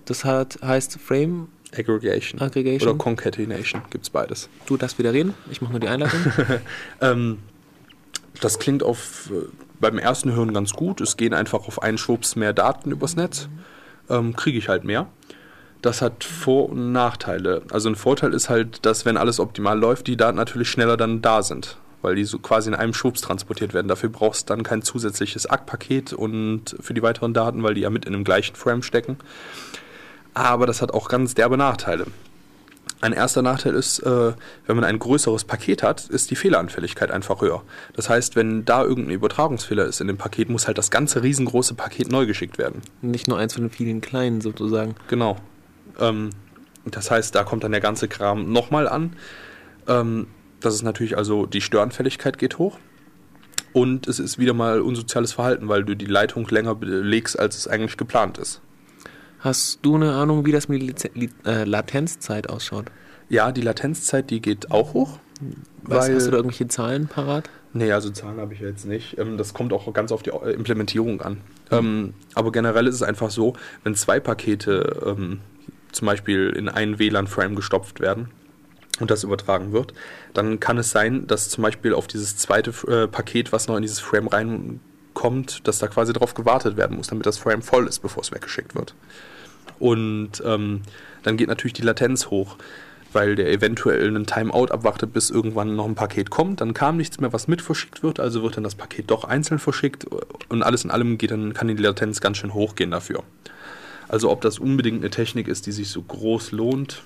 Das 0.06 0.26
hat, 0.26 0.60
heißt 0.62 1.00
Frame, 1.00 1.48
Aggregation. 1.76 2.42
Aggregation. 2.42 2.90
Oder 2.90 2.98
Concatenation, 2.98 3.82
gibt 3.90 4.04
es 4.04 4.10
beides. 4.10 4.50
du 4.66 4.78
darfst 4.78 5.00
wieder 5.00 5.14
reden, 5.14 5.34
ich 5.50 5.62
mache 5.62 5.72
nur 5.72 5.80
die 5.80 5.88
Einleitung. 5.88 6.20
Ähm, 7.02 7.40
das 8.42 8.60
klingt 8.60 8.84
auf, 8.84 9.30
äh, 9.32 9.46
beim 9.80 9.98
ersten 9.98 10.34
Hören 10.34 10.54
ganz 10.54 10.74
gut. 10.74 11.00
Es 11.00 11.16
gehen 11.16 11.34
einfach 11.34 11.68
auf 11.68 11.82
einen 11.82 11.98
Schwupps 11.98 12.36
mehr 12.36 12.54
Daten 12.54 12.92
übers 12.92 13.16
Netz. 13.16 13.48
Ähm, 14.10 14.36
Kriege 14.36 14.58
ich 14.58 14.68
halt 14.68 14.84
mehr. 14.84 15.08
Das 15.82 16.02
hat 16.02 16.24
Vor- 16.24 16.70
und 16.70 16.92
Nachteile. 16.92 17.64
Also 17.72 17.90
ein 17.90 17.96
Vorteil 17.96 18.34
ist 18.34 18.50
halt, 18.50 18.86
dass 18.86 19.06
wenn 19.06 19.18
alles 19.18 19.40
optimal 19.40 19.80
läuft, 19.80 20.08
die 20.08 20.18
Daten 20.18 20.38
natürlich 20.38 20.70
schneller 20.70 20.98
dann 20.98 21.22
da 21.22 21.42
sind. 21.42 21.78
Weil 22.02 22.16
die 22.16 22.26
so 22.26 22.40
quasi 22.40 22.70
in 22.70 22.76
einem 22.76 22.94
Schwupps 22.94 23.22
transportiert 23.22 23.74
werden. 23.74 23.88
Dafür 23.88 24.10
brauchst 24.10 24.50
du 24.50 24.54
dann 24.54 24.64
kein 24.64 24.82
zusätzliches 24.82 25.46
ACK-Paket 25.46 26.14
und 26.14 26.76
für 26.80 26.94
die 26.94 27.04
weiteren 27.04 27.34
Daten, 27.34 27.64
weil 27.64 27.76
die 27.76 27.82
ja 27.82 27.92
mit 27.92 28.06
in 28.06 28.14
dem 28.14 28.24
gleichen 28.24 28.56
Frame 28.56 28.82
stecken. 28.82 29.18
Aber 30.34 30.66
das 30.66 30.82
hat 30.82 30.94
auch 30.94 31.10
ganz 31.10 31.36
derbe 31.36 31.58
Nachteile. 31.58 32.06
Ein 33.02 33.14
erster 33.14 33.42
Nachteil 33.42 33.74
ist, 33.74 34.00
äh, 34.00 34.34
wenn 34.68 34.76
man 34.76 34.86
ein 34.86 35.00
größeres 35.00 35.44
Paket 35.46 35.82
hat, 35.82 36.08
ist 36.08 36.30
die 36.30 36.36
Fehleranfälligkeit 36.36 37.10
einfach 37.10 37.42
höher. 37.42 37.64
Das 37.94 38.10
heißt, 38.10 38.36
wenn 38.36 38.64
da 38.64 38.84
irgendein 38.84 39.16
Übertragungsfehler 39.16 39.86
ist 39.86 40.02
in 40.02 40.08
dem 40.08 40.18
Paket, 40.18 40.50
muss 40.50 40.68
halt 40.68 40.78
das 40.78 40.92
ganze 40.92 41.24
riesengroße 41.24 41.74
Paket 41.74 42.12
neu 42.12 42.28
geschickt 42.28 42.60
werden. 42.60 42.82
Nicht 43.02 43.28
nur 43.28 43.40
eins 43.40 43.56
von 43.56 43.64
den 43.64 43.72
vielen 43.72 44.02
kleinen 44.02 44.40
sozusagen. 44.40 44.94
Genau. 45.08 45.38
Ähm, 46.00 46.30
das 46.86 47.10
heißt, 47.10 47.34
da 47.34 47.44
kommt 47.44 47.64
dann 47.64 47.72
der 47.72 47.82
ganze 47.82 48.08
Kram 48.08 48.52
nochmal 48.52 48.88
an. 48.88 49.16
Ähm, 49.88 50.28
das 50.60 50.76
ist 50.76 50.84
natürlich 50.84 51.18
also, 51.18 51.48
die 51.48 51.62
Störanfälligkeit 51.62 52.38
geht 52.38 52.60
hoch. 52.60 52.78
Und 53.74 54.08
es 54.08 54.20
ist 54.20 54.38
wieder 54.38 54.54
mal 54.54 54.82
unsoziales 54.82 55.34
Verhalten, 55.34 55.70
weil 55.70 55.84
du 55.84 55.96
die 55.96 56.06
Leitung 56.06 56.48
länger 56.50 56.76
belegst, 56.76 57.40
als 57.40 57.58
es 57.58 57.68
eigentlich 57.68 57.98
geplant 57.98 58.38
ist. 58.38 58.62
Hast 59.42 59.80
du 59.82 59.96
eine 59.96 60.14
Ahnung, 60.14 60.46
wie 60.46 60.52
das 60.52 60.68
mit 60.70 61.04
der 61.04 61.12
äh, 61.46 61.64
Latenzzeit 61.66 62.50
ausschaut? 62.50 62.86
Ja, 63.28 63.52
die 63.52 63.62
Latenzzeit, 63.62 64.30
die 64.30 64.40
geht 64.42 64.72
auch 64.72 64.94
hoch. 64.94 65.20
Weil- 65.82 66.14
hast 66.16 66.28
du 66.28 66.32
da 66.32 66.38
irgendwelche 66.38 66.68
Zahlen 66.68 67.08
parat? 67.08 67.50
Nee, 67.74 67.92
also 67.92 68.10
Zahlen 68.10 68.40
habe 68.40 68.54
ich 68.54 68.60
ja 68.60 68.68
jetzt 68.68 68.86
nicht. 68.86 69.18
Ähm, 69.18 69.38
das 69.38 69.54
kommt 69.54 69.74
auch 69.74 69.92
ganz 69.94 70.12
auf 70.12 70.22
die 70.24 70.30
äh, 70.30 70.52
Implementierung 70.52 71.22
an. 71.22 71.42
Ähm, 71.72 72.14
aber 72.36 72.52
generell 72.52 72.86
ist 72.86 72.96
es 72.96 73.04
einfach 73.04 73.32
so, 73.32 73.54
wenn 73.84 73.96
zwei 73.96 74.20
Pakete 74.20 75.02
ähm, 75.06 75.40
zum 75.92 76.06
Beispiel 76.06 76.50
in 76.50 76.70
einen 76.70 77.00
WLAN-Frame 77.00 77.56
gestopft 77.56 78.00
werden 78.00 78.30
und 79.00 79.10
das 79.10 79.24
übertragen 79.24 79.72
wird, 79.72 79.94
dann 80.34 80.60
kann 80.60 80.78
es 80.78 80.92
sein, 80.92 81.26
dass 81.28 81.50
zum 81.50 81.64
Beispiel 81.64 81.94
auf 81.94 82.08
dieses 82.08 82.38
zweite 82.38 82.72
äh, 82.88 83.08
Paket, 83.08 83.52
was 83.52 83.68
noch 83.68 83.78
in 83.78 83.82
dieses 83.82 84.00
Frame 84.00 84.28
reinkommt, 85.22 85.68
dass 85.68 85.80
da 85.80 85.88
quasi 85.88 86.14
drauf 86.14 86.34
gewartet 86.34 86.78
werden 86.78 86.98
muss, 86.98 87.08
damit 87.08 87.26
das 87.26 87.38
Frame 87.38 87.62
voll 87.62 87.88
ist, 87.88 88.00
bevor 88.00 88.22
es 88.22 88.32
weggeschickt 88.32 88.76
wird. 88.76 88.94
Und 89.80 90.42
ähm, 90.46 90.82
dann 91.24 91.38
geht 91.38 91.48
natürlich 91.48 91.74
die 91.74 91.82
Latenz 91.82 92.28
hoch, 92.28 92.58
weil 93.14 93.36
der 93.36 93.52
eventuell 93.52 94.08
einen 94.08 94.26
Timeout 94.26 94.68
abwartet, 94.68 95.12
bis 95.12 95.30
irgendwann 95.30 95.76
noch 95.76 95.86
ein 95.86 95.96
Paket 95.96 96.30
kommt. 96.30 96.62
Dann 96.62 96.74
kam 96.74 96.98
nichts 96.98 97.20
mehr, 97.20 97.34
was 97.34 97.48
mit 97.48 97.62
verschickt 97.62 98.04
wird, 98.04 98.20
also 98.20 98.44
wird 98.44 98.58
dann 98.58 98.64
das 98.64 98.76
Paket 98.76 99.12
doch 99.12 99.24
einzeln 99.26 99.60
verschickt 99.60 100.06
und 100.50 100.64
alles 100.64 100.84
in 100.84 100.92
allem 100.92 101.18
geht 101.18 101.32
dann, 101.32 101.54
kann 101.54 101.68
die 101.68 101.76
Latenz 101.76 102.22
ganz 102.22 102.38
schön 102.38 102.54
hochgehen 102.54 102.92
dafür. 102.92 103.24
Also 104.08 104.30
ob 104.30 104.42
das 104.42 104.60
unbedingt 104.60 105.02
eine 105.02 105.10
Technik 105.10 105.48
ist, 105.48 105.66
die 105.66 105.72
sich 105.72 105.90
so 105.90 106.02
groß 106.02 106.52
lohnt, 106.52 107.04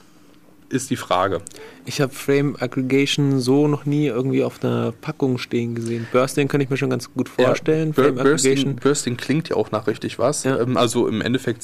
ist 0.69 0.89
die 0.89 0.95
Frage. 0.95 1.41
Ich 1.85 2.01
habe 2.01 2.13
Frame 2.13 2.55
Aggregation 2.59 3.39
so 3.39 3.67
noch 3.67 3.85
nie 3.85 4.07
irgendwie 4.07 4.43
auf 4.43 4.63
einer 4.63 4.91
Packung 4.91 5.37
stehen 5.37 5.75
gesehen. 5.75 6.07
Bursting 6.11 6.47
kann 6.47 6.61
ich 6.61 6.69
mir 6.69 6.77
schon 6.77 6.89
ganz 6.89 7.13
gut 7.13 7.29
vorstellen. 7.29 7.89
Ja, 7.89 7.93
Frame 8.03 8.15
Bur- 8.15 8.23
Bursting, 8.23 8.51
Aggregation. 8.51 8.75
Bursting 8.77 9.17
klingt 9.17 9.49
ja 9.49 9.55
auch 9.55 9.71
nach 9.71 9.87
richtig 9.87 10.17
was. 10.19 10.43
Ja. 10.43 10.59
Ähm, 10.59 10.77
also 10.77 11.07
im 11.07 11.21
Endeffekt 11.21 11.63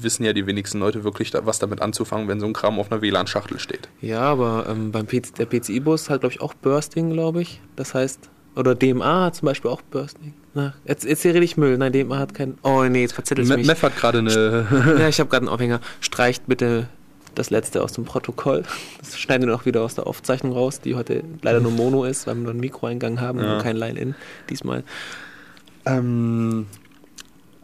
wissen 0.00 0.24
ja 0.24 0.32
die 0.32 0.46
wenigsten 0.46 0.80
Leute 0.80 1.04
wirklich, 1.04 1.30
da, 1.30 1.46
was 1.46 1.58
damit 1.60 1.80
anzufangen, 1.80 2.26
wenn 2.28 2.40
so 2.40 2.46
ein 2.46 2.52
Kram 2.52 2.78
auf 2.80 2.90
einer 2.90 3.02
WLAN-Schachtel 3.02 3.58
steht. 3.60 3.88
Ja, 4.00 4.20
aber 4.22 4.66
ähm, 4.68 4.90
beim 4.90 5.06
PC, 5.06 5.34
der 5.36 5.46
PCI-Bus 5.46 6.10
hat, 6.10 6.20
glaube 6.22 6.34
ich, 6.34 6.40
auch 6.40 6.54
Bursting, 6.54 7.10
glaube 7.10 7.42
ich. 7.42 7.60
Das 7.76 7.94
heißt, 7.94 8.28
oder 8.56 8.74
DMA 8.74 9.26
hat 9.26 9.36
zum 9.36 9.46
Beispiel 9.46 9.70
auch 9.70 9.80
Bursting. 9.82 10.34
Na, 10.54 10.74
jetzt, 10.84 11.04
jetzt 11.04 11.24
rede 11.24 11.38
ich 11.42 11.56
Müll. 11.56 11.78
Nein, 11.78 11.92
DMA 11.92 12.18
hat 12.18 12.34
keinen. 12.34 12.58
Oh 12.62 12.82
nee, 12.84 13.00
jetzt 13.02 13.14
verzettelt 13.14 13.48
mich. 13.48 13.66
Meth 13.66 13.82
hat 13.82 13.96
gerade 13.96 14.18
eine. 14.18 14.96
ja, 14.98 15.08
ich 15.08 15.18
habe 15.20 15.30
gerade 15.30 15.46
einen 15.46 15.48
Aufhänger. 15.54 15.80
Streicht 16.00 16.46
bitte 16.46 16.88
das 17.34 17.50
letzte 17.50 17.82
aus 17.82 17.92
dem 17.92 18.04
Protokoll. 18.04 18.62
Das 18.98 19.18
schneiden 19.18 19.46
wir 19.46 19.52
noch 19.52 19.66
wieder 19.66 19.82
aus 19.82 19.94
der 19.94 20.06
Aufzeichnung 20.06 20.52
raus, 20.52 20.80
die 20.80 20.94
heute 20.94 21.22
leider 21.42 21.60
nur 21.60 21.72
Mono 21.72 22.04
ist, 22.04 22.26
weil 22.26 22.34
wir 22.36 22.42
nur 22.42 22.50
einen 22.52 22.60
Mikroeingang 22.60 23.20
haben 23.20 23.38
Ja. 23.40 23.54
und 23.56 23.62
kein 23.62 23.76
Line-In 23.76 24.14
diesmal. 24.50 24.84
ähm, 25.86 26.66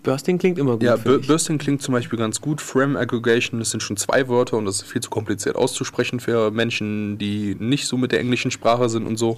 Bursting 0.02 0.38
klingt 0.38 0.58
immer 0.58 0.72
gut. 0.72 0.82
Ja, 0.84 0.96
Bu-. 0.96 1.18
Bursting 1.20 1.58
klingt 1.58 1.82
zum 1.82 1.92
Beispiel 1.92 2.18
ganz 2.18 2.40
gut. 2.40 2.60
Frame 2.60 2.96
Aggregation, 2.96 3.58
das 3.60 3.70
sind 3.70 3.82
schon 3.82 3.96
zwei 3.96 4.28
Wörter 4.28 4.56
und 4.56 4.64
das 4.64 4.76
ist 4.76 4.90
viel 4.90 5.02
zu 5.02 5.10
kompliziert 5.10 5.56
auszusprechen 5.56 6.20
für 6.20 6.50
Menschen, 6.50 7.18
die 7.18 7.56
nicht 7.58 7.86
so 7.86 7.96
mit 7.96 8.12
der 8.12 8.20
englischen 8.20 8.50
Sprache 8.50 8.88
sind 8.88 9.06
und 9.06 9.16
so. 9.18 9.36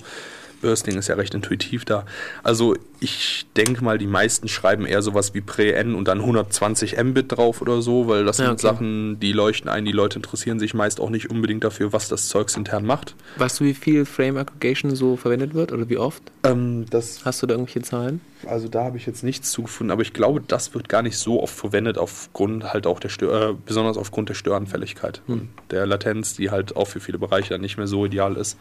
Bursting 0.60 0.96
ist 0.98 1.08
ja 1.08 1.14
recht 1.14 1.34
intuitiv 1.34 1.84
da. 1.84 2.04
Also 2.42 2.74
ich 3.00 3.46
denke 3.56 3.82
mal, 3.82 3.96
die 3.96 4.06
meisten 4.06 4.46
schreiben 4.46 4.84
eher 4.84 5.00
sowas 5.00 5.32
wie 5.32 5.40
Pre-N 5.40 5.94
und 5.94 6.06
dann 6.06 6.18
120 6.18 7.02
Mbit 7.02 7.32
drauf 7.36 7.62
oder 7.62 7.80
so, 7.80 8.08
weil 8.08 8.24
das 8.24 8.38
Ja, 8.38 8.44
sind 8.46 8.52
okay. 8.54 8.62
Sachen, 8.62 9.20
die 9.20 9.32
leuchten 9.32 9.70
ein. 9.70 9.84
Die 9.86 9.92
Leute 9.92 10.16
interessieren 10.18 10.58
sich 10.58 10.74
meist 10.74 11.00
auch 11.00 11.08
nicht 11.10 11.30
unbedingt 11.30 11.64
dafür, 11.64 11.92
was 11.92 12.08
das 12.08 12.28
Zeugs 12.28 12.56
intern 12.56 12.84
macht. 12.84 13.14
Weißt 13.38 13.60
du, 13.60 13.64
wie 13.64 13.74
viel 13.74 14.04
Frame 14.04 14.36
Aggregation 14.36 14.94
so 14.94 15.16
verwendet 15.16 15.54
wird 15.54 15.72
oder 15.72 15.88
wie 15.88 15.96
oft? 15.96 16.22
Ähm, 16.44 16.84
das 16.90 17.24
Hast 17.24 17.42
du 17.42 17.46
da 17.46 17.54
irgendwelche 17.54 17.82
Zahlen? 17.82 18.20
Also 18.46 18.68
da 18.68 18.84
habe 18.84 18.96
ich 18.96 19.06
jetzt 19.06 19.22
nichts 19.24 19.50
zugefunden, 19.52 19.90
aber 19.90 20.02
ich 20.02 20.12
glaube, 20.12 20.42
das 20.46 20.74
wird 20.74 20.88
gar 20.88 21.02
nicht 21.02 21.16
so 21.18 21.42
oft 21.42 21.54
verwendet, 21.54 21.98
aufgrund 21.98 22.72
halt 22.72 22.86
auch 22.86 23.00
der 23.00 23.08
Stör 23.10 23.50
äh, 23.50 23.54
besonders 23.66 23.96
aufgrund 23.96 24.28
der 24.30 24.34
Störanfälligkeit 24.34 25.22
und 25.26 25.48
der 25.70 25.86
Latenz, 25.86 26.34
die 26.36 26.50
halt 26.50 26.76
auch 26.76 26.86
für 26.86 27.00
viele 27.00 27.18
Bereiche 27.18 27.50
dann 27.50 27.60
nicht 27.60 27.76
mehr 27.76 27.86
so 27.86 28.04
ideal 28.04 28.36
ist. 28.36 28.58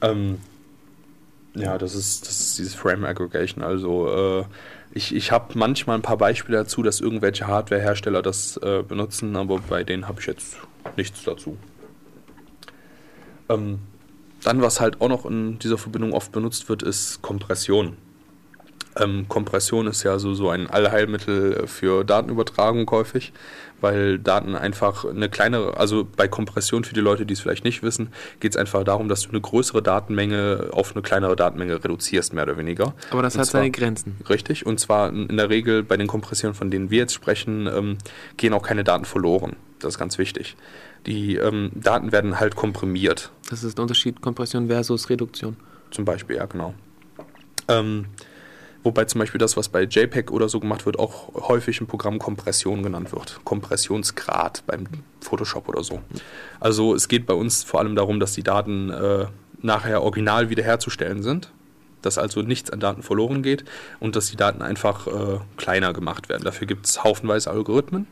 Ähm, 0.00 0.38
ja, 1.54 1.78
das 1.78 1.94
ist, 1.94 2.26
das 2.26 2.40
ist 2.40 2.58
dieses 2.58 2.74
Frame 2.74 3.04
Aggregation. 3.04 3.64
Also 3.64 4.40
äh, 4.40 4.44
ich, 4.92 5.14
ich 5.14 5.32
habe 5.32 5.58
manchmal 5.58 5.96
ein 5.96 6.02
paar 6.02 6.16
Beispiele 6.16 6.58
dazu, 6.58 6.82
dass 6.82 7.00
irgendwelche 7.00 7.46
Hardwarehersteller 7.46 8.22
das 8.22 8.56
äh, 8.58 8.82
benutzen, 8.86 9.36
aber 9.36 9.58
bei 9.58 9.84
denen 9.84 10.08
habe 10.08 10.20
ich 10.20 10.26
jetzt 10.26 10.56
nichts 10.96 11.24
dazu. 11.24 11.56
Ähm, 13.48 13.80
dann, 14.42 14.62
was 14.62 14.80
halt 14.80 15.00
auch 15.00 15.08
noch 15.08 15.26
in 15.26 15.58
dieser 15.58 15.78
Verbindung 15.78 16.12
oft 16.12 16.32
benutzt 16.32 16.68
wird, 16.68 16.82
ist 16.82 17.22
Kompression. 17.22 17.96
Ähm, 18.98 19.26
Kompression 19.28 19.86
ist 19.86 20.02
ja 20.02 20.18
so, 20.18 20.34
so 20.34 20.50
ein 20.50 20.68
Allheilmittel 20.68 21.66
für 21.66 22.04
Datenübertragung 22.04 22.90
häufig, 22.90 23.32
weil 23.80 24.18
Daten 24.18 24.56
einfach 24.56 25.04
eine 25.04 25.28
kleinere, 25.28 25.76
also 25.76 26.04
bei 26.16 26.26
Kompression 26.26 26.82
für 26.82 26.94
die 26.94 27.00
Leute, 27.00 27.24
die 27.24 27.34
es 27.34 27.40
vielleicht 27.40 27.64
nicht 27.64 27.82
wissen, 27.84 28.08
geht 28.40 28.52
es 28.52 28.56
einfach 28.56 28.82
darum, 28.82 29.08
dass 29.08 29.22
du 29.22 29.28
eine 29.30 29.40
größere 29.40 29.82
Datenmenge 29.82 30.70
auf 30.72 30.92
eine 30.94 31.02
kleinere 31.02 31.36
Datenmenge 31.36 31.82
reduzierst, 31.84 32.32
mehr 32.32 32.42
oder 32.44 32.56
weniger. 32.58 32.94
Aber 33.10 33.22
das 33.22 33.34
Und 33.36 33.40
hat 33.42 33.46
zwar- 33.48 33.60
seine 33.60 33.70
Grenzen. 33.70 34.16
Richtig, 34.28 34.66
und 34.66 34.80
zwar 34.80 35.10
in 35.10 35.28
in 35.28 35.36
der 35.36 35.48
Regel 35.48 35.82
bei 35.84 35.96
den 35.96 36.08
Kompressionen, 36.08 36.54
von 36.54 36.70
denen 36.70 36.90
wir 36.90 36.98
jetzt 36.98 37.14
sprechen, 37.14 37.66
ähm, 37.72 37.98
gehen 38.36 38.52
auch 38.52 38.62
keine 38.62 38.82
Daten 38.82 39.04
verloren. 39.04 39.54
Das 39.78 39.94
ist 39.94 39.98
ganz 39.98 40.18
wichtig. 40.18 40.56
Die 41.06 41.36
ähm, 41.36 41.70
Daten 41.74 42.10
werden 42.10 42.40
halt 42.40 42.56
komprimiert. 42.56 43.30
Das 43.48 43.62
ist 43.62 43.78
der 43.78 43.82
Unterschied 43.82 44.20
Kompression 44.20 44.66
versus 44.66 45.08
Reduktion. 45.08 45.56
Zum 45.92 46.04
Beispiel, 46.04 46.34
ja, 46.36 46.46
genau. 46.46 46.74
Ähm, 47.68 48.06
wobei 48.82 49.04
zum 49.04 49.18
Beispiel 49.20 49.38
das, 49.38 49.56
was 49.56 49.68
bei 49.68 49.82
JPEG 49.82 50.30
oder 50.30 50.48
so 50.48 50.60
gemacht 50.60 50.86
wird, 50.86 50.98
auch 50.98 51.48
häufig 51.48 51.80
im 51.80 51.86
Programm 51.86 52.18
Kompression 52.18 52.82
genannt 52.82 53.12
wird. 53.12 53.40
Kompressionsgrad 53.44 54.64
beim 54.66 54.86
Photoshop 55.20 55.68
oder 55.68 55.82
so. 55.82 56.00
Also 56.60 56.94
es 56.94 57.08
geht 57.08 57.26
bei 57.26 57.34
uns 57.34 57.64
vor 57.64 57.80
allem 57.80 57.96
darum, 57.96 58.20
dass 58.20 58.32
die 58.32 58.42
Daten 58.42 58.90
äh, 58.90 59.26
nachher 59.60 60.02
original 60.02 60.50
wiederherzustellen 60.50 61.22
sind. 61.22 61.50
dass 62.02 62.16
also 62.18 62.42
nichts 62.42 62.70
an 62.70 62.80
Daten 62.80 63.02
verloren 63.02 63.42
geht 63.42 63.64
und 64.00 64.14
dass 64.14 64.30
die 64.30 64.36
Daten 64.36 64.62
einfach 64.62 65.06
äh, 65.06 65.40
kleiner 65.56 65.92
gemacht 65.92 66.28
werden. 66.28 66.44
Dafür 66.44 66.66
gibt 66.66 66.86
es 66.86 67.02
haufenweise 67.02 67.50
Algorithmen. 67.50 68.06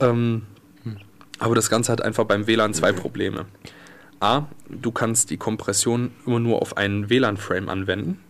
Ähm, 0.00 0.42
aber 1.38 1.54
das 1.54 1.68
Ganze 1.68 1.92
hat 1.92 2.00
einfach 2.00 2.24
beim 2.24 2.46
WLAN 2.46 2.72
zwei 2.72 2.92
Probleme. 2.92 3.46
A, 4.20 4.44
du 4.70 4.90
kannst 4.90 5.28
die 5.30 5.36
Kompression 5.36 6.12
immer 6.26 6.40
nur 6.40 6.62
auf 6.62 6.76
einen 6.78 7.10
WLAN-Frame 7.10 7.68
anwenden, 7.68 8.20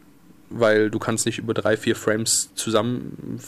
weil 0.51 0.91
du 0.91 0.99
kannst 0.99 1.27
nicht 1.27 1.39
über 1.39 1.55
drei, 1.55 1.77
vier 1.77 1.97
Frames 1.97 2.51
zusammen 2.55 3.41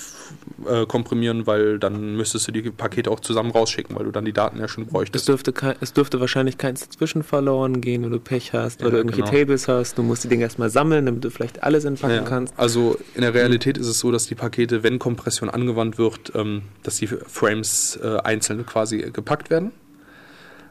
äh, 0.68 0.84
komprimieren, 0.86 1.46
weil 1.46 1.78
dann 1.78 2.16
müsstest 2.16 2.48
du 2.48 2.52
die 2.52 2.62
Pakete 2.70 3.10
auch 3.10 3.20
zusammen 3.20 3.50
rausschicken, 3.50 3.94
weil 3.96 4.04
du 4.04 4.10
dann 4.10 4.24
die 4.24 4.32
Daten 4.32 4.58
ja 4.58 4.66
schon 4.68 4.84
Es 4.84 4.90
bräuchtest. 4.90 5.28
dürfte, 5.28 5.52
kei- 5.52 5.76
es 5.80 5.92
dürfte 5.92 6.18
wahrscheinlich 6.20 6.58
keins 6.58 6.80
dazwischen 6.80 7.22
verloren 7.22 7.80
gehen, 7.80 8.02
wenn 8.02 8.10
du 8.10 8.18
Pech 8.18 8.52
hast 8.52 8.80
Ja, 8.80 8.88
oder 8.88 8.96
irgendwelche 8.98 9.22
genau. 9.22 9.32
Tables 9.38 9.68
hast. 9.68 9.96
Du 9.98 10.02
musst 10.02 10.24
die 10.24 10.28
Dinge 10.28 10.42
erstmal 10.42 10.70
sammeln, 10.70 11.06
damit 11.06 11.24
du 11.24 11.30
vielleicht 11.30 11.62
alles 11.62 11.84
entpacken 11.84 12.14
Ja, 12.14 12.22
kannst. 12.22 12.54
also 12.58 12.96
in 13.14 13.20
der 13.22 13.34
Realität 13.34 13.78
ist 13.78 13.86
es 13.86 13.98
so, 14.00 14.10
dass 14.10 14.26
die 14.26 14.34
Pakete, 14.34 14.82
wenn 14.82 14.98
Kompression 14.98 15.48
angewandt 15.50 15.98
wird, 15.98 16.32
ähm, 16.34 16.62
dass 16.82 16.96
die 16.96 17.06
Frames 17.06 17.98
äh, 18.02 18.16
einzeln 18.24 18.66
quasi 18.66 18.98
gepackt 19.12 19.50
werden. 19.50 19.70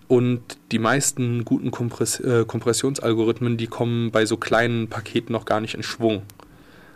Und 0.08 0.42
die 0.72 0.80
meisten 0.80 1.44
guten 1.44 1.72
Kompress 1.72 2.20
äh, 2.20 2.46
Kompressionsalgorithmen, 2.46 3.58
die 3.58 3.68
kommen 3.68 4.12
bei 4.12 4.26
so 4.26 4.38
kleinen 4.38 4.88
Paketen 4.88 5.34
noch 5.34 5.46
gar 5.46 5.60
nicht 5.60 5.76
in 5.76 5.84
Schwung. 5.84 6.22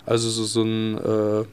Also 0.05 0.30
so, 0.30 0.43
so 0.45 0.64
ein 0.64 0.97
äh, 0.97 1.45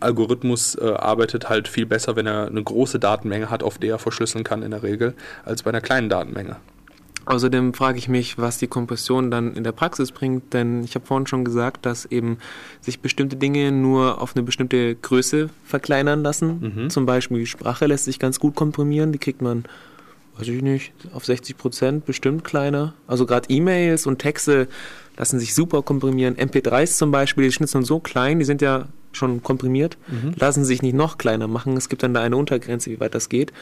Algorithmus 0.00 0.74
äh, 0.74 0.86
arbeitet 0.86 1.48
halt 1.48 1.68
viel 1.68 1.86
besser, 1.86 2.16
wenn 2.16 2.26
er 2.26 2.46
eine 2.46 2.62
große 2.62 2.98
Datenmenge 2.98 3.50
hat, 3.50 3.62
auf 3.62 3.78
der 3.78 3.90
er 3.90 3.98
verschlüsseln 3.98 4.44
kann 4.44 4.62
in 4.62 4.70
der 4.70 4.82
Regel, 4.82 5.14
als 5.44 5.62
bei 5.62 5.70
einer 5.70 5.80
kleinen 5.80 6.08
Datenmenge. 6.08 6.56
Außerdem 7.26 7.74
frage 7.74 7.98
ich 7.98 8.08
mich, 8.08 8.38
was 8.38 8.56
die 8.56 8.68
Kompression 8.68 9.30
dann 9.30 9.52
in 9.54 9.62
der 9.62 9.72
Praxis 9.72 10.12
bringt, 10.12 10.54
denn 10.54 10.82
ich 10.82 10.94
habe 10.94 11.04
vorhin 11.04 11.26
schon 11.26 11.44
gesagt, 11.44 11.84
dass 11.84 12.06
eben 12.06 12.38
sich 12.80 13.00
bestimmte 13.00 13.36
Dinge 13.36 13.70
nur 13.70 14.22
auf 14.22 14.34
eine 14.34 14.42
bestimmte 14.42 14.94
Größe 14.94 15.50
verkleinern 15.62 16.22
lassen. 16.22 16.72
Mhm. 16.74 16.90
Zum 16.90 17.04
Beispiel 17.04 17.40
die 17.40 17.46
Sprache 17.46 17.84
lässt 17.84 18.06
sich 18.06 18.18
ganz 18.18 18.40
gut 18.40 18.54
komprimieren, 18.54 19.12
die 19.12 19.18
kriegt 19.18 19.42
man, 19.42 19.64
weiß 20.38 20.48
ich 20.48 20.62
nicht, 20.62 20.92
auf 21.12 21.24
60 21.24 21.56
Prozent 21.56 22.06
bestimmt 22.06 22.44
kleiner. 22.44 22.94
Also 23.06 23.26
gerade 23.26 23.50
E-Mails 23.50 24.06
und 24.06 24.18
Texte 24.18 24.68
lassen 25.16 25.38
sich 25.40 25.54
super 25.54 25.82
komprimieren. 25.82 26.36
MP3s 26.36 26.96
zum 26.96 27.10
Beispiel, 27.10 27.44
die 27.44 27.52
Schnitzeln 27.52 27.84
so 27.84 27.98
klein, 27.98 28.38
die 28.38 28.44
sind 28.44 28.62
ja 28.62 28.86
schon 29.12 29.42
komprimiert, 29.42 29.98
lassen 30.36 30.64
sich 30.64 30.82
nicht 30.82 30.94
noch 30.94 31.18
kleiner 31.18 31.48
machen. 31.48 31.76
Es 31.76 31.88
gibt 31.88 32.02
dann 32.02 32.14
da 32.14 32.20
eine 32.20 32.36
Untergrenze, 32.36 32.90
wie 32.90 33.00
weit 33.00 33.14
das 33.14 33.28
geht. 33.28 33.52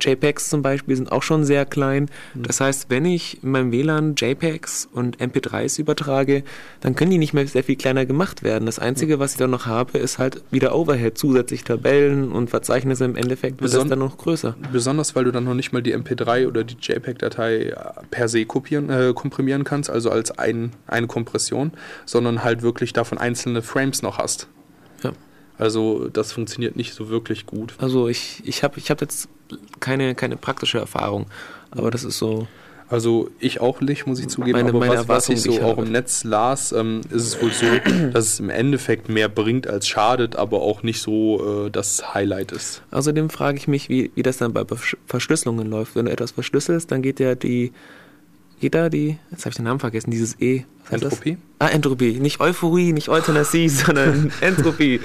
JPEGs 0.00 0.48
zum 0.48 0.62
Beispiel 0.62 0.96
sind 0.96 1.12
auch 1.12 1.22
schon 1.22 1.44
sehr 1.44 1.64
klein. 1.66 2.08
Das 2.34 2.60
heißt, 2.60 2.86
wenn 2.88 3.04
ich 3.04 3.42
in 3.42 3.50
meinem 3.50 3.72
WLAN 3.72 4.14
JPEGs 4.16 4.88
und 4.92 5.18
MP3s 5.18 5.78
übertrage, 5.80 6.42
dann 6.80 6.94
können 6.94 7.10
die 7.10 7.18
nicht 7.18 7.32
mehr 7.34 7.46
sehr 7.46 7.64
viel 7.64 7.76
kleiner 7.76 8.06
gemacht 8.06 8.42
werden. 8.42 8.66
Das 8.66 8.78
Einzige, 8.78 9.18
was 9.18 9.32
ich 9.32 9.38
dann 9.38 9.50
noch 9.50 9.66
habe, 9.66 9.98
ist 9.98 10.18
halt 10.18 10.42
wieder 10.50 10.74
Overhead, 10.74 11.16
zusätzlich 11.16 11.64
Tabellen 11.64 12.32
und 12.32 12.50
Verzeichnisse. 12.50 13.04
Im 13.04 13.16
Endeffekt 13.16 13.60
wird 13.60 13.72
das 13.72 13.80
Beson- 13.80 13.88
dann 13.90 13.98
noch 13.98 14.16
größer. 14.18 14.56
Besonders, 14.72 15.14
weil 15.14 15.24
du 15.24 15.30
dann 15.32 15.44
noch 15.44 15.54
nicht 15.54 15.72
mal 15.72 15.82
die 15.82 15.94
MP3 15.94 16.46
oder 16.48 16.64
die 16.64 16.76
JPEG-Datei 16.80 17.56
äh, 17.66 17.74
per 18.10 18.28
se 18.28 18.44
kopieren, 18.44 18.90
äh, 18.90 19.12
komprimieren 19.14 19.64
kannst, 19.64 19.90
also 19.90 20.10
als 20.10 20.30
ein, 20.38 20.72
eine 20.86 21.06
Kompression, 21.06 21.72
sondern 22.06 22.42
halt 22.44 22.62
wirklich 22.62 22.92
davon 22.92 23.18
einzelne 23.18 23.62
Frames 23.62 24.02
noch 24.02 24.18
hast. 24.18 24.48
Also 25.58 26.08
das 26.08 26.32
funktioniert 26.32 26.76
nicht 26.76 26.94
so 26.94 27.08
wirklich 27.08 27.46
gut. 27.46 27.74
Also 27.78 28.08
ich, 28.08 28.42
ich 28.44 28.62
habe 28.64 28.78
ich 28.78 28.90
hab 28.90 29.00
jetzt 29.00 29.28
keine, 29.80 30.14
keine 30.14 30.36
praktische 30.36 30.78
Erfahrung, 30.78 31.26
aber 31.70 31.90
das 31.90 32.04
ist 32.04 32.18
so. 32.18 32.46
Also 32.88 33.30
ich 33.40 33.60
auch 33.62 33.80
nicht, 33.80 34.06
muss 34.06 34.20
ich 34.20 34.28
zugeben, 34.28 34.52
Meine- 34.58 34.68
aber 34.68 34.78
meine 34.80 34.98
was, 34.98 35.08
was 35.08 35.28
ich 35.30 35.40
so 35.40 35.52
ich 35.52 35.62
auch 35.62 35.78
im 35.78 35.92
Netz 35.92 36.24
las, 36.24 36.72
ähm, 36.72 37.00
ist 37.08 37.24
es 37.24 37.40
wohl 37.40 37.50
so, 37.50 37.64
dass 38.12 38.26
es 38.34 38.40
im 38.40 38.50
Endeffekt 38.50 39.08
mehr 39.08 39.30
bringt 39.30 39.66
als 39.66 39.88
schadet, 39.88 40.36
aber 40.36 40.60
auch 40.60 40.82
nicht 40.82 41.00
so 41.00 41.66
äh, 41.66 41.70
das 41.70 42.12
Highlight 42.12 42.52
ist. 42.52 42.82
Außerdem 42.90 43.30
frage 43.30 43.56
ich 43.56 43.66
mich, 43.66 43.88
wie, 43.88 44.10
wie 44.14 44.22
das 44.22 44.36
dann 44.36 44.52
bei 44.52 44.60
Versch- 44.62 44.98
Verschlüsselungen 45.06 45.70
läuft. 45.70 45.96
Wenn 45.96 46.04
du 46.04 46.12
etwas 46.12 46.32
verschlüsselst, 46.32 46.90
dann 46.90 47.00
geht 47.00 47.18
ja 47.18 47.34
die, 47.34 47.72
geht 48.62 48.74
da 48.76 48.88
die, 48.88 49.18
jetzt 49.32 49.40
habe 49.44 49.50
ich 49.50 49.56
den 49.56 49.64
Namen 49.64 49.80
vergessen, 49.80 50.12
dieses 50.12 50.40
E. 50.40 50.62
Heißt 50.90 51.02
das? 51.02 51.14
Entropie? 51.14 51.36
Ah, 51.58 51.66
Entropie. 51.68 52.20
Nicht 52.20 52.40
Euphorie, 52.40 52.92
nicht 52.92 53.08
Euthanasie, 53.08 53.68
sondern 53.68 54.30
Entropie. 54.40 55.00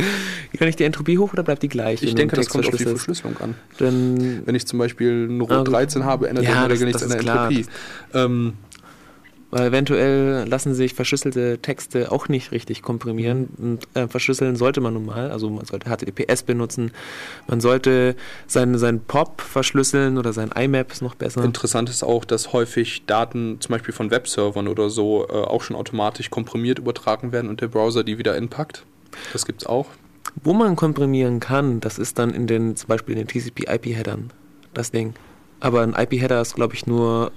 Kann 0.58 0.68
ich 0.68 0.76
die 0.76 0.84
Entropie 0.84 1.18
hoch 1.18 1.34
oder 1.34 1.42
bleibt 1.42 1.64
die 1.64 1.68
gleich? 1.68 2.04
Ich 2.04 2.14
denke, 2.14 2.36
das 2.36 2.50
kommt 2.50 2.68
auf 2.68 2.76
die? 2.76 2.84
Verschlüsselung 2.84 3.36
an. 3.38 3.56
Dann, 3.80 4.44
Wenn 4.46 4.54
ich 4.54 4.68
zum 4.68 4.78
Beispiel 4.78 5.28
ein 5.28 5.42
Rot 5.42 5.52
Ah, 5.52 5.58
gut. 5.64 5.74
13 5.74 6.06
habe, 6.06 6.30
ändert 6.30 6.46
Ja, 6.46 6.52
das 6.52 6.58
in 6.58 6.68
der 6.68 6.76
Regel 6.76 6.86
nichts 6.88 7.04
an 7.04 7.10
der 7.10 7.18
klar. 7.18 7.50
Entropie. 7.50 7.66
Ähm, 8.14 8.54
weil 9.50 9.68
eventuell 9.68 10.46
lassen 10.48 10.74
sich 10.74 10.94
verschlüsselte 10.94 11.60
Texte 11.60 12.12
auch 12.12 12.28
nicht 12.28 12.52
richtig 12.52 12.82
komprimieren. 12.82 13.48
Und 13.58 13.88
äh, 13.94 14.08
verschlüsseln 14.08 14.56
sollte 14.56 14.82
man 14.82 14.94
nun 14.94 15.06
mal. 15.06 15.32
Also 15.32 15.50
man 15.50 15.66
sollte 15.66 15.90
HTTPS 15.90 16.44
benutzen. 16.44 16.92
Man 17.48 17.62
sollte 17.62 18.16
seinen, 18.46 18.78
seinen 18.78 19.00
POP 19.00 19.42
verschlüsseln 19.42 20.18
oder 20.18 20.34
sein 20.34 20.52
IMAP 20.52 20.92
ist 20.92 21.02
noch 21.02 21.16
besser. 21.16 21.44
Interessant 21.44 21.90
ist 21.90 22.04
auch, 22.04 22.26
dass 22.26 22.52
häufig 22.52 23.06
Daten 23.06 23.62
zum 23.62 23.74
Beispiel 23.74 23.94
von 23.94 24.12
Webservern 24.12 24.68
oder 24.68 24.90
so 24.90 25.28
äh, 25.28 25.32
auch 25.32 25.62
schon 25.62 25.76
automatisch 25.76 26.30
komprimiert 26.30 26.80
übertragen 26.80 27.32
werden 27.32 27.50
und 27.50 27.62
der 27.62 27.68
Browser 27.68 28.04
die 28.04 28.18
wieder 28.18 28.36
entpackt. 28.36 28.84
Das 29.32 29.46
gibt's 29.46 29.66
auch. 29.66 29.88
Wo 30.44 30.54
man 30.54 30.76
komprimieren 30.76 31.40
kann, 31.40 31.80
das 31.80 31.98
ist 31.98 32.20
dann 32.20 32.32
in 32.32 32.48
den, 32.48 32.76
zum 32.76 32.88
Beispiel 32.90 33.18
in 33.18 33.26
den 33.26 33.28
TCP-IP-Headern, 33.28 34.32
das 34.74 34.92
Ding. 34.92 35.14
Aber 35.60 35.82
ein 35.82 35.94
IP-Header 35.94 36.42
ist, 36.42 36.56
glaube 36.56 36.76
ich, 36.76 36.86
nur 36.86 37.32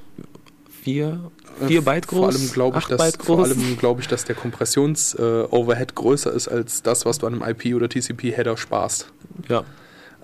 vier, 0.83 1.31
vier 1.67 1.83
Byte 1.83 2.07
groß, 2.09 2.19
Vor 2.19 2.29
allem 2.29 2.53
glaube 2.53 2.79
ich, 2.79 2.87
dass, 2.87 3.17
vor 3.17 3.43
allem 3.45 3.77
glaube 3.79 4.01
ich, 4.01 4.09
dass 4.09 4.25
der 4.25 4.35
Kompressions-Overhead 4.35 5.95
größer 5.95 6.33
ist 6.33 6.49
als 6.49 6.83
das, 6.83 7.05
was 7.05 7.19
du 7.19 7.27
an 7.27 7.43
einem 7.43 7.43
IP- 7.43 7.75
oder 7.75 7.89
TCP-Header 7.89 8.57
sparst. 8.57 9.11
ja, 9.49 9.65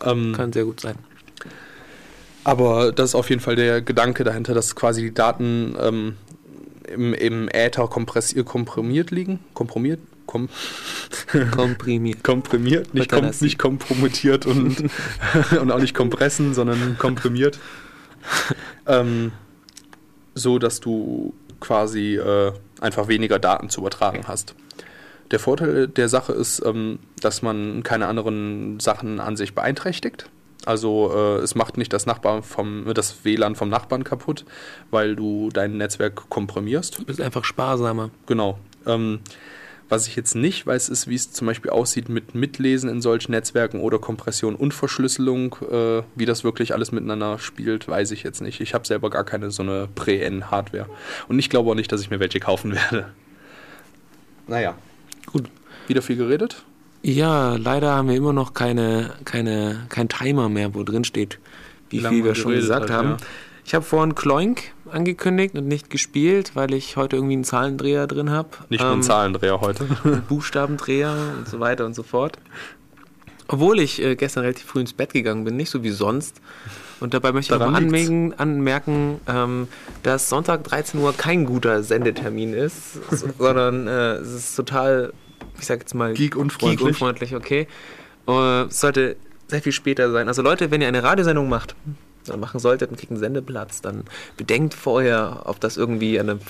Ähm, 0.05 0.33
kann 0.37 0.53
sehr 0.53 0.65
gut 0.65 0.81
sein. 0.81 0.97
Aber 2.45 2.93
das 2.93 3.11
ist 3.11 3.15
auf 3.17 3.29
jeden 3.29 3.41
Fall 3.41 3.57
der 3.57 3.83
Gedanke 3.83 4.23
dahinter, 4.23 4.55
dass 4.55 4.77
quasi 4.77 5.03
die 5.03 5.15
Daten 5.15 5.75
ähm, 5.81 6.15
im, 6.87 7.13
im 7.13 7.49
Äther 7.49 7.89
komprimiert 7.89 9.11
liegen. 9.11 9.41
Komprimiert? 9.53 10.01
Kom 10.27 10.49
Komprimiert. 11.53 12.25
komprimiert, 12.25 12.93
nicht, 12.95 13.11
kom 13.11 13.31
nicht 13.41 13.59
kompromittiert 13.59 14.45
und, 14.47 14.85
und 15.61 15.71
auch 15.71 15.79
nicht 15.81 15.95
kompressen, 15.95 16.53
sondern 16.55 16.97
komprimiert. 16.99 17.59
ähm, 18.87 19.33
so, 20.37 20.59
dass 20.59 20.81
du 20.81 21.35
quasi 21.59 22.17
äh, 22.17 22.53
einfach 22.81 23.09
weniger 23.09 23.39
Daten 23.39 23.71
zu 23.71 23.81
übertragen 23.81 24.25
hast. 24.29 24.55
Der 25.31 25.41
Vorteil 25.41 25.89
der 25.89 26.09
Sache 26.09 26.33
ist, 26.33 26.63
ähm, 26.65 27.01
dass 27.21 27.43
man 27.43 27.83
keine 27.83 28.07
anderen 28.07 28.79
Sachen 28.79 29.19
an 29.19 29.37
sich 29.37 29.55
beeinträchtigt. 29.55 30.29
Also 30.65 31.13
äh, 31.15 31.39
es 31.39 31.55
macht 31.55 31.79
nicht 31.79 31.93
das, 31.93 32.07
Nachbar 32.07 32.43
vom, 32.43 32.93
das 32.95 33.25
WLAN 33.25 33.57
vom 33.57 33.69
Nachbarn 33.69 34.05
kaputt, 34.05 34.45
weil 34.91 35.17
du 35.17 35.49
dein 35.53 35.77
Netzwerk 35.77 36.29
komprimierst. 36.29 36.99
Du 36.99 37.05
bist 37.05 37.21
einfach 37.21 37.45
sparsamer. 37.45 38.11
Genau. 38.27 38.59
Ähm, 38.87 39.21
was 39.89 40.09
ich 40.09 40.17
jetzt 40.17 40.35
nicht 40.35 40.67
weiß, 40.67 40.89
ist, 40.89 41.07
wie 41.09 41.15
es 41.15 41.31
zum 41.31 41.47
Beispiel 41.47 41.71
aussieht 41.71 42.09
mit 42.09 42.35
Mitlesen 42.35 42.91
in 42.91 43.01
solchen 43.01 43.33
Netzwerken 43.33 43.81
oder 43.81 43.99
Kompression 43.99 44.57
und 44.57 44.75
Verschlüsselung. 44.75 45.57
Äh, 45.71 46.03
wie 46.17 46.27
das 46.27 46.43
wirklich 46.43 46.75
alles 46.75 46.91
miteinander 46.91 47.39
spielt, 47.39 47.87
weiß 47.87 48.11
ich 48.11 48.23
jetzt 48.25 48.41
nicht. 48.43 48.61
Ich 48.61 48.75
habe 48.75 48.87
selber 48.87 49.11
gar 49.11 49.25
keine 49.25 49.51
so 49.51 49.63
eine 49.63 49.89
Prä-N-Hardware. 49.95 50.87
Und 51.29 51.39
ich 51.39 51.51
glaube 51.51 51.71
auch 51.71 51.75
nicht, 51.75 51.93
dass 51.93 52.01
ich 52.01 52.11
mir 52.11 52.19
welche 52.21 52.41
kaufen 52.41 52.73
werde. 52.93 53.13
Naja. 54.49 54.77
Gut. 55.27 55.49
Wieder 55.87 56.03
viel 56.03 56.17
geredet? 56.17 56.65
Ja, 57.03 57.55
leider 57.57 57.95
haben 57.95 58.09
wir 58.09 58.17
immer 58.17 58.33
noch 58.33 58.55
keine, 58.55 59.13
keine, 59.25 59.87
kein 59.89 60.09
Timer 60.09 60.49
mehr, 60.49 60.75
wo 60.75 60.83
drin 60.83 61.05
steht, 61.05 61.39
wie 61.91 61.99
Wie 61.99 62.01
lange 62.01 62.17
viel 62.17 62.25
wir 62.25 62.33
man 62.33 62.35
schon 62.41 62.53
gesagt 62.53 62.91
hat, 62.91 62.91
haben. 62.91 63.11
ja. 63.11 63.17
Ich 63.65 63.75
habe 63.75 63.85
vorhin 63.85 64.15
Kloink 64.15 64.73
angekündigt 64.91 65.55
und 65.55 65.67
nicht 65.67 65.91
gespielt, 65.91 66.53
weil 66.55 66.75
ich 66.75 66.97
heute 66.97 67.17
irgendwie 67.17 67.35
einen 67.35 67.45
Zahlendreher 67.45 68.07
drin 68.07 68.31
habe. 68.31 68.49
Nicht 68.69 68.83
nur 68.83 68.93
ein 68.93 69.03
Zahlendreher 69.03 69.61
heute. 69.61 69.85
Buchstabendreher 70.29 71.15
und 71.39 71.49
so 71.49 71.61
weiter 71.61 71.87
und 71.87 71.95
so 71.95 72.03
fort. 72.03 72.39
Obwohl 73.49 73.79
ich 73.79 74.03
äh, 74.03 74.17
gestern 74.17 74.43
relativ 74.43 74.67
früh 74.67 74.81
ins 74.81 74.93
Bett 74.93 75.13
gegangen 75.13 75.45
bin, 75.45 75.57
nicht 75.57 75.71
so 75.71 75.83
wie 75.83 75.91
sonst. 75.91 76.41
Und 76.99 77.15
dabei 77.15 77.33
möchte 77.33 77.55
ich 77.55 77.59
Daran 77.59 77.75
liegt's. 77.75 78.09
anmerken, 78.09 78.35
anmerken 78.39 79.21
ähm, 79.29 79.69
dass 80.03 80.29
Sonntag 80.29 80.65
13 80.65 80.99
Uhr 81.01 81.13
kein 81.13 81.45
guter 81.45 81.83
Sendetermin 81.83 82.55
ist, 82.55 82.95
so, 83.11 83.29
sondern 83.39 83.87
äh, 83.87 84.15
es 84.15 84.33
ist 84.33 84.57
total, 84.57 85.13
ich 85.61 85.67
sag 85.67 85.81
jetzt 85.81 85.95
mal, 85.95 86.15
Geek-unfreundlich. 86.15 86.79
geek-unfreundlich, 86.79 87.35
okay. 87.37 87.69
Äh, 88.27 88.63
es 88.63 88.81
sollte 88.81 89.17
sehr 89.49 89.63
viel 89.63 89.73
später 89.73 90.11
sein. 90.11 90.27
Also 90.29 90.43
Leute, 90.43 90.71
wenn 90.71 90.81
ihr 90.81 90.89
eine 90.89 91.03
Radiosendung 91.03 91.49
macht, 91.49 91.77
machen 92.37 92.61
solltet 92.61 92.91
und 92.91 92.99
kriegt 92.99 93.13
einen 93.13 93.21
Sendeplatz, 93.21 93.81
dann 93.81 94.05
bedenkt 94.37 94.75
vorher, 94.75 95.43
ob 95.45 95.61
das 95.61 95.77
irgendwie 95.77 96.17
ähm, 96.17 96.41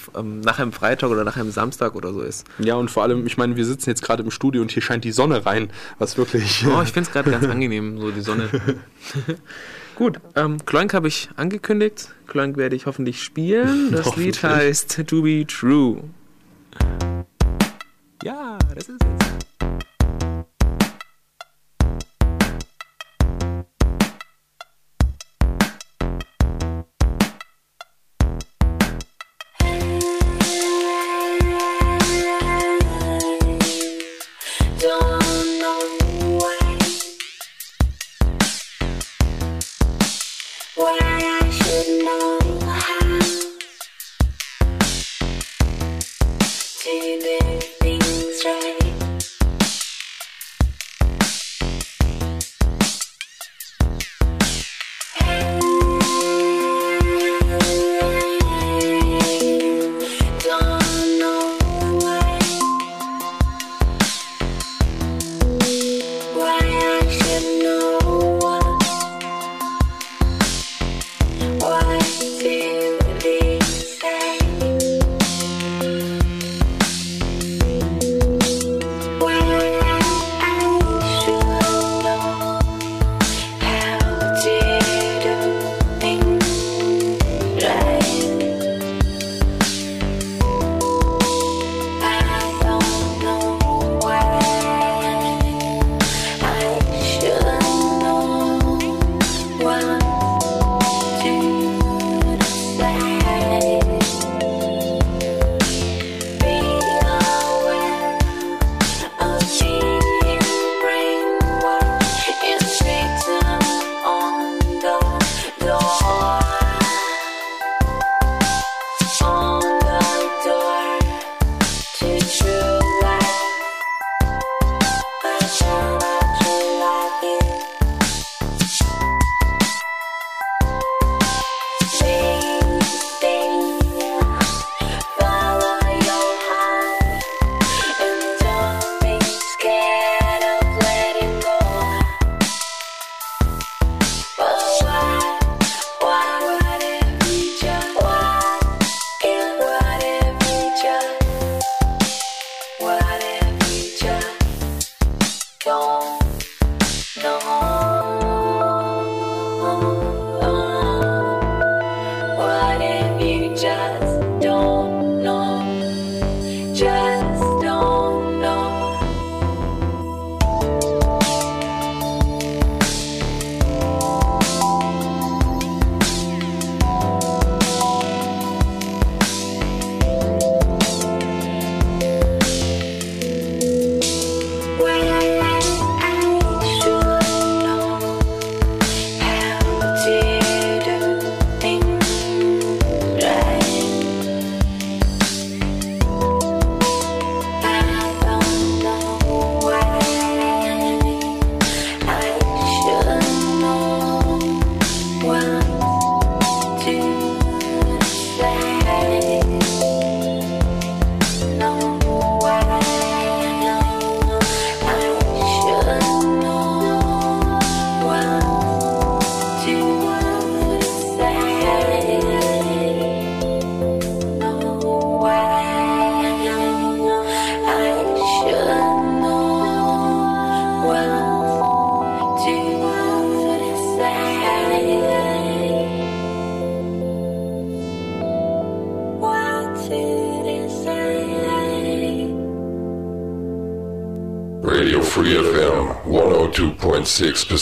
nach 0.40 0.58
einem 0.58 0.72
Freitag 0.72 1.10
oder 1.10 1.24
nach 1.24 1.36
einem 1.36 1.50
Samstag 1.50 1.94
oder 1.94 2.12
so 2.12 2.20
ist. 2.20 2.46
Ja, 2.58 2.74
und 2.76 2.90
vor 2.90 3.02
allem, 3.02 3.26
ich 3.26 3.36
meine, 3.36 3.56
wir 3.56 3.64
sitzen 3.64 3.90
jetzt 3.90 4.02
gerade 4.02 4.22
im 4.22 4.30
Studio 4.30 4.62
und 4.62 4.70
hier 4.70 4.82
scheint 4.82 5.04
die 5.04 5.12
Sonne 5.12 5.44
rein, 5.44 5.70
was 5.98 6.16
wirklich. 6.16 6.64
Oh, 6.66 6.82
ich 6.82 6.92
finde 6.92 7.08
es 7.08 7.12
gerade 7.12 7.30
ganz 7.30 7.46
angenehm, 7.46 7.98
so 8.00 8.10
die 8.10 8.20
Sonne. 8.20 8.48
Gut, 9.96 10.20
ähm, 10.34 10.58
Kloink 10.66 10.92
habe 10.92 11.08
ich 11.08 11.30
angekündigt. 11.36 12.10
Kloink 12.26 12.56
werde 12.58 12.76
ich 12.76 12.84
hoffentlich 12.84 13.22
spielen. 13.22 13.92
Das 13.92 14.14
Lied 14.16 14.36
Hoffentlich. 14.36 14.42
heißt 14.42 15.08
To 15.08 15.22
Be 15.22 15.46
True. 15.46 16.02
Ja, 18.22 18.58
das 18.74 18.88
ist 18.88 19.00
es. 19.02 19.95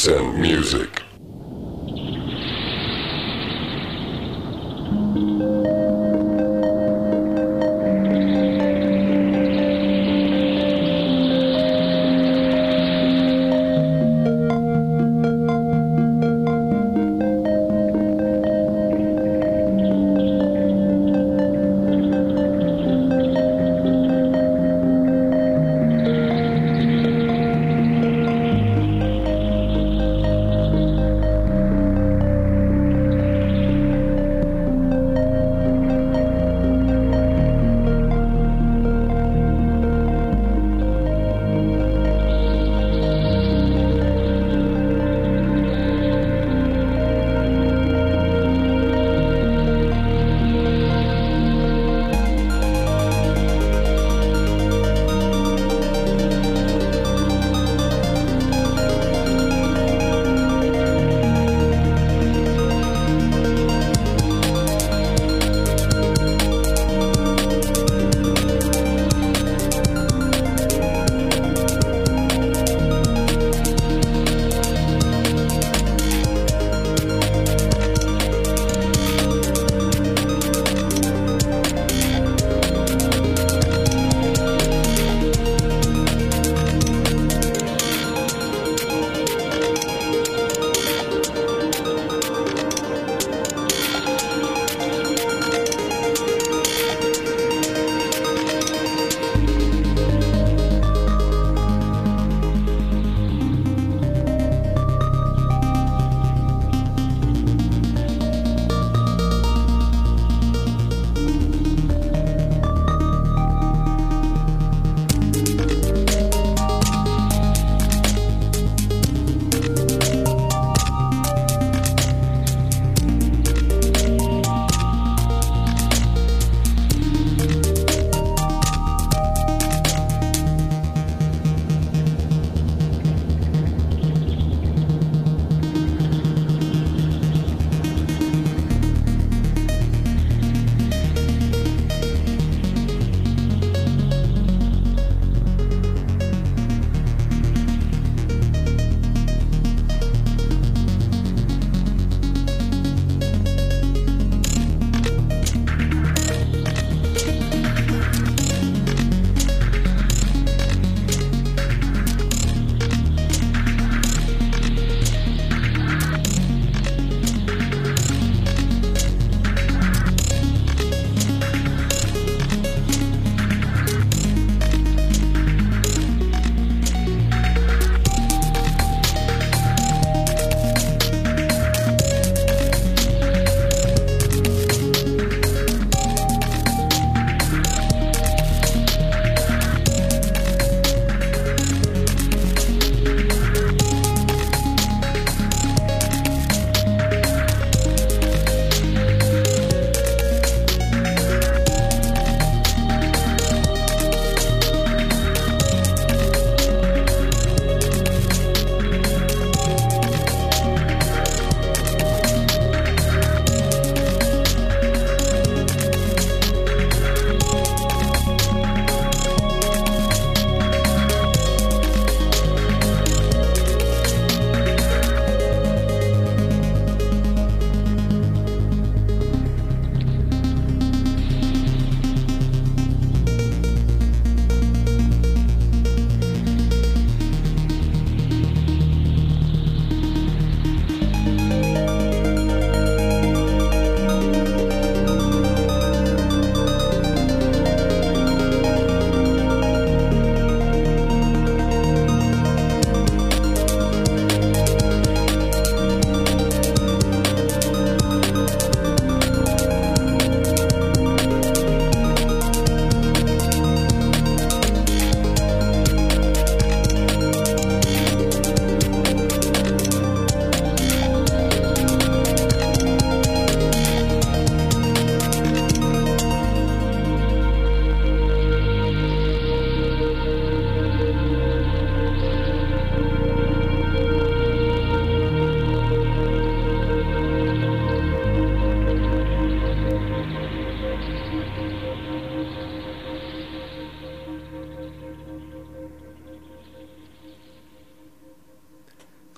102.6% 0.06 0.36
music. 0.36 0.53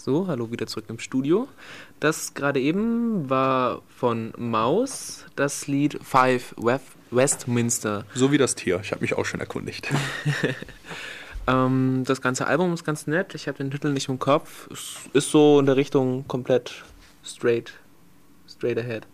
So, 0.07 0.29
hallo 0.29 0.53
wieder 0.53 0.69
zurück 0.69 0.85
im 0.87 1.01
Studio. 1.01 1.49
Das 1.99 2.33
gerade 2.35 2.61
eben 2.61 3.29
war 3.29 3.83
von 3.89 4.33
Maus 4.39 5.25
das 5.35 5.67
Lied 5.67 5.99
Five 6.01 6.55
Westminster. 7.11 8.05
So 8.15 8.31
wie 8.31 8.39
das 8.39 8.55
Tier. 8.55 8.79
Ich 8.85 8.93
habe 8.93 9.01
mich 9.01 9.15
auch 9.15 9.25
schon 9.25 9.41
erkundigt. 9.41 9.89
Ähm, 11.49 12.03
das 12.05 12.21
ganze 12.21 12.49
Album 12.49 12.75
ist 12.75 12.85
ganz 12.85 13.07
nett. 13.07 13.37
Ich 13.37 13.47
habe 13.47 13.59
den 13.59 13.71
Titel 13.71 13.93
nicht 13.93 14.09
im 14.09 14.19
Kopf. 14.19 14.69
Es 14.73 14.97
ist 15.13 15.31
so 15.31 15.61
in 15.61 15.67
der 15.67 15.77
Richtung 15.77 16.27
komplett 16.27 16.83
straight, 17.25 17.73
straight 18.49 18.77
ahead. 18.79 19.07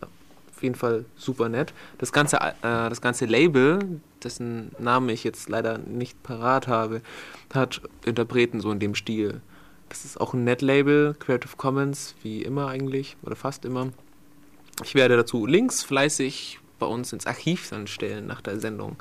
Auf 0.00 0.60
jeden 0.60 0.74
Fall 0.74 1.04
super 1.14 1.48
nett. 1.48 1.72
Das 1.98 2.10
ganze, 2.10 2.38
äh, 2.38 2.50
das 2.62 3.00
ganze 3.00 3.26
Label, 3.26 4.00
dessen 4.24 4.72
Namen 4.80 5.08
ich 5.10 5.22
jetzt 5.22 5.48
leider 5.48 5.78
nicht 5.78 6.20
parat 6.24 6.66
habe, 6.66 7.00
hat 7.54 7.80
Interpreten 8.04 8.60
so 8.60 8.72
in 8.72 8.80
dem 8.80 8.96
Stil. 8.96 9.40
Das 9.88 10.04
ist 10.04 10.20
auch 10.20 10.34
ein 10.34 10.44
Net-Label, 10.44 11.16
Creative 11.18 11.56
Commons, 11.56 12.14
wie 12.22 12.42
immer 12.42 12.68
eigentlich, 12.68 13.16
oder 13.22 13.36
fast 13.36 13.64
immer. 13.64 13.88
Ich 14.84 14.94
werde 14.94 15.16
dazu 15.16 15.46
Links 15.46 15.82
fleißig 15.82 16.60
bei 16.78 16.86
uns 16.86 17.12
ins 17.12 17.26
Archiv 17.26 17.68
dann 17.70 17.86
stellen 17.86 18.26
nach 18.26 18.40
der 18.40 18.60
Sendung. 18.60 18.96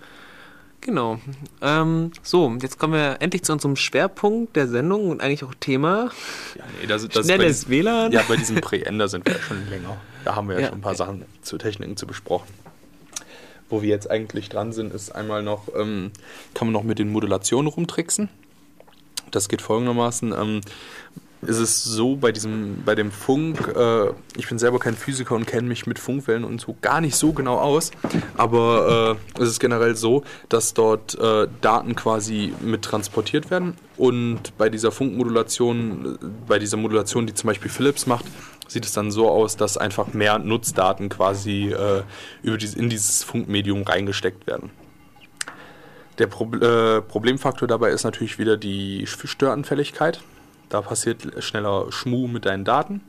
Genau. 0.81 1.19
Ähm, 1.61 2.11
so, 2.23 2.55
jetzt 2.61 2.79
kommen 2.79 2.93
wir 2.93 3.17
endlich 3.19 3.43
zu 3.43 3.51
unserem 3.51 3.75
Schwerpunkt 3.75 4.55
der 4.55 4.67
Sendung 4.67 5.09
und 5.09 5.21
eigentlich 5.21 5.43
auch 5.43 5.53
Thema. 5.59 6.11
Ja, 6.55 6.63
nee, 6.79 6.88
das, 6.88 7.07
das 7.09 7.25
Schnelles 7.25 7.65
bei, 7.65 7.71
WLAN. 7.71 8.11
Ja, 8.11 8.23
bei 8.27 8.38
diesem 8.38 8.61
Präender 8.61 9.07
sind 9.07 9.25
wir 9.25 9.33
ja 9.33 9.41
schon 9.41 9.67
länger. 9.69 9.97
Da 10.23 10.35
haben 10.35 10.47
wir 10.47 10.55
ja, 10.55 10.61
Ja. 10.61 10.67
schon 10.69 10.77
ein 10.77 10.81
paar 10.81 10.95
Sachen 10.95 11.25
zu 11.41 11.57
Techniken 11.57 11.97
zu 11.97 12.07
besprochen. 12.07 12.47
Wo 13.69 13.81
wir 13.81 13.89
jetzt 13.89 14.09
eigentlich 14.09 14.47
dran 14.49 14.71
sind, 14.71 14.93
ist 14.93 15.11
einmal 15.11 15.43
noch, 15.43 15.67
ähm, 15.75 16.11
kann 16.53 16.67
man 16.67 16.73
noch 16.73 16.83
mit 16.83 16.99
den 16.99 17.11
Modulationen 17.11 17.67
rumtricksen. 17.67 18.29
Das 19.32 19.49
geht 19.49 19.61
folgendermaßen. 19.61 20.32
Ähm, 20.32 20.61
ist 21.41 21.59
es 21.59 21.84
so 21.84 22.15
bei 22.15 22.32
diesem, 22.32 22.84
bei 22.84 22.95
dem 22.95 23.11
Funk, 23.11 23.73
äh, 23.75 24.07
ich 24.38 24.47
bin 24.49 24.57
selber 24.57 24.80
kein 24.80 24.95
Physiker 24.95 25.36
und 25.36 25.45
kenne 25.45 25.67
mich 25.67 25.86
mit 25.86 25.99
Funkwellen 25.99 26.43
und 26.43 26.59
so 26.59 26.75
gar 26.82 26.99
nicht 26.99 27.15
so 27.15 27.32
genau 27.32 27.57
aus, 27.57 27.91
aber 28.36 29.17
äh, 29.38 29.41
es 29.41 29.49
ist 29.49 29.59
generell 29.59 29.95
so, 29.95 30.23
dass 30.49 30.73
dort 30.73 31.17
äh, 31.19 31.47
Daten 31.61 31.95
quasi 31.95 32.53
mit 32.61 32.82
transportiert 32.82 33.51
werden 33.51 33.75
und 33.97 34.57
bei 34.57 34.69
dieser 34.69 34.91
Funkmodulation, 34.91 36.17
bei 36.47 36.57
dieser 36.57 36.78
Modulation, 36.78 37.28
die 37.28 37.34
zum 37.34 37.47
Beispiel 37.47 37.69
Philips 37.69 38.07
macht, 38.07 38.25
sieht 38.67 38.86
es 38.86 38.93
dann 38.93 39.11
so 39.11 39.30
aus, 39.30 39.57
dass 39.57 39.78
einfach 39.78 40.13
mehr 40.13 40.39
Nutzdaten 40.39 41.09
quasi 41.09 41.69
äh, 41.69 42.03
über 42.41 42.57
dieses, 42.57 42.75
in 42.75 42.89
dieses 42.89 43.23
Funkmedium 43.23 43.84
reingesteckt 43.84 44.47
werden. 44.47 44.71
Der 46.20 46.28
Pro 46.28 46.45
äh, 46.55 47.01
Problemfaktor 47.01 47.68
dabei 47.68 47.91
ist 47.91 48.03
natürlich 48.03 48.39
wieder 48.39 48.57
die 48.57 49.05
Störanfälligkeit. 49.05 50.22
Da 50.70 50.82
passiert 50.82 51.43
schneller 51.43 51.91
Schmuh 51.91 52.28
mit 52.28 52.45
deinen 52.45 52.65
Daten. 52.65 53.01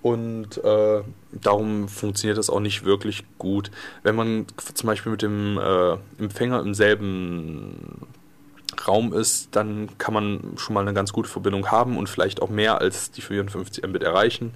Und 0.00 0.62
äh, 0.64 1.02
darum 1.32 1.88
funktioniert 1.88 2.38
das 2.38 2.50
auch 2.50 2.60
nicht 2.60 2.84
wirklich 2.84 3.24
gut. 3.38 3.70
Wenn 4.02 4.14
man 4.14 4.46
zum 4.74 4.86
Beispiel 4.86 5.12
mit 5.12 5.22
dem 5.22 5.58
äh, 5.58 5.96
Empfänger 6.18 6.60
im 6.60 6.72
selben 6.72 8.06
Raum 8.86 9.12
ist, 9.12 9.54
dann 9.56 9.88
kann 9.98 10.14
man 10.14 10.54
schon 10.56 10.74
mal 10.74 10.82
eine 10.82 10.94
ganz 10.94 11.12
gute 11.12 11.28
Verbindung 11.28 11.70
haben 11.70 11.98
und 11.98 12.08
vielleicht 12.08 12.40
auch 12.40 12.48
mehr 12.48 12.80
als 12.80 13.10
die 13.10 13.22
54 13.22 13.86
Mbit 13.86 14.02
erreichen. 14.02 14.54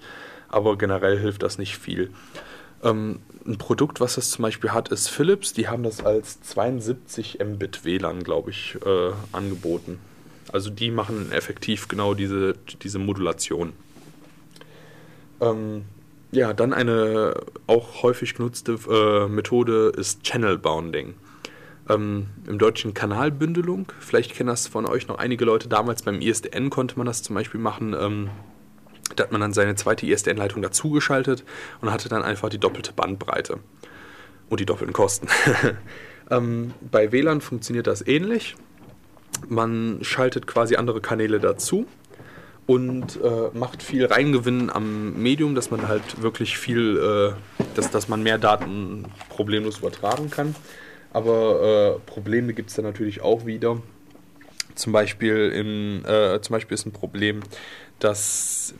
Aber 0.49 0.79
generell 0.79 1.19
hilft 1.19 1.43
das 1.43 1.59
nicht 1.59 1.77
viel. 1.77 2.11
Ähm, 2.83 3.21
ein 3.47 3.59
Produkt, 3.59 4.01
was 4.01 4.15
das 4.15 4.31
zum 4.31 4.43
Beispiel 4.43 4.71
hat, 4.71 4.89
ist 4.89 5.09
Philips. 5.09 5.53
Die 5.53 5.69
haben 5.69 5.83
das 5.83 6.05
als 6.05 6.41
72 6.43 7.39
Mbit 7.45 7.85
WLAN, 7.85 8.23
glaube 8.23 8.51
ich, 8.51 8.77
äh, 8.85 9.11
angeboten. 9.33 9.99
Also 10.53 10.71
die 10.71 10.91
machen 10.91 11.33
effektiv 11.33 11.89
genau 11.89 12.15
diese, 12.15 12.55
diese 12.83 12.99
Modulation. 12.99 13.73
Ähm, 15.41 15.85
ja, 16.31 16.53
dann 16.53 16.73
eine 16.73 17.35
auch 17.67 18.03
häufig 18.03 18.35
genutzte 18.35 18.79
äh, 18.89 19.29
Methode 19.29 19.93
ist 19.97 20.23
Channel 20.23 20.59
Bounding. 20.59 21.15
Ähm, 21.89 22.29
Im 22.47 22.59
Deutschen 22.59 22.95
Kanalbündelung. 22.95 23.87
Vielleicht 24.01 24.35
kennen 24.35 24.49
das 24.49 24.67
von 24.67 24.87
euch 24.87 25.09
noch 25.09 25.19
einige 25.19 25.45
Leute. 25.45 25.69
Damals 25.69 26.03
beim 26.03 26.21
ISDN 26.21 26.71
konnte 26.71 26.97
man 26.97 27.07
das 27.07 27.23
zum 27.23 27.35
Beispiel 27.35 27.61
machen. 27.61 27.95
Ähm, 27.99 28.31
da 29.17 29.25
hat 29.25 29.33
man 29.33 29.41
dann 29.41 29.53
seine 29.53 29.75
zweite 29.75 30.07
ISDN-Leitung 30.07 30.63
dazugeschaltet 30.63 31.45
und 31.81 31.91
hatte 31.91 32.09
dann 32.09 32.23
einfach 32.23 32.49
die 32.49 32.59
doppelte 32.59 32.93
Bandbreite 32.93 33.59
und 34.49 34.61
die 34.61 34.67
doppelten 34.67 34.93
Kosten. 34.93 35.29
ähm, 36.31 36.75
bei 36.91 37.13
WLAN 37.13 37.41
funktioniert 37.41 37.87
das 37.87 38.07
ähnlich. 38.07 38.57
Man 39.49 39.99
schaltet 40.03 40.47
quasi 40.47 40.77
andere 40.77 41.01
Kanäle 41.01 41.41
dazu 41.41 41.87
und 42.67 43.21
äh, 43.23 43.57
macht 43.57 43.83
viel 43.83 44.07
Reingewinn 44.07 44.71
am 44.71 45.15
Medium, 45.21 45.55
dass 45.55 45.71
man 45.71 45.89
halt 45.89 46.23
wirklich 46.23 46.59
viel, 46.59 46.97
äh, 46.99 47.65
dass, 47.75 47.91
dass 47.91 48.09
man 48.09 48.23
mehr 48.23 48.39
Daten 48.39 49.07
problemlos 49.31 49.79
übertragen 49.79 50.31
kann. 50.31 50.55
Aber 51.13 51.99
äh, 51.99 52.11
Probleme 52.11 52.55
gibt 52.55 52.71
es 52.71 52.77
dann 52.77 52.85
natürlich 52.85 53.21
auch 53.21 53.47
wieder. 53.47 53.83
Zum 54.75 54.93
Beispiel, 54.93 55.51
im, 55.51 56.05
äh, 56.07 56.41
zum 56.41 56.55
Beispiel 56.55 56.75
ist 56.75 56.87
ein 56.87 56.93
Problem, 56.93 57.41
dass 58.05 58.75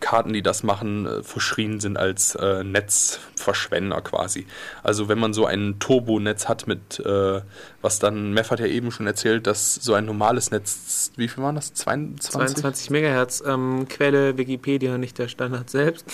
Karten, 0.00 0.32
die 0.32 0.42
das 0.42 0.62
machen, 0.62 1.06
äh, 1.06 1.22
verschrien 1.22 1.80
sind 1.80 1.96
als 1.96 2.34
äh, 2.34 2.62
Netzverschwender 2.62 4.00
quasi. 4.00 4.46
Also 4.82 5.08
wenn 5.08 5.18
man 5.18 5.32
so 5.32 5.46
ein 5.46 5.78
Turbonetz 5.78 6.48
hat 6.48 6.66
mit, 6.66 7.00
äh, 7.00 7.40
was 7.82 7.98
dann, 7.98 8.32
Meff 8.32 8.50
hat 8.50 8.60
ja 8.60 8.66
eben 8.66 8.90
schon 8.90 9.06
erzählt, 9.06 9.46
dass 9.46 9.74
so 9.74 9.94
ein 9.94 10.04
normales 10.04 10.50
Netz, 10.50 11.12
wie 11.16 11.28
viel 11.28 11.42
waren 11.42 11.56
das? 11.56 11.74
22? 11.74 12.30
22 12.30 12.90
Megahertz. 12.90 13.42
Ähm, 13.46 13.86
Quelle 13.88 14.38
Wikipedia, 14.38 14.98
nicht 14.98 15.18
der 15.18 15.28
Standard 15.28 15.70
selbst. 15.70 16.06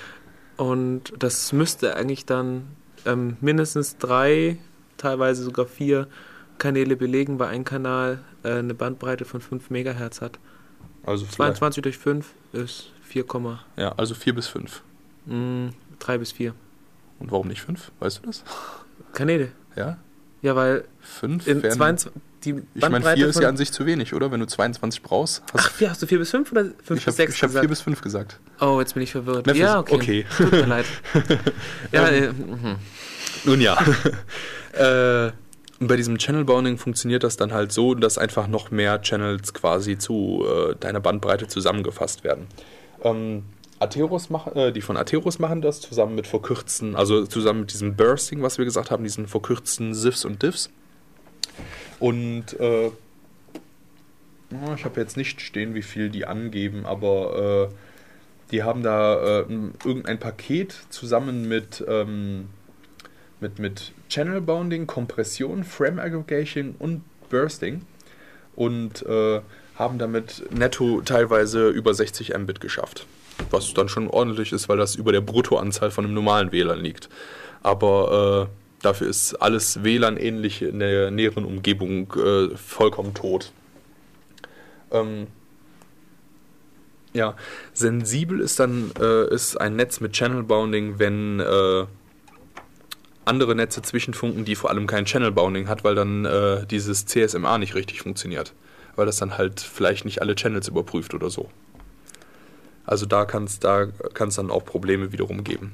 Und 0.56 1.12
das 1.18 1.52
müsste 1.52 1.96
eigentlich 1.96 2.24
dann 2.24 2.68
ähm, 3.04 3.36
mindestens 3.40 3.98
drei, 3.98 4.58
teilweise 4.96 5.42
sogar 5.42 5.66
vier 5.66 6.08
Kanäle 6.58 6.96
belegen, 6.96 7.38
weil 7.38 7.48
ein 7.48 7.64
Kanal 7.64 8.20
äh, 8.42 8.52
eine 8.52 8.74
Bandbreite 8.74 9.24
von 9.24 9.40
5 9.40 9.70
Megahertz 9.70 10.20
hat. 10.20 10.38
Also 11.06 11.24
vielleicht, 11.24 11.56
22 11.56 11.82
durch 11.82 11.98
5 11.98 12.26
ist 12.52 12.90
4, 13.02 13.24
ja, 13.76 13.92
also 13.96 14.14
4 14.14 14.34
bis 14.34 14.48
5. 14.48 14.82
mh, 15.26 15.70
3 16.00 16.18
bis 16.18 16.32
4 16.32 16.52
Und 17.20 17.30
warum 17.30 17.48
nicht 17.48 17.62
5? 17.62 17.92
Weißt 18.00 18.18
du 18.18 18.26
das? 18.26 18.42
Kanäle. 19.12 19.52
Ja? 19.76 19.98
Ja, 20.42 20.56
weil 20.56 20.84
5 21.00 21.46
in 21.46 21.62
wären, 21.62 21.76
22, 21.76 22.12
die 22.44 22.50
Ich 22.50 22.56
meine, 22.74 22.92
Bandbreite 22.92 23.16
4 23.18 23.28
ist 23.28 23.40
ja 23.40 23.48
an 23.48 23.56
sich 23.56 23.72
zu 23.72 23.86
wenig, 23.86 24.14
oder? 24.14 24.30
Wenn 24.30 24.40
du 24.40 24.46
22 24.46 25.02
brauchst. 25.02 25.42
Hast 25.52 25.72
Ach, 25.74 25.80
ja, 25.80 25.90
hast 25.90 26.02
du 26.02 26.06
4 26.06 26.18
bis 26.18 26.30
5 26.30 26.52
oder 26.52 26.64
5 26.64 26.74
ich 26.78 26.86
bis 26.88 27.06
habe 27.06 27.12
6 27.12 27.34
ich 27.34 27.40
gesagt? 27.40 27.60
4 27.60 27.68
bis 27.68 27.80
5 27.80 28.00
gesagt. 28.00 28.40
oh, 28.60 28.80
jetzt 28.80 28.94
bin 28.94 29.02
ich 29.02 29.12
verwirrt. 29.12 29.46
Memphis, 29.46 29.62
ja, 29.62 29.78
okay. 29.78 29.94
okay. 29.94 30.26
Tut 30.36 30.52
mir 30.52 30.66
leid. 30.66 30.86
ja, 31.92 32.08
äh, 32.08 32.32
mhm. 32.32 32.76
Nun 33.44 33.60
ja. 33.60 33.78
äh, 34.72 35.32
und 35.78 35.88
bei 35.88 35.96
diesem 35.96 36.18
Channel 36.18 36.44
Bounding 36.44 36.78
funktioniert 36.78 37.22
das 37.22 37.36
dann 37.36 37.52
halt 37.52 37.72
so, 37.72 37.94
dass 37.94 38.18
einfach 38.18 38.48
noch 38.48 38.70
mehr 38.70 39.00
Channels 39.02 39.52
quasi 39.52 39.98
zu 39.98 40.44
äh, 40.46 40.74
deiner 40.76 41.00
Bandbreite 41.00 41.48
zusammengefasst 41.48 42.24
werden. 42.24 42.46
Ähm, 43.02 43.44
Atheros 43.78 44.30
mach, 44.30 44.54
äh, 44.54 44.72
die 44.72 44.80
von 44.80 44.96
Atheros 44.96 45.38
machen 45.38 45.60
das 45.60 45.80
zusammen 45.80 46.14
mit 46.14 46.26
verkürzten, 46.26 46.96
also 46.96 47.26
zusammen 47.26 47.60
mit 47.60 47.72
diesem 47.72 47.94
Bursting, 47.94 48.42
was 48.42 48.56
wir 48.56 48.64
gesagt 48.64 48.90
haben, 48.90 49.04
diesen 49.04 49.26
verkürzten 49.26 49.92
SIFs 49.92 50.24
und 50.24 50.42
DIFs. 50.42 50.70
Und 51.98 52.58
äh, 52.58 52.90
ich 54.76 54.84
habe 54.84 55.00
jetzt 55.00 55.16
nicht 55.16 55.40
stehen, 55.40 55.74
wie 55.74 55.82
viel 55.82 56.08
die 56.08 56.24
angeben, 56.24 56.86
aber 56.86 57.68
äh, 57.70 57.74
die 58.50 58.62
haben 58.62 58.82
da 58.82 59.40
äh, 59.40 59.46
irgendein 59.84 60.18
Paket 60.18 60.74
zusammen 60.88 61.48
mit, 61.48 61.84
ähm, 61.86 62.48
mit, 63.46 63.58
mit 63.60 63.92
Channel 64.08 64.40
Bounding, 64.40 64.86
Kompression, 64.86 65.62
Frame 65.62 66.00
Aggregation 66.00 66.74
und 66.78 67.02
Bursting 67.30 67.82
und 68.56 69.04
äh, 69.06 69.40
haben 69.76 69.98
damit 69.98 70.42
netto 70.50 71.00
teilweise 71.02 71.68
über 71.68 71.94
60 71.94 72.36
Mbit 72.36 72.60
geschafft. 72.60 73.06
Was 73.50 73.72
dann 73.74 73.88
schon 73.88 74.08
ordentlich 74.08 74.52
ist, 74.52 74.68
weil 74.68 74.78
das 74.78 74.96
über 74.96 75.12
der 75.12 75.20
Bruttoanzahl 75.20 75.90
von 75.90 76.04
einem 76.04 76.14
normalen 76.14 76.50
WLAN 76.50 76.80
liegt. 76.80 77.08
Aber 77.62 78.48
äh, 78.48 78.82
dafür 78.82 79.08
ist 79.08 79.34
alles 79.34 79.84
WLAN 79.84 80.16
ähnlich 80.16 80.62
in 80.62 80.80
der 80.80 81.10
näheren 81.10 81.44
Umgebung 81.44 82.12
äh, 82.14 82.56
vollkommen 82.56 83.14
tot. 83.14 83.52
Ähm, 84.90 85.26
ja, 87.12 87.36
sensibel 87.74 88.40
ist 88.40 88.58
dann 88.58 88.90
äh, 88.98 89.32
ist 89.32 89.60
ein 89.60 89.76
Netz 89.76 90.00
mit 90.00 90.12
Channel 90.12 90.42
Bounding, 90.42 90.98
wenn 90.98 91.40
äh, 91.40 91.86
andere 93.26 93.54
Netze 93.54 93.82
zwischenfunken, 93.82 94.44
die 94.44 94.54
vor 94.54 94.70
allem 94.70 94.86
kein 94.86 95.04
Channel 95.04 95.32
Bounding 95.32 95.68
hat, 95.68 95.84
weil 95.84 95.94
dann 95.94 96.24
äh, 96.24 96.66
dieses 96.66 97.06
CSMA 97.06 97.58
nicht 97.58 97.74
richtig 97.74 98.02
funktioniert. 98.02 98.54
Weil 98.94 99.06
das 99.06 99.16
dann 99.16 99.36
halt 99.36 99.60
vielleicht 99.60 100.04
nicht 100.04 100.22
alle 100.22 100.34
Channels 100.34 100.68
überprüft 100.68 101.12
oder 101.12 101.28
so. 101.28 101.50
Also 102.84 103.04
da 103.04 103.24
kann 103.24 103.44
es 103.44 103.58
da 103.58 103.86
kann's 104.14 104.36
dann 104.36 104.50
auch 104.50 104.64
Probleme 104.64 105.12
wiederum 105.12 105.44
geben. 105.44 105.72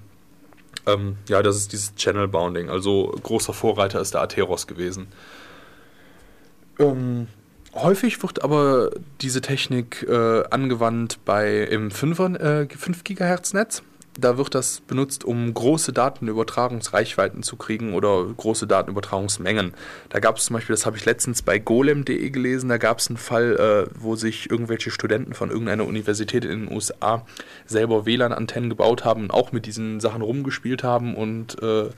Ähm, 0.86 1.16
ja, 1.28 1.42
das 1.42 1.56
ist 1.56 1.72
dieses 1.72 1.94
Channel 1.94 2.26
Bounding. 2.26 2.70
Also 2.70 3.14
großer 3.22 3.52
Vorreiter 3.52 4.00
ist 4.00 4.14
der 4.14 4.22
Atheros 4.22 4.66
gewesen. 4.66 5.06
Ähm, 6.78 7.28
Häufig 7.74 8.22
wird 8.22 8.44
aber 8.44 8.90
diese 9.22 9.40
Technik 9.40 10.02
äh, 10.06 10.42
angewandt 10.50 11.24
bei 11.24 11.62
im 11.62 11.90
5, 11.90 12.18
äh, 12.18 12.68
5 12.68 13.02
GHz 13.02 13.54
Netz. 13.54 13.82
Da 14.18 14.36
wird 14.36 14.54
das 14.54 14.80
benutzt, 14.80 15.24
um 15.24 15.54
große 15.54 15.92
Datenübertragungsreichweiten 15.94 17.42
zu 17.42 17.56
kriegen 17.56 17.94
oder 17.94 18.24
große 18.24 18.66
Datenübertragungsmengen. 18.66 19.72
Da 20.10 20.20
gab 20.20 20.36
es 20.36 20.44
zum 20.44 20.54
Beispiel, 20.54 20.74
das 20.74 20.84
habe 20.84 20.98
ich 20.98 21.04
letztens 21.06 21.40
bei 21.40 21.58
golem.de 21.58 22.28
gelesen, 22.28 22.68
da 22.68 22.76
gab 22.76 22.98
es 22.98 23.08
einen 23.08 23.16
Fall, 23.16 23.56
äh, 23.56 23.94
wo 23.98 24.14
sich 24.14 24.50
irgendwelche 24.50 24.90
Studenten 24.90 25.32
von 25.32 25.50
irgendeiner 25.50 25.86
Universität 25.86 26.44
in 26.44 26.66
den 26.66 26.72
USA 26.72 27.24
selber 27.64 28.04
WLAN-Antennen 28.04 28.68
gebaut 28.68 29.04
haben 29.06 29.22
und 29.22 29.30
auch 29.30 29.52
mit 29.52 29.64
diesen 29.64 29.98
Sachen 29.98 30.20
rumgespielt 30.20 30.84
haben 30.84 31.14
und 31.14 31.62
äh, 31.62 31.88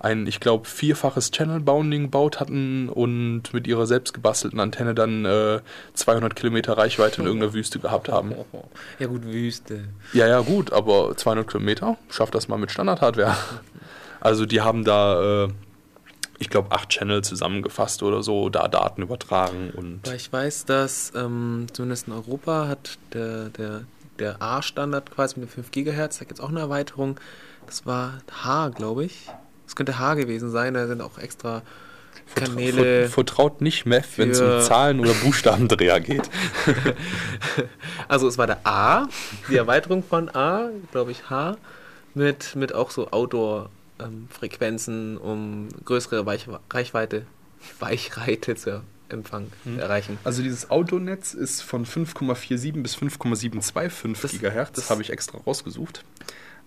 ein, 0.00 0.26
ich 0.26 0.40
glaube, 0.40 0.66
vierfaches 0.66 1.30
Channel 1.30 1.60
Bounding 1.60 2.04
gebaut 2.04 2.38
hatten 2.40 2.88
und 2.88 3.52
mit 3.52 3.66
ihrer 3.66 3.86
selbst 3.86 4.14
gebastelten 4.14 4.60
Antenne 4.60 4.94
dann 4.94 5.24
äh, 5.24 5.60
200 5.94 6.36
Kilometer 6.36 6.78
Reichweite 6.78 7.20
in 7.20 7.26
irgendeiner 7.26 7.52
Wüste 7.52 7.78
gehabt 7.80 8.08
haben. 8.08 8.34
Ja 8.98 9.08
gut, 9.08 9.24
Wüste. 9.24 9.88
Ja, 10.12 10.28
ja, 10.28 10.40
gut, 10.40 10.72
aber 10.72 11.16
200 11.16 11.48
Kilometer, 11.48 11.96
schafft 12.10 12.34
das 12.34 12.48
mal 12.48 12.58
mit 12.58 12.70
Standard-Hardware. 12.70 13.36
Also 14.20 14.46
die 14.46 14.62
haben 14.62 14.82
da, 14.82 15.44
äh, 15.44 15.48
ich 16.40 16.50
glaube, 16.50 16.72
acht 16.72 16.88
Channel 16.88 17.22
zusammengefasst 17.22 18.02
oder 18.02 18.24
so, 18.24 18.48
da 18.48 18.66
Daten 18.66 19.02
übertragen 19.02 19.70
und 19.70 20.00
Weil 20.04 20.16
ich 20.16 20.32
weiß, 20.32 20.64
dass 20.64 21.12
ähm, 21.14 21.66
zumindest 21.72 22.08
in 22.08 22.14
Europa 22.14 22.66
hat 22.66 22.98
der, 23.12 23.50
der, 23.50 23.82
der 24.18 24.42
A-Standard 24.42 25.12
quasi 25.12 25.38
mit 25.38 25.50
den 25.50 25.64
5 25.64 25.70
GHz, 25.70 26.18
da 26.18 26.24
gibt 26.24 26.40
es 26.40 26.40
auch 26.40 26.48
eine 26.48 26.58
Erweiterung. 26.58 27.20
Das 27.66 27.86
war 27.86 28.14
H, 28.42 28.70
glaube 28.70 29.04
ich. 29.04 29.28
Das 29.68 29.76
könnte 29.76 29.98
H 29.98 30.14
gewesen 30.14 30.50
sein, 30.50 30.72
da 30.72 30.86
sind 30.86 31.02
auch 31.02 31.18
extra 31.18 31.60
Kanäle. 32.34 33.04
Vert- 33.06 33.10
vertraut 33.12 33.60
nicht 33.60 33.84
Meth, 33.86 34.16
wenn 34.16 34.30
es 34.30 34.40
um 34.40 34.60
Zahlen 34.62 34.98
oder 34.98 35.12
Buchstabendreher 35.22 36.00
geht. 36.00 36.28
Also 38.08 38.26
es 38.28 38.38
war 38.38 38.46
der 38.46 38.66
A, 38.66 39.08
die 39.50 39.56
Erweiterung 39.56 40.02
von 40.02 40.28
A, 40.34 40.70
glaube 40.92 41.10
ich 41.12 41.28
H, 41.28 41.56
mit, 42.14 42.56
mit 42.56 42.74
auch 42.74 42.90
so 42.90 43.10
Outdoor-Frequenzen, 43.10 45.18
um 45.18 45.68
größere 45.84 46.24
Weich 46.26 46.46
Reichweite, 46.70 47.26
Weichreite 47.80 48.54
zu 48.56 48.82
empfangen, 49.10 49.52
Mhm. 49.64 49.78
erreichen. 49.78 50.18
Also 50.24 50.42
dieses 50.42 50.70
Autonetz 50.70 51.32
ist 51.34 51.62
von 51.62 51.84
5,47 51.86 52.82
bis 52.82 52.94
5,725 52.94 54.22
Das- 54.22 54.32
Gigahertz. 54.32 54.68
das- 54.72 54.84
Das 54.84 54.90
habe 54.90 55.02
ich 55.02 55.10
extra 55.10 55.38
rausgesucht. 55.46 56.04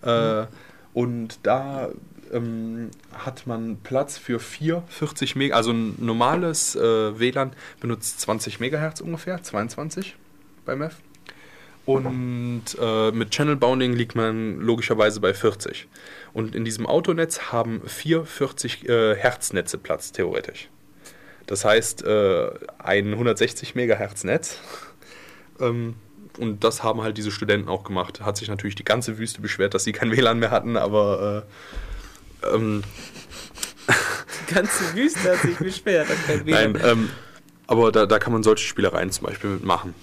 Äh, 0.04 0.46
und 0.94 1.40
da 1.44 1.90
ähm, 2.32 2.92
hat 3.14 3.48
man 3.48 3.78
Platz 3.84 4.18
für 4.18 4.40
vier 4.40 4.84
40 4.90 5.36
Megahertz. 5.36 5.58
Also 5.58 5.72
ein 5.72 5.96
normales 6.00 6.76
äh, 6.76 7.20
WLAN 7.20 7.52
benutzt 7.80 8.22
20 8.22 8.60
Megahertz 8.60 9.02
ungefähr, 9.02 9.42
22 9.42 10.16
bei 10.66 10.76
MEF. 10.76 10.96
Und 11.86 12.64
äh, 12.80 13.12
mit 13.12 13.32
Channel 13.32 13.56
Bounding 13.56 13.94
liegt 13.94 14.16
man 14.16 14.60
logischerweise 14.60 15.20
bei 15.20 15.34
40. 15.34 15.88
Und 16.32 16.56
in 16.56 16.64
diesem 16.64 16.86
Autonetz 16.86 17.52
haben 17.52 17.82
vier 17.88 18.24
40 18.24 18.88
äh, 18.88 19.16
Hertz-Netze 19.16 19.78
Platz, 19.78 20.12
theoretisch. 20.12 20.70
Das 21.48 21.66
heißt, 21.66 22.06
äh, 22.06 22.50
ein 22.78 23.12
160 23.12 23.76
Megahertz 23.76 24.24
Netz. 24.24 24.60
Ähm, 25.60 25.94
und 26.40 26.64
das 26.64 26.82
haben 26.82 27.04
halt 27.04 27.18
diese 27.18 27.30
Studenten 27.30 27.70
auch 27.70 27.84
gemacht. 27.84 28.22
Hat 28.22 28.36
sich 28.36 28.48
natürlich 28.48 28.74
die 28.74 28.86
ganze 28.86 29.20
Wüste 29.20 29.42
beschwert, 29.42 29.76
dass 29.76 29.84
sie 29.84 29.92
kein 29.92 30.12
WLAN 30.12 30.40
mehr 30.40 30.50
hatten, 30.50 30.76
aber 30.76 31.46
äh, 31.46 31.91
ähm, 32.54 32.84
Die 34.50 34.54
ganze 34.54 34.96
Wüste 34.96 35.32
hat 35.32 35.42
sich 35.42 35.58
beschwert, 35.58 36.08
nein, 36.46 36.78
ähm, 36.84 37.10
aber 37.68 37.92
da, 37.92 38.06
da 38.06 38.20
kann 38.20 38.34
man 38.34 38.44
solche 38.44 38.66
Spielereien 38.66 39.12
zum 39.12 39.28
Beispiel 39.28 39.52
mitmachen. 39.52 39.94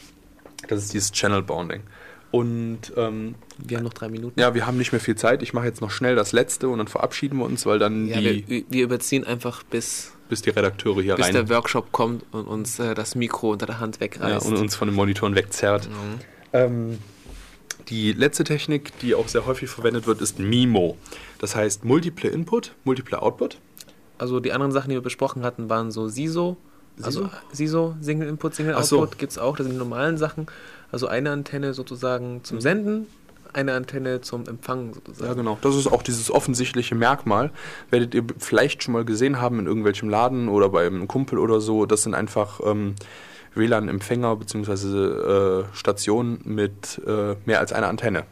Das 0.69 0.83
ist 0.83 0.93
dieses 0.95 1.13
Channel 1.13 1.43
Bounding. 1.43 1.83
Und 2.31 2.93
ähm, 2.97 3.37
Wir 3.57 3.79
haben 3.79 3.85
noch 3.85 3.95
drei 3.95 4.09
Minuten. 4.09 4.39
ja, 4.39 4.55
wir 4.55 4.67
haben 4.67 4.77
nicht 4.77 4.93
mehr 4.93 5.01
viel 5.01 5.17
Zeit. 5.17 5.43
Ich 5.43 5.55
mache 5.55 5.65
jetzt 5.67 5.81
noch 5.81 5.91
schnell 5.91 6.15
das 6.15 6.33
letzte 6.33 6.69
und 6.69 6.79
dann 6.79 6.89
verabschieden 6.89 7.39
wir 7.39 7.45
uns, 7.47 7.65
weil 7.65 7.79
dann 7.79 8.07
Ja, 8.07 8.21
die, 8.21 8.45
wir, 8.47 8.65
wir 8.69 8.85
überziehen 8.85 9.25
einfach, 9.25 9.63
bis, 9.63 10.13
bis 10.29 10.43
die 10.43 10.51
Redakteure 10.51 11.01
hier 11.01 11.17
bis 11.17 11.27
rein 11.27 11.35
der 11.35 11.49
Workshop 11.49 11.91
kommt 11.91 12.25
und 12.33 12.47
uns 12.47 12.79
äh, 12.79 12.95
das 12.95 13.15
Mikro 13.15 13.53
unter 13.53 13.65
der 13.67 13.81
Hand 13.81 13.97
ja, 13.97 14.01
wegreißt. 14.03 14.47
und 14.47 14.59
uns 14.59 14.75
von 14.77 14.89
den 14.89 14.95
Monitoren 14.95 15.35
wegzerrt. 15.35 15.89
Mhm. 15.89 16.21
Ähm, 16.53 16.99
die 17.89 18.13
letzte 18.13 18.45
Technik, 18.45 18.99
die 19.01 19.15
auch 19.15 19.29
sehr 19.29 19.47
häufig 19.47 19.69
verwendet 19.69 20.07
wird, 20.07 20.21
ist 20.21 20.39
MIMO. 20.39 20.97
Das 21.39 21.57
heißt 21.57 21.85
Multiple 21.85 22.31
Input, 22.31 22.75
Multiple 22.85 23.21
Output. 23.21 23.59
Also 24.19 24.41
die 24.41 24.53
anderen 24.53 24.73
Sachen, 24.73 24.91
die 24.91 24.97
wir 24.97 25.03
besprochen 25.03 25.43
hatten, 25.43 25.71
waren 25.71 25.91
so 25.91 26.09
SISO. 26.09 26.57
Also 27.03 27.31
SISO, 27.53 27.95
Single 28.01 28.29
Input, 28.29 28.55
Single 28.55 28.75
Ach 28.77 28.83
so. 28.83 29.01
Output 29.01 29.19
gibt 29.19 29.33
es 29.33 29.39
auch. 29.39 29.57
Das 29.57 29.67
sind 29.67 29.75
die 29.75 29.79
normalen 29.79 30.19
Sachen. 30.19 30.47
Also 30.91 31.07
eine 31.07 31.31
Antenne 31.31 31.75
sozusagen 31.75 32.43
zum 32.43 32.61
Senden, 32.61 33.07
eine 33.53 33.75
Antenne 33.75 34.21
zum 34.21 34.47
Empfangen 34.47 34.95
sozusagen. 34.95 35.31
Ja, 35.31 35.35
genau. 35.35 35.59
Das 35.63 35.77
ist 35.77 35.87
auch 35.87 36.03
dieses 36.03 36.31
offensichtliche 36.31 36.95
Merkmal. 36.95 37.51
Werdet 37.91 38.15
ihr 38.15 38.25
vielleicht 38.39 38.83
schon 38.83 38.95
mal 38.95 39.05
gesehen 39.05 39.41
haben 39.41 39.61
in 39.61 39.67
irgendwelchem 39.67 40.09
Laden 40.09 40.49
oder 40.49 40.69
bei 40.69 40.87
einem 40.87 41.07
Kumpel 41.07 41.39
oder 41.39 41.61
so. 41.61 41.87
Das 41.87 42.03
sind 42.03 42.15
einfach 42.15 42.61
ähm, 42.65 42.97
WLAN-Empfänger 43.59 44.37
bzw. 44.37 44.73
Äh, 44.73 45.65
Stationen 45.73 46.41
mit 46.45 47.01
äh, 47.07 47.37
mehr 47.45 47.61
als 47.61 47.73
einer 47.73 47.89
Antenne. 47.89 48.25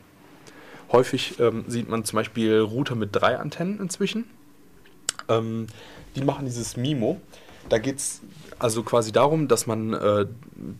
Häufig 0.93 1.39
ähm, 1.40 1.65
sieht 1.66 1.89
man 1.89 2.05
zum 2.05 2.16
Beispiel 2.16 2.61
Router 2.61 2.94
mit 2.94 3.11
drei 3.12 3.36
Antennen 3.36 3.81
inzwischen. 3.81 4.24
Ähm, 5.28 5.66
die 6.15 6.23
machen 6.23 6.47
dieses 6.47 6.77
MIMO. 6.77 7.20
Da 7.69 7.78
geht 7.78 7.97
es 7.97 8.23
also 8.59 8.82
quasi 8.82 9.12
darum, 9.12 9.48
dass 9.48 9.66
man 9.66 9.93
äh, 9.93 10.27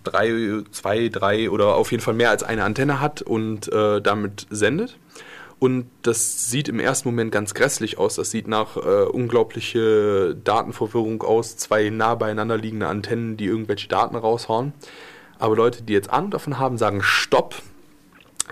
drei, 0.05 0.63
zwei, 0.71 1.09
drei 1.09 1.51
oder 1.51 1.75
auf 1.75 1.91
jeden 1.91 2.03
Fall 2.03 2.15
mehr 2.15 2.31
als 2.31 2.43
eine 2.43 2.65
Antenne 2.65 3.01
hat 3.01 3.23
und 3.23 3.71
äh, 3.73 4.01
damit 4.01 4.47
sendet. 4.51 4.97
Und 5.59 5.87
das 6.03 6.51
sieht 6.51 6.69
im 6.69 6.81
ersten 6.81 7.09
Moment 7.09 7.33
ganz 7.33 7.55
grässlich 7.55 7.97
aus. 7.97 8.17
Das 8.17 8.31
sieht 8.31 8.47
nach 8.47 8.77
äh, 8.77 9.05
unglaubliche 9.05 10.37
Datenverwirrung 10.45 11.23
aus. 11.23 11.57
Zwei 11.57 11.89
nah 11.89 12.15
beieinander 12.15 12.59
liegende 12.59 12.89
Antennen, 12.89 13.37
die 13.37 13.47
irgendwelche 13.47 13.89
Daten 13.89 14.17
raushauen. 14.17 14.75
Aber 15.39 15.57
Leute, 15.57 15.83
die 15.83 15.95
jetzt 15.95 16.11
Ahnung 16.11 16.31
davon 16.31 16.59
haben, 16.59 16.77
sagen 16.77 17.03
Stopp. 17.03 17.57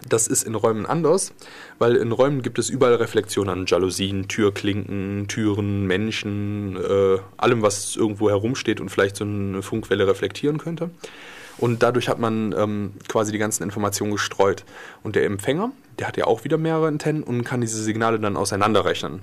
Das 0.08 0.26
ist 0.26 0.42
in 0.42 0.54
Räumen 0.54 0.86
anders, 0.86 1.32
weil 1.78 1.94
in 1.94 2.10
Räumen 2.10 2.42
gibt 2.42 2.58
es 2.58 2.68
überall 2.68 2.96
Reflexionen 2.96 3.50
an 3.50 3.66
Jalousien, 3.66 4.26
Türklinken, 4.26 5.28
Türen, 5.28 5.86
Menschen, 5.86 6.76
äh, 6.76 7.18
allem, 7.36 7.62
was 7.62 7.94
irgendwo 7.94 8.28
herumsteht 8.28 8.80
und 8.80 8.90
vielleicht 8.90 9.16
so 9.16 9.24
eine 9.24 9.62
Funkwelle 9.62 10.06
reflektieren 10.06 10.58
könnte. 10.58 10.90
Und 11.58 11.82
dadurch 11.82 12.08
hat 12.08 12.18
man 12.18 12.52
ähm, 12.58 12.94
quasi 13.08 13.30
die 13.30 13.38
ganzen 13.38 13.62
Informationen 13.62 14.12
gestreut. 14.12 14.64
Und 15.04 15.14
der 15.14 15.24
Empfänger, 15.24 15.70
der 15.98 16.08
hat 16.08 16.16
ja 16.16 16.26
auch 16.26 16.44
wieder 16.44 16.58
mehrere 16.58 16.86
Antennen 16.88 17.22
und 17.22 17.44
kann 17.44 17.60
diese 17.60 17.82
Signale 17.82 18.18
dann 18.20 18.36
auseinanderrechnen. 18.36 19.20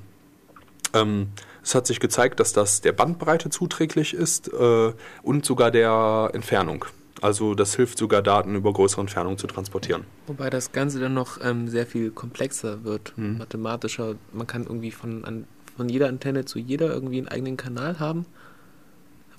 Ähm, 0.94 1.28
es 1.64 1.76
hat 1.76 1.88
sich 1.88 2.00
gezeigt, 2.00 2.40
dass 2.40 2.54
das 2.54 2.82
der 2.82 2.92
Bandbreite 2.92 3.50
zuträglich 3.50 4.14
ist 4.14 4.52
äh, 4.52 4.94
und 5.24 5.46
sogar 5.46 5.72
der 5.72 6.32
Entfernung. 6.34 6.86
Also 7.22 7.54
das 7.54 7.76
hilft 7.76 8.00
sogar, 8.00 8.22
Daten 8.24 8.56
über 8.56 8.74
größere 8.74 9.02
Entfernungen 9.02 9.38
zu 9.38 9.46
transportieren. 9.46 10.06
Wobei 10.26 10.50
das 10.50 10.72
Ganze 10.72 11.00
dann 11.00 11.14
noch 11.14 11.38
ähm, 11.44 11.68
sehr 11.70 11.86
viel 11.86 12.10
komplexer 12.12 12.84
wird, 12.84 13.14
Mhm. 13.16 13.38
mathematischer. 13.38 14.16
Man 14.34 14.48
kann 14.48 14.64
irgendwie 14.64 14.92
von, 14.92 15.24
an, 15.24 15.46
von 15.78 15.88
jeder 15.88 16.08
Antenne 16.08 16.46
zu 16.46 16.58
jeder 16.58 16.92
irgendwie 16.92 17.20
einen 17.20 17.28
eigenen 17.28 17.58
Kanal 17.58 18.00
haben. 18.00 18.26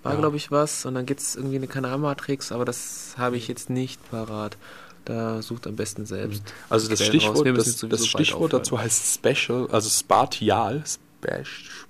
War, 0.05 0.13
Ja. 0.15 0.19
glaube 0.21 0.37
ich, 0.37 0.51
was. 0.53 0.87
Und 0.87 0.95
dann 0.95 1.07
gibt 1.07 1.21
es 1.21 1.35
irgendwie 1.37 1.57
eine 1.57 1.67
Kanalmatrix, 1.67 2.53
aber 2.53 2.65
das 2.65 3.15
habe 3.19 3.37
ich 3.37 3.49
jetzt 3.49 3.69
nicht 3.69 4.01
parat. 4.11 4.57
Da 5.05 5.43
sucht 5.43 5.67
am 5.67 5.77
besten 5.77 6.07
selbst. 6.07 6.43
Also 6.69 6.89
das 6.89 7.01
raus. 7.01 7.07
Stichwort, 7.09 7.47
das, 7.59 7.87
das 7.89 8.07
Stichwort 8.07 8.53
dazu 8.53 8.79
heißt 8.79 9.15
Special, 9.15 9.69
also 9.71 9.91
Spatial, 9.91 10.83
Spatial, 10.87 11.45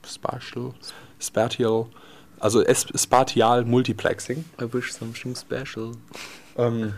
Spatial, 0.06 0.74
Spatial, 1.20 1.86
also 2.40 2.64
Spatial 2.97 3.64
Multiplexing. 3.64 4.44
I 4.60 4.72
wish 4.72 4.93
something 4.93 5.36
special. 5.36 5.93
Ähm, 6.56 6.94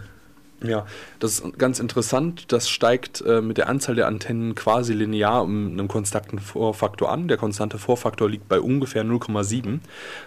ja, 0.62 0.86
das 1.18 1.40
ist 1.40 1.58
ganz 1.58 1.78
interessant. 1.78 2.52
Das 2.52 2.68
steigt 2.70 3.20
äh, 3.20 3.40
mit 3.40 3.58
der 3.58 3.68
Anzahl 3.68 3.94
der 3.94 4.06
Antennen 4.06 4.54
quasi 4.54 4.94
linear 4.94 5.42
um 5.42 5.72
einen 5.72 5.88
konstanten 5.88 6.38
Vorfaktor 6.38 7.10
an. 7.10 7.28
Der 7.28 7.36
konstante 7.36 7.78
Vorfaktor 7.78 8.30
liegt 8.30 8.48
bei 8.48 8.60
ungefähr 8.60 9.04
0,7. 9.04 9.80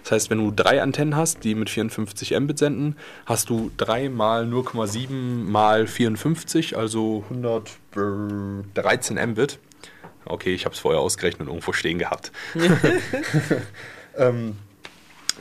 Das 0.03 0.11
heißt, 0.11 0.29
wenn 0.29 0.37
du 0.37 0.51
drei 0.51 0.81
Antennen 0.81 1.15
hast, 1.15 1.43
die 1.43 1.55
mit 1.55 1.69
54 1.69 2.39
Mbit 2.39 2.59
senden, 2.59 2.95
hast 3.25 3.49
du 3.49 3.71
3 3.77 4.09
mal 4.09 4.45
0,7 4.45 5.09
mal 5.09 5.87
54, 5.87 6.77
also 6.77 7.23
113 7.29 9.17
Mbit. 9.31 9.59
Okay, 10.25 10.53
ich 10.53 10.65
habe 10.65 10.75
es 10.75 10.79
vorher 10.79 11.01
ausgerechnet 11.01 11.47
und 11.47 11.53
irgendwo 11.53 11.73
stehen 11.73 11.97
gehabt. 11.97 12.31
ähm, 14.17 14.57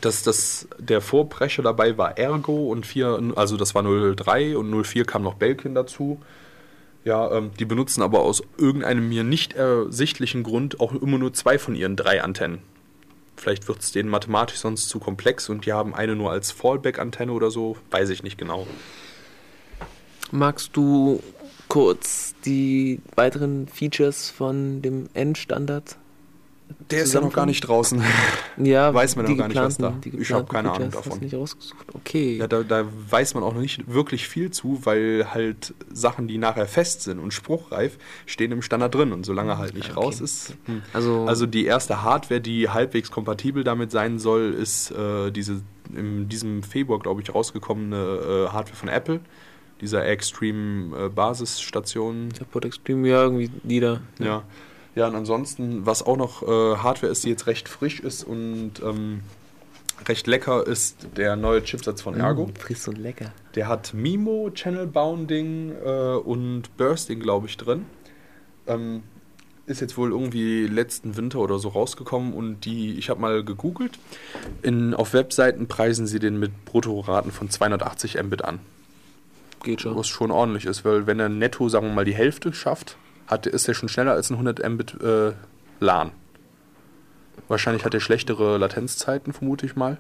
das, 0.01 0.23
das, 0.23 0.69
der 0.79 1.01
Vorbrecher 1.01 1.63
dabei 1.63 1.97
war 1.99 2.19
Ergo 2.19 2.71
und 2.71 2.87
4, 2.87 3.33
also 3.37 3.57
das 3.57 3.75
war 3.75 3.83
03 3.83 4.57
und 4.57 4.85
04 4.85 5.05
kam 5.05 5.23
noch 5.23 5.35
Belkin 5.35 5.75
dazu. 5.75 6.21
Ja, 7.05 7.31
ähm, 7.31 7.53
die 7.59 7.65
benutzen 7.65 8.03
aber 8.03 8.21
aus 8.21 8.43
irgendeinem 8.59 9.09
mir 9.09 9.23
nicht 9.23 9.53
ersichtlichen 9.53 10.43
Grund 10.43 10.81
auch 10.81 10.93
immer 10.93 11.19
nur 11.19 11.33
zwei 11.33 11.59
von 11.59 11.77
ihren 11.77 11.95
drei 11.95 12.23
Antennen. 12.23 12.59
Vielleicht 13.37 13.69
wird 13.69 13.81
es 13.81 13.93
denen 13.93 14.09
mathematisch 14.09 14.59
sonst 14.59 14.89
zu 14.89 14.99
komplex 14.99 15.49
und 15.49 15.67
die 15.67 15.73
haben 15.73 15.95
eine 15.95 16.17
nur 16.17 16.33
als 16.33 16.51
Fallback-Antenne 16.51 17.33
oder 17.33 17.51
so. 17.51 17.77
Weiß 17.91 18.09
ich 18.09 18.23
nicht 18.23 18.39
genau. 18.39 18.67
Magst 20.33 20.71
du 20.77 21.23
kurz 21.69 22.35
die 22.45 23.01
weiteren 23.15 23.69
Features 23.69 24.31
von 24.31 24.83
dem 24.83 25.09
Endstandard? 25.15 25.97
Der 26.91 27.03
ist 27.03 27.15
ja 27.15 27.21
noch 27.21 27.33
gar 27.33 27.47
nicht 27.47 27.61
draußen. 27.63 28.03
Ja, 28.59 28.95
Weiß 28.95 29.17
man 29.17 29.27
die 29.27 29.33
noch 29.33 29.39
gar 29.41 29.49
nicht, 29.49 29.57
was 29.61 29.77
da- 29.77 29.93
ich 30.03 30.33
hab 30.33 30.47
geplanten 30.47 30.49
keine 30.49 30.71
Ahnung 30.73 30.87
Hast 30.87 30.95
davon. 30.97 31.19
du 31.19 31.25
nicht 31.27 31.35
rausgesucht? 31.35 31.87
Okay. 31.95 32.39
Ja, 32.39 32.47
da, 32.47 32.63
da 32.63 32.87
weiß 33.11 33.35
man 33.35 33.43
auch 33.43 33.53
noch 33.53 33.61
nicht 33.61 33.87
wirklich 33.93 34.29
viel 34.29 34.51
zu, 34.51 34.81
weil 34.85 35.27
halt 35.35 35.75
Sachen, 35.93 36.27
die 36.27 36.39
nachher 36.39 36.67
fest 36.67 37.03
sind 37.03 37.19
und 37.19 37.35
spruchreif, 37.35 37.99
stehen 38.25 38.53
im 38.53 38.63
Standard 38.63 38.95
drin. 38.95 39.13
Und 39.13 39.27
solange 39.27 39.51
er 39.53 39.59
halt 39.59 39.75
nicht 39.75 39.91
Okay. 39.91 40.01
raus 40.01 40.21
ist. 40.23 40.55
hm. 40.65 40.81
Also- 40.95 41.27
also 41.27 41.45
die 41.45 41.67
erste 41.67 42.03
Hardware, 42.03 42.41
die 42.41 42.71
halbwegs 42.71 43.11
kompatibel 43.11 43.63
damit 43.63 43.91
sein 43.91 44.19
soll, 44.19 44.55
ist 44.55 44.91
äh, 44.93 45.31
diese 45.31 45.61
in 45.95 46.29
diesem 46.31 46.63
Februar, 46.63 46.99
glaube 46.99 47.21
ich, 47.21 47.35
rausgekommene 47.35 47.97
äh, 47.97 48.53
Hardware 48.53 48.77
von 48.77 48.89
Apple. 48.89 49.21
Dieser 49.83 50.07
Extreme 50.07 50.97
äh, 50.97 51.09
Basisstation. 51.11 52.29
Support 52.37 52.65
Extreme, 52.65 53.07
ja, 53.09 53.23
irgendwie 53.23 53.51
Lieder. 53.65 54.01
Ja. 54.19 54.25
Ja, 54.27 54.43
und 55.07 55.15
ansonsten, 55.15 55.85
was 55.85 56.03
auch 56.03 56.17
noch 56.17 56.43
äh, 56.43 56.77
Hardware 56.77 57.13
ist, 57.13 57.25
die 57.25 57.29
jetzt 57.29 57.47
recht 57.47 57.69
frisch 57.69 58.01
ist 58.01 58.25
und 58.25 58.81
ähm, 58.83 59.21
recht 60.09 60.27
lecker, 60.27 60.67
ist 60.67 61.07
der 61.17 61.37
neue 61.37 61.63
Chipsatz 61.63 62.01
von 62.01 62.19
Ergo. 62.19 62.47
Mm, 62.47 62.57
frisch 62.57 62.89
und 62.89 62.97
lecker. 62.97 63.33
Der 63.55 63.69
hat 63.69 63.93
Mimo, 63.93 64.51
Channel 64.55 64.87
Bounding 64.87 65.73
äh, 65.85 66.15
und 66.15 66.75
Bursting, 66.79 67.21
glaube 67.21 67.47
ich, 67.47 67.59
drin. 67.59 67.85
Ähm, 68.67 69.03
ist 69.67 69.81
jetzt 69.83 69.99
wohl 69.99 70.13
irgendwie 70.13 70.67
letzten 70.67 71.17
Winter 71.17 71.41
oder 71.41 71.59
so 71.59 71.69
rausgekommen 71.69 72.33
und 72.33 72.65
die, 72.65 72.99
ich 72.99 73.11
habe 73.11 73.21
mal 73.21 73.45
gegoogelt. 73.45 73.99
In, 74.63 74.95
auf 74.95 75.13
Webseiten 75.13 75.67
preisen 75.67 76.07
sie 76.07 76.21
den 76.21 76.39
mit 76.39 76.65
Bruttoraten 76.65 77.33
von 77.33 77.51
280 77.51 78.23
Mbit 78.23 78.45
an. 78.45 78.61
Geht 79.63 79.83
schon. 79.83 79.97
Was 79.97 80.07
schon 80.07 80.31
ordentlich 80.31 80.65
ist, 80.67 80.85
weil 80.85 81.07
wenn 81.07 81.21
er 81.21 81.29
netto, 81.29 81.69
sagen 81.69 81.89
wir 81.89 81.95
mal, 81.95 82.05
die 82.05 82.15
Hälfte 82.15 82.53
schafft, 82.53 82.97
hat, 83.27 83.47
ist 83.47 83.69
er 83.69 83.75
schon 83.75 83.89
schneller 83.89 84.13
als 84.13 84.31
ein 84.31 84.35
100 84.35 84.69
Mbit 84.69 85.01
äh, 85.03 85.33
LAN. 85.81 86.13
Wahrscheinlich 87.49 87.85
hat 87.85 87.95
er 87.95 88.01
schlechtere 88.01 88.59
Latenzzeiten, 88.59 89.33
vermute 89.33 89.67
ich 89.67 89.77
mal. 89.77 89.99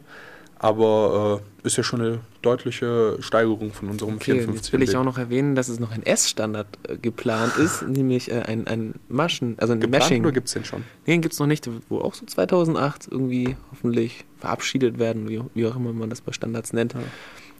Aber 0.58 1.42
äh, 1.62 1.66
ist 1.66 1.76
ja 1.76 1.82
schon 1.82 2.00
eine 2.00 2.20
deutliche 2.40 3.18
Steigerung 3.20 3.72
von 3.72 3.90
unserem 3.90 4.14
Okay, 4.14 4.32
und 4.32 4.38
54 4.38 4.56
jetzt 4.56 4.72
will 4.72 4.82
ich 4.82 4.96
auch 4.96 5.04
noch 5.04 5.18
erwähnen, 5.18 5.54
dass 5.54 5.68
es 5.68 5.78
noch 5.78 5.92
ein 5.92 6.02
S-Standard 6.02 6.66
äh, 6.88 6.96
geplant 6.96 7.58
ist, 7.58 7.82
nämlich 7.82 8.30
äh, 8.30 8.40
ein, 8.40 8.66
ein 8.66 8.94
Maschen, 9.08 9.56
also 9.58 9.74
ein 9.74 9.80
Geplant 9.80 10.04
Meshing. 10.04 10.22
oder 10.22 10.32
gibt 10.32 10.46
es 10.46 10.54
den 10.54 10.64
schon? 10.64 10.84
Den 11.06 11.20
gibt 11.20 11.34
es 11.34 11.40
noch 11.40 11.46
nicht, 11.46 11.68
wo 11.90 11.98
auch 11.98 12.14
so 12.14 12.24
2008 12.24 13.08
irgendwie 13.10 13.54
hoffentlich 13.70 14.24
verabschiedet 14.38 14.98
werden, 14.98 15.28
wie, 15.28 15.42
wie 15.52 15.66
auch 15.66 15.76
immer 15.76 15.92
man 15.92 16.08
das 16.08 16.22
bei 16.22 16.32
Standards 16.32 16.72
nennt. 16.72 16.94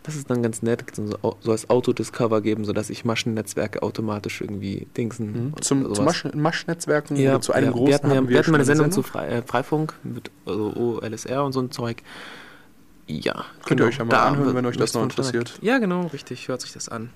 Das 0.06 0.14
ist 0.14 0.30
dann 0.30 0.42
ganz 0.42 0.62
nett, 0.62 0.84
so, 0.94 1.36
so 1.40 1.50
als 1.50 1.68
Auto-Discover 1.68 2.40
geben, 2.40 2.64
sodass 2.64 2.90
ich 2.90 3.04
Maschennetzwerke 3.04 3.82
automatisch 3.82 4.40
irgendwie 4.40 4.86
dingsen. 4.96 5.52
und 5.54 5.64
Zum, 5.64 5.82
sowas. 5.82 5.96
zum 5.96 6.04
Masch 6.04 6.24
Maschnetzwerken 6.34 7.16
ja, 7.16 7.32
oder 7.32 7.40
zu 7.40 7.52
einem 7.52 7.66
ja, 7.66 7.72
großen 7.72 7.86
wir 7.88 7.94
hatten, 7.96 8.10
ja, 8.10 8.16
haben 8.16 8.28
wir 8.28 8.38
hatten 8.38 8.50
mal 8.52 8.56
eine 8.58 8.64
schon 8.66 8.76
Sendung 8.76 8.92
zu 8.92 9.02
Frei, 9.02 9.26
äh, 9.28 9.42
Freifunk, 9.42 9.94
mit 10.04 10.30
also 10.46 10.72
OLSR 10.76 11.44
und 11.44 11.52
so 11.52 11.60
ein 11.60 11.70
Zeug. 11.72 12.02
Ja, 13.08 13.32
genau. 13.32 13.44
Könnt 13.66 13.80
ihr 13.80 13.86
euch 13.86 13.98
ja 13.98 14.04
mal 14.04 14.14
anhören, 14.16 14.46
wird- 14.46 14.56
wenn 14.56 14.66
euch 14.66 14.76
das 14.76 14.94
noch 14.94 15.02
interessiert. 15.02 15.58
Ja, 15.60 15.78
genau, 15.78 16.06
richtig, 16.08 16.48
hört 16.48 16.60
sich 16.60 16.72
das 16.72 16.88
an. 16.88 17.10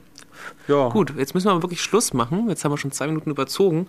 Ja. 0.68 0.88
Gut, 0.88 1.12
jetzt 1.16 1.34
müssen 1.34 1.46
wir 1.46 1.52
aber 1.52 1.62
wirklich 1.62 1.82
Schluss 1.82 2.12
machen. 2.14 2.48
Jetzt 2.48 2.64
haben 2.64 2.72
wir 2.72 2.78
schon 2.78 2.92
zwei 2.92 3.06
Minuten 3.06 3.30
überzogen. 3.30 3.86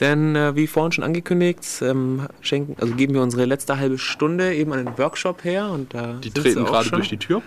Denn 0.00 0.36
äh, 0.36 0.54
wie 0.56 0.66
vorhin 0.66 0.92
schon 0.92 1.04
angekündigt, 1.04 1.62
ähm, 1.80 2.26
schenken, 2.42 2.76
also 2.80 2.94
geben 2.94 3.14
wir 3.14 3.22
unsere 3.22 3.46
letzte 3.46 3.78
halbe 3.78 3.96
Stunde 3.96 4.54
eben 4.54 4.72
an 4.74 4.84
den 4.84 4.98
Workshop 4.98 5.42
her 5.44 5.70
und 5.70 5.94
da 5.94 6.14
Die 6.22 6.30
treten 6.30 6.64
gerade 6.66 6.90
durch 6.90 7.08
die 7.08 7.16
Tür. 7.16 7.40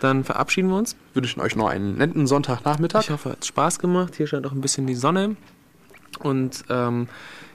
Dann 0.00 0.24
verabschieden 0.24 0.68
wir 0.70 0.76
uns. 0.76 0.96
Wünschen 1.14 1.40
euch 1.40 1.56
noch 1.56 1.68
einen 1.68 1.96
netten 1.98 2.26
Sonntagnachmittag. 2.26 3.02
Ich 3.02 3.10
hoffe, 3.10 3.28
es 3.30 3.36
hat 3.36 3.44
Spaß 3.44 3.78
gemacht. 3.78 4.16
Hier 4.16 4.26
scheint 4.26 4.46
auch 4.46 4.52
ein 4.52 4.60
bisschen 4.60 4.86
die 4.86 4.94
Sonne. 4.94 5.36
Und 6.18 6.64
ähm, 6.68 7.08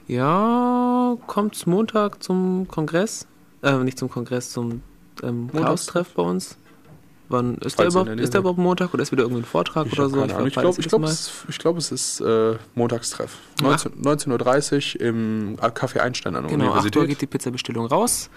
ja, 0.06 1.16
kommt 1.26 1.66
Montag 1.66 2.22
zum 2.22 2.68
Kongress. 2.68 3.26
Äh, 3.62 3.78
nicht 3.78 3.98
zum 3.98 4.08
Kongress, 4.08 4.50
zum 4.50 4.82
ähm, 5.22 5.50
Chaos-Treff 5.52 6.14
bei 6.14 6.22
uns. 6.22 6.56
Wann 7.28 7.56
ist 7.56 7.78
der 7.78 7.90
Falls 7.90 7.94
überhaupt? 7.94 8.20
Ist 8.20 8.34
der 8.34 8.40
überhaupt 8.40 8.58
Montag 8.58 8.94
oder 8.94 9.02
ist 9.02 9.10
wieder 9.10 9.24
irgendwie 9.24 9.42
ein 9.42 9.46
Vortrag 9.46 9.86
Ich 9.86 9.92
oder 9.94 10.08
so? 10.08 10.24
Ich 10.24 10.32
weiß 10.32 10.52
glaube, 10.52 10.80
ich 10.80 10.88
glaub, 10.88 11.02
es, 11.02 11.44
ich 11.48 11.58
glaub, 11.58 11.76
es 11.76 11.90
ist 11.90 12.20
äh, 12.20 12.54
Montagstreff. 12.76 13.36
19 13.60 13.92
19.30 14.00 15.00
Uhr 15.00 15.00
im 15.00 15.56
Café 15.56 15.98
Einstein 15.98 16.36
an 16.36 16.44
der 16.44 16.52
Genau, 16.52 16.66
8 16.66 16.70
Universität. 16.70 17.02
Uhr 17.02 17.08
geht 17.08 17.20
die 17.20 17.26
Pizzabestellung 17.26 17.86
raus. 17.86 18.30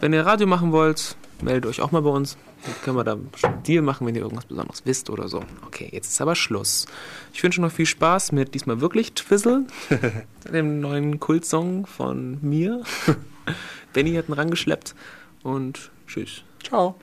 Wenn 0.00 0.12
ihr 0.12 0.26
Radio 0.26 0.46
machen 0.46 0.72
wollt, 0.72 1.16
meldet 1.42 1.66
euch 1.66 1.80
auch 1.80 1.90
mal 1.90 2.02
bei 2.02 2.10
uns. 2.10 2.36
Dann 2.64 2.74
können 2.82 2.96
wir 2.96 3.04
da 3.04 3.12
einen 3.12 3.62
Deal 3.62 3.82
machen, 3.82 4.06
wenn 4.06 4.14
ihr 4.14 4.22
irgendwas 4.22 4.46
Besonderes 4.46 4.82
wisst 4.84 5.10
oder 5.10 5.28
so. 5.28 5.42
Okay, 5.66 5.88
jetzt 5.92 6.08
ist 6.08 6.20
aber 6.20 6.34
Schluss. 6.34 6.86
Ich 7.32 7.42
wünsche 7.42 7.60
noch 7.60 7.70
viel 7.70 7.86
Spaß 7.86 8.32
mit 8.32 8.54
diesmal 8.54 8.80
wirklich 8.80 9.12
Twizzle, 9.12 9.66
dem 10.52 10.80
neuen 10.80 11.20
Kultsong 11.20 11.86
von 11.86 12.38
mir. 12.42 12.82
Benny 13.92 14.14
hat 14.14 14.28
ihn 14.28 14.34
rangeschleppt 14.34 14.94
und 15.42 15.90
tschüss. 16.06 16.42
Ciao. 16.62 16.96